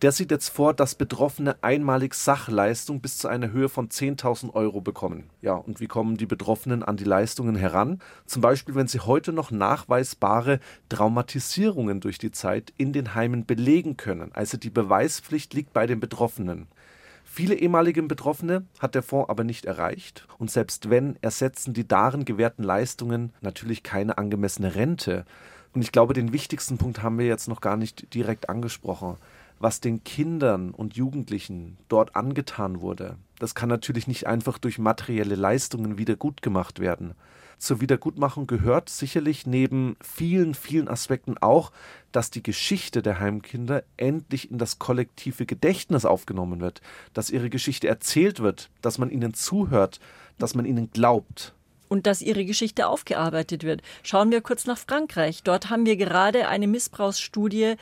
Der 0.00 0.12
sieht 0.12 0.30
jetzt 0.30 0.50
vor, 0.50 0.74
dass 0.74 0.94
Betroffene 0.94 1.56
einmalig 1.60 2.14
Sachleistung 2.14 3.00
bis 3.00 3.18
zu 3.18 3.26
einer 3.26 3.50
Höhe 3.50 3.68
von 3.68 3.88
10.000 3.88 4.54
Euro 4.54 4.80
bekommen. 4.80 5.28
Ja, 5.42 5.54
und 5.54 5.80
wie 5.80 5.88
kommen 5.88 6.16
die 6.16 6.26
Betroffenen 6.26 6.84
an 6.84 6.96
die 6.96 7.04
Leistungen 7.04 7.56
heran? 7.56 8.00
Zum 8.24 8.40
Beispiel, 8.40 8.76
wenn 8.76 8.86
sie 8.86 9.00
heute 9.00 9.32
noch 9.32 9.50
nachweisbare 9.50 10.60
Traumatisierungen 10.88 12.00
durch 12.00 12.18
die 12.18 12.30
Zeit 12.30 12.72
in 12.76 12.92
den 12.92 13.16
Heimen 13.16 13.44
belegen 13.44 13.96
können. 13.96 14.30
Also 14.34 14.56
die 14.56 14.70
Beweispflicht 14.70 15.52
liegt 15.52 15.72
bei 15.72 15.88
den 15.88 15.98
Betroffenen. 15.98 16.68
Viele 17.24 17.56
ehemalige 17.56 18.00
Betroffene 18.04 18.66
hat 18.78 18.94
der 18.94 19.02
Fonds 19.02 19.28
aber 19.28 19.42
nicht 19.42 19.64
erreicht 19.64 20.28
und 20.38 20.48
selbst 20.48 20.90
wenn, 20.90 21.16
ersetzen 21.22 21.74
die 21.74 21.86
darin 21.86 22.24
gewährten 22.24 22.62
Leistungen 22.62 23.32
natürlich 23.40 23.82
keine 23.82 24.16
angemessene 24.16 24.76
Rente. 24.76 25.24
Und 25.74 25.82
ich 25.82 25.90
glaube, 25.90 26.14
den 26.14 26.32
wichtigsten 26.32 26.78
Punkt 26.78 27.02
haben 27.02 27.18
wir 27.18 27.26
jetzt 27.26 27.48
noch 27.48 27.60
gar 27.60 27.76
nicht 27.76 28.14
direkt 28.14 28.48
angesprochen 28.48 29.16
was 29.58 29.80
den 29.80 30.04
Kindern 30.04 30.70
und 30.70 30.96
Jugendlichen 30.96 31.76
dort 31.88 32.16
angetan 32.16 32.80
wurde, 32.80 33.16
das 33.38 33.54
kann 33.54 33.68
natürlich 33.68 34.06
nicht 34.06 34.26
einfach 34.26 34.58
durch 34.58 34.78
materielle 34.78 35.34
Leistungen 35.34 35.98
wieder 35.98 36.16
gut 36.16 36.42
gemacht 36.42 36.80
werden. 36.80 37.14
Zur 37.58 37.80
Wiedergutmachung 37.80 38.46
gehört 38.46 38.88
sicherlich 38.88 39.44
neben 39.44 39.96
vielen, 40.00 40.54
vielen 40.54 40.88
Aspekten 40.88 41.36
auch, 41.38 41.72
dass 42.12 42.30
die 42.30 42.42
Geschichte 42.42 43.02
der 43.02 43.18
Heimkinder 43.18 43.82
endlich 43.96 44.50
in 44.50 44.58
das 44.58 44.78
kollektive 44.78 45.44
Gedächtnis 45.44 46.04
aufgenommen 46.04 46.60
wird, 46.60 46.80
dass 47.14 47.30
ihre 47.30 47.50
Geschichte 47.50 47.88
erzählt 47.88 48.38
wird, 48.40 48.70
dass 48.80 48.98
man 48.98 49.10
ihnen 49.10 49.34
zuhört, 49.34 49.98
dass 50.38 50.54
man 50.54 50.66
ihnen 50.66 50.90
glaubt 50.92 51.52
und 51.88 52.06
dass 52.06 52.22
ihre 52.22 52.44
Geschichte 52.44 52.86
aufgearbeitet 52.86 53.64
wird. 53.64 53.82
Schauen 54.02 54.30
wir 54.30 54.40
kurz 54.40 54.66
nach 54.66 54.78
Frankreich. 54.78 55.42
Dort 55.42 55.70
haben 55.70 55.86
wir 55.86 55.96
gerade 55.96 56.48
eine 56.48 56.66
Missbrauchsstudie 56.66 57.74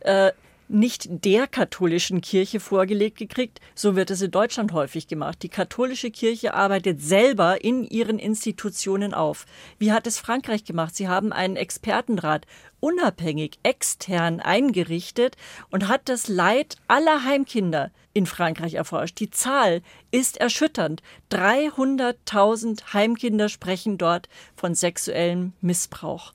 äh, 0.00 0.32
nicht 0.70 1.08
der 1.24 1.46
katholischen 1.46 2.20
Kirche 2.20 2.60
vorgelegt 2.60 3.18
gekriegt. 3.18 3.60
So 3.74 3.96
wird 3.96 4.10
es 4.10 4.22
in 4.22 4.30
Deutschland 4.30 4.72
häufig 4.72 5.08
gemacht. 5.08 5.42
Die 5.42 5.48
katholische 5.48 6.10
Kirche 6.10 6.54
arbeitet 6.54 7.02
selber 7.02 7.64
in 7.64 7.84
ihren 7.84 8.18
Institutionen 8.18 9.12
auf. 9.12 9.46
Wie 9.78 9.92
hat 9.92 10.06
es 10.06 10.18
Frankreich 10.18 10.64
gemacht? 10.64 10.94
Sie 10.94 11.08
haben 11.08 11.32
einen 11.32 11.56
Expertenrat 11.56 12.46
unabhängig, 12.78 13.58
extern 13.62 14.40
eingerichtet 14.40 15.36
und 15.70 15.88
hat 15.88 16.08
das 16.08 16.28
Leid 16.28 16.76
aller 16.88 17.24
Heimkinder 17.24 17.90
in 18.12 18.26
Frankreich 18.26 18.74
erforscht. 18.74 19.20
Die 19.20 19.30
Zahl 19.30 19.82
ist 20.10 20.38
erschütternd. 20.38 21.02
300.000 21.30 22.92
Heimkinder 22.92 23.48
sprechen 23.48 23.98
dort 23.98 24.28
von 24.56 24.74
sexuellem 24.74 25.52
Missbrauch. 25.60 26.32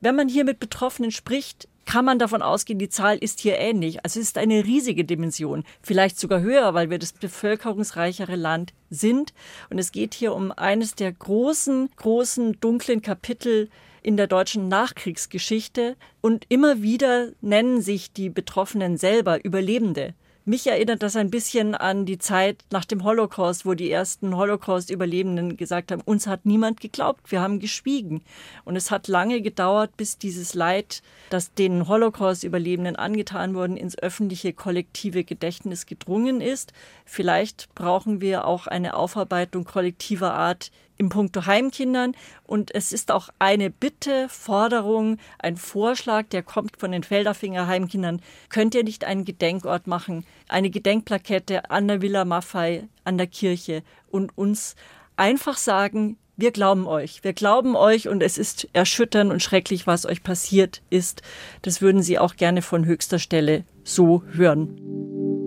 Wenn 0.00 0.16
man 0.16 0.28
hier 0.28 0.44
mit 0.44 0.60
Betroffenen 0.60 1.10
spricht, 1.10 1.68
kann 1.90 2.04
man 2.04 2.20
davon 2.20 2.40
ausgehen, 2.40 2.78
die 2.78 2.88
Zahl 2.88 3.18
ist 3.18 3.40
hier 3.40 3.58
ähnlich. 3.58 4.04
Also 4.04 4.20
es 4.20 4.26
ist 4.26 4.38
eine 4.38 4.64
riesige 4.64 5.04
Dimension, 5.04 5.64
vielleicht 5.82 6.20
sogar 6.20 6.40
höher, 6.40 6.72
weil 6.72 6.88
wir 6.88 7.00
das 7.00 7.12
bevölkerungsreichere 7.12 8.36
Land 8.36 8.72
sind. 8.90 9.34
Und 9.70 9.78
es 9.80 9.90
geht 9.90 10.14
hier 10.14 10.32
um 10.32 10.52
eines 10.52 10.94
der 10.94 11.10
großen, 11.10 11.90
großen, 11.96 12.60
dunklen 12.60 13.02
Kapitel 13.02 13.70
in 14.04 14.16
der 14.16 14.28
deutschen 14.28 14.68
Nachkriegsgeschichte. 14.68 15.96
Und 16.20 16.44
immer 16.48 16.80
wieder 16.80 17.30
nennen 17.40 17.82
sich 17.82 18.12
die 18.12 18.30
Betroffenen 18.30 18.96
selber 18.96 19.44
Überlebende. 19.44 20.14
Mich 20.46 20.66
erinnert 20.66 21.02
das 21.02 21.16
ein 21.16 21.30
bisschen 21.30 21.74
an 21.74 22.06
die 22.06 22.16
Zeit 22.16 22.64
nach 22.70 22.86
dem 22.86 23.04
Holocaust, 23.04 23.66
wo 23.66 23.74
die 23.74 23.90
ersten 23.90 24.34
Holocaust-Überlebenden 24.34 25.58
gesagt 25.58 25.92
haben, 25.92 26.00
uns 26.00 26.26
hat 26.26 26.46
niemand 26.46 26.80
geglaubt, 26.80 27.30
wir 27.30 27.42
haben 27.42 27.60
geschwiegen. 27.60 28.22
Und 28.64 28.74
es 28.74 28.90
hat 28.90 29.06
lange 29.06 29.42
gedauert, 29.42 29.96
bis 29.98 30.16
dieses 30.16 30.54
Leid, 30.54 31.02
das 31.28 31.52
den 31.52 31.86
Holocaust-Überlebenden 31.86 32.96
angetan 32.96 33.54
wurde, 33.54 33.78
ins 33.78 33.98
öffentliche 33.98 34.54
kollektive 34.54 35.24
Gedächtnis 35.24 35.84
gedrungen 35.84 36.40
ist. 36.40 36.72
Vielleicht 37.04 37.74
brauchen 37.74 38.22
wir 38.22 38.46
auch 38.46 38.66
eine 38.66 38.94
Aufarbeitung 38.94 39.64
kollektiver 39.64 40.32
Art 40.32 40.70
im 41.00 41.08
Punkto 41.08 41.46
Heimkindern. 41.46 42.12
Und 42.44 42.72
es 42.74 42.92
ist 42.92 43.10
auch 43.10 43.30
eine 43.38 43.70
Bitte, 43.70 44.28
Forderung, 44.28 45.16
ein 45.38 45.56
Vorschlag, 45.56 46.26
der 46.28 46.42
kommt 46.42 46.76
von 46.76 46.92
den 46.92 47.02
Felderfinger 47.02 47.66
Heimkindern. 47.66 48.20
Könnt 48.50 48.74
ihr 48.74 48.84
nicht 48.84 49.04
einen 49.04 49.24
Gedenkort 49.24 49.86
machen, 49.86 50.26
eine 50.48 50.68
Gedenkplakette 50.68 51.70
an 51.70 51.88
der 51.88 52.02
Villa 52.02 52.26
Maffei, 52.26 52.86
an 53.02 53.16
der 53.16 53.26
Kirche 53.26 53.82
und 54.10 54.36
uns 54.36 54.76
einfach 55.16 55.56
sagen, 55.56 56.18
wir 56.36 56.52
glauben 56.52 56.86
euch, 56.86 57.24
wir 57.24 57.32
glauben 57.32 57.76
euch 57.76 58.08
und 58.08 58.22
es 58.22 58.38
ist 58.38 58.68
erschütternd 58.72 59.32
und 59.32 59.42
schrecklich, 59.42 59.86
was 59.86 60.06
euch 60.06 60.22
passiert 60.22 60.82
ist. 60.90 61.22
Das 61.62 61.80
würden 61.80 62.02
Sie 62.02 62.18
auch 62.18 62.36
gerne 62.36 62.62
von 62.62 62.84
höchster 62.84 63.18
Stelle 63.18 63.64
so 63.84 64.22
hören. 64.32 65.39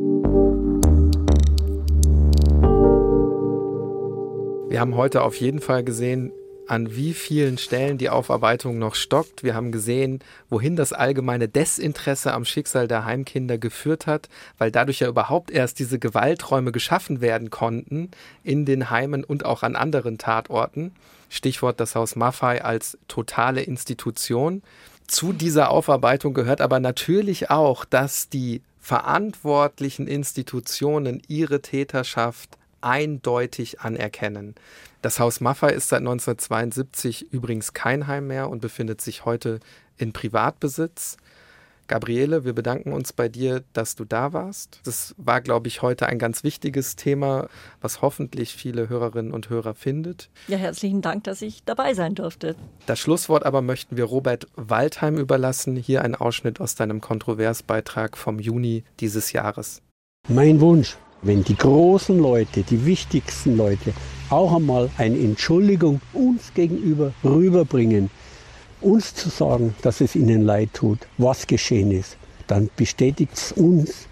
Wir 4.74 4.80
haben 4.80 4.96
heute 4.96 5.22
auf 5.22 5.36
jeden 5.36 5.60
Fall 5.60 5.84
gesehen, 5.84 6.32
an 6.66 6.96
wie 6.96 7.14
vielen 7.14 7.60
Stellen 7.60 8.00
die 8.00 8.10
Aufarbeitung 8.10 8.80
noch 8.80 8.96
stockt. 8.96 9.44
Wir 9.44 9.54
haben 9.54 9.72
gesehen, 9.72 10.18
wohin 10.50 10.76
das 10.76 10.94
allgemeine 10.94 11.48
Desinteresse 11.48 12.34
am 12.34 12.44
Schicksal 12.44 12.88
der 12.88 13.06
Heimkinder 13.06 13.60
geführt 13.60 14.08
hat, 14.08 14.30
weil 14.58 14.72
dadurch 14.72 15.02
ja 15.02 15.08
überhaupt 15.08 15.52
erst 15.52 15.78
diese 15.78 16.00
Gewalträume 16.00 16.72
geschaffen 16.72 17.22
werden 17.22 17.52
konnten 17.52 18.10
in 18.44 18.66
den 18.66 18.90
Heimen 18.90 19.24
und 19.24 19.46
auch 19.46 19.62
an 19.62 19.76
anderen 19.76 20.18
Tatorten. 20.18 20.96
Stichwort 21.30 21.80
das 21.80 21.94
Haus 21.94 22.16
Maffei 22.16 22.66
als 22.66 22.98
totale 23.08 23.62
Institution. 23.62 24.64
Zu 25.06 25.34
dieser 25.34 25.70
Aufarbeitung 25.70 26.34
gehört 26.34 26.62
aber 26.62 26.80
natürlich 26.80 27.52
auch, 27.52 27.86
dass 27.86 28.28
die 28.28 28.64
verantwortlichen 28.80 30.08
Institutionen 30.08 31.22
ihre 31.28 31.62
Täterschaft 31.62 32.58
eindeutig 32.84 33.82
anerkennen. 33.82 34.56
Das 35.02 35.20
Haus 35.20 35.42
Maffei 35.42 35.72
ist 35.72 35.90
seit 35.90 36.00
1972 36.00 37.34
übrigens 37.34 37.74
kein 37.74 38.08
Heim 38.08 38.28
mehr 38.28 38.50
und 38.50 38.62
befindet 38.62 39.02
sich 39.02 39.26
heute 39.26 39.60
in 39.98 40.14
Privatbesitz. 40.14 41.18
Gabriele, 41.88 42.46
wir 42.46 42.54
bedanken 42.54 42.94
uns 42.94 43.12
bei 43.12 43.28
dir, 43.28 43.64
dass 43.74 43.96
du 43.96 44.06
da 44.06 44.32
warst. 44.32 44.80
Das 44.86 45.14
war, 45.18 45.42
glaube 45.42 45.68
ich, 45.68 45.82
heute 45.82 46.08
ein 46.08 46.18
ganz 46.18 46.44
wichtiges 46.44 46.96
Thema, 46.96 47.50
was 47.82 48.02
hoffentlich 48.02 48.54
viele 48.54 48.88
Hörerinnen 48.88 49.34
und 49.34 49.50
Hörer 49.50 49.76
findet. 49.76 50.30
Ja, 50.48 50.58
herzlichen 50.58 51.02
Dank, 51.02 51.26
dass 51.26 51.42
ich 51.42 51.64
dabei 51.66 51.94
sein 51.94 52.16
durfte. 52.16 52.56
Das 52.86 53.00
Schlusswort 53.00 53.46
aber 53.46 53.62
möchten 53.62 53.98
wir 53.98 54.06
Robert 54.06 54.48
Waldheim 54.56 55.18
überlassen. 55.18 55.76
Hier 55.76 56.02
ein 56.04 56.16
Ausschnitt 56.16 56.62
aus 56.62 56.76
deinem 56.76 57.02
Kontroversbeitrag 57.02 58.18
vom 58.18 58.40
Juni 58.40 58.86
dieses 59.02 59.34
Jahres. 59.34 59.82
Mein 60.30 60.62
Wunsch 60.62 60.98
wenn 61.24 61.44
die 61.44 61.56
großen 61.56 62.18
Leute, 62.20 62.64
die 62.64 62.86
wichtigsten 62.86 63.58
Leute 63.58 63.94
auch 64.30 64.56
einmal 64.56 64.90
eine 64.98 65.18
Entschuldigung 65.18 66.02
uns 66.14 66.54
gegenüber 66.54 67.14
rüberbringen, 67.24 68.10
uns 68.82 69.16
zu 69.16 69.30
sagen, 69.30 69.74
dass 69.82 70.02
es 70.02 70.16
ihnen 70.16 70.44
leid 70.44 70.70
tut, 70.74 71.00
was 71.18 71.48
geschehen 71.48 71.92
ist, 71.92 72.18
dann 72.48 72.70
bestätigt 72.76 73.34
es 73.34 73.52
uns, 73.54 74.08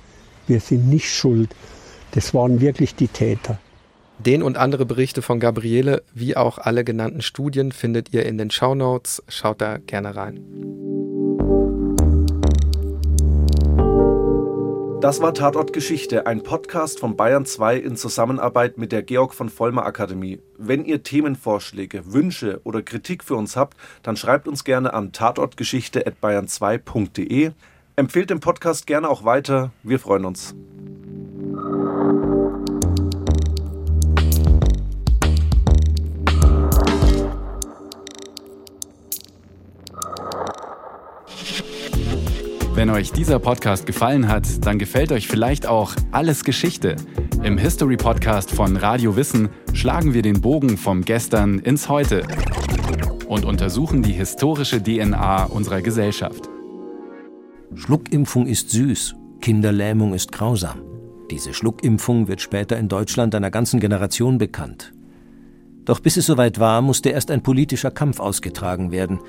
wir 0.48 0.60
sind 0.60 0.88
nicht 0.88 1.14
schuld. 1.14 1.54
Das 2.12 2.34
waren 2.34 2.62
wirklich 2.62 2.96
die 2.96 3.08
Täter. 3.08 3.60
Den 4.20 4.44
und 4.44 4.58
andere 4.58 4.86
Berichte 4.86 5.22
von 5.22 5.40
Gabriele, 5.40 6.04
wie 6.14 6.38
auch 6.38 6.58
alle 6.58 6.84
genannten 6.84 7.22
Studien, 7.22 7.72
findet 7.72 8.14
ihr 8.14 8.26
in 8.26 8.38
den 8.38 8.52
Shownotes. 8.52 9.24
Schaut 9.28 9.62
da 9.62 9.78
gerne 9.78 10.16
rein. 10.16 11.01
Das 15.02 15.20
war 15.20 15.34
Tatort 15.34 15.74
Geschichte, 15.74 16.26
ein 16.28 16.44
Podcast 16.44 17.00
von 17.00 17.18
Bayern 17.18 17.48
2 17.48 17.78
in 17.78 17.96
Zusammenarbeit 17.96 18.78
mit 18.78 18.92
der 18.92 19.02
Georg 19.02 19.34
von 19.34 19.50
Vollmer 19.50 19.84
Akademie. 19.84 20.38
Wenn 20.60 20.86
ihr 20.86 21.02
Themenvorschläge, 21.02 22.14
Wünsche 22.14 22.62
oder 22.66 22.84
Kritik 22.84 23.24
für 23.24 23.36
uns 23.36 23.56
habt, 23.56 23.76
dann 24.04 24.16
schreibt 24.16 24.48
uns 24.48 24.64
gerne 24.64 24.94
an 24.94 25.12
tatortgeschichte@bayern2.de. 25.12 27.50
Empfehlt 27.96 28.30
den 28.30 28.42
Podcast 28.42 28.86
gerne 28.86 29.10
auch 29.10 29.26
weiter. 29.26 29.72
Wir 29.82 29.98
freuen 29.98 30.26
uns. 30.26 30.54
Wenn 42.82 42.90
euch 42.90 43.12
dieser 43.12 43.38
Podcast 43.38 43.86
gefallen 43.86 44.28
hat, 44.28 44.66
dann 44.66 44.80
gefällt 44.80 45.12
euch 45.12 45.28
vielleicht 45.28 45.68
auch 45.68 45.94
Alles 46.12 46.44
Geschichte. 46.44 46.96
Im 47.44 47.60
History 47.60 47.96
Podcast 47.96 48.50
von 48.50 48.76
Radio 48.76 49.16
Wissen 49.16 49.50
schlagen 49.74 50.16
wir 50.16 50.24
den 50.24 50.42
Bogen 50.42 50.80
vom 50.80 51.04
Gestern 51.06 51.60
ins 51.60 51.90
Heute 51.90 52.26
und 53.28 53.46
untersuchen 53.46 54.02
die 54.02 54.14
historische 54.14 54.82
DNA 54.82 55.44
unserer 55.44 55.84
Gesellschaft. 55.84 56.50
Schluckimpfung 57.76 58.48
ist 58.48 58.72
süß, 58.72 59.14
Kinderlähmung 59.42 60.16
ist 60.16 60.32
grausam. 60.32 60.82
Diese 61.30 61.54
Schluckimpfung 61.54 62.28
wird 62.28 62.42
später 62.42 62.80
in 62.80 62.88
Deutschland 62.88 63.36
einer 63.36 63.52
ganzen 63.52 63.80
Generation 63.80 64.40
bekannt. 64.40 64.92
Doch 65.86 66.00
bis 66.00 66.18
es 66.18 66.26
soweit 66.26 66.60
war, 66.60 66.82
musste 66.82 67.10
erst 67.10 67.30
ein 67.30 67.44
politischer 67.44 67.92
Kampf 67.92 68.20
ausgetragen 68.20 68.92
werden, 68.92 69.20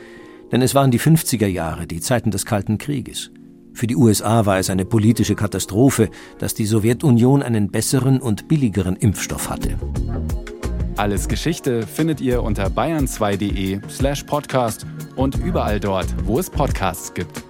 denn 0.50 0.62
es 0.62 0.74
waren 0.74 0.90
die 0.90 1.00
50er 1.00 1.46
Jahre, 1.46 1.86
die 1.86 2.00
Zeiten 2.00 2.30
des 2.30 2.46
Kalten 2.46 2.78
Krieges. 2.78 3.30
Für 3.74 3.86
die 3.86 3.96
USA 3.96 4.46
war 4.46 4.58
es 4.58 4.70
eine 4.70 4.84
politische 4.84 5.34
Katastrophe, 5.34 6.10
dass 6.38 6.54
die 6.54 6.66
Sowjetunion 6.66 7.42
einen 7.42 7.70
besseren 7.70 8.20
und 8.20 8.48
billigeren 8.48 8.96
Impfstoff 8.96 9.48
hatte. 9.48 9.78
Alles 10.96 11.26
Geschichte 11.26 11.86
findet 11.86 12.20
ihr 12.20 12.42
unter 12.42 12.66
bayern2.de 12.66 13.80
slash 13.88 14.24
podcast 14.24 14.86
und 15.16 15.36
überall 15.38 15.80
dort, 15.80 16.06
wo 16.26 16.38
es 16.38 16.50
Podcasts 16.50 17.14
gibt. 17.14 17.42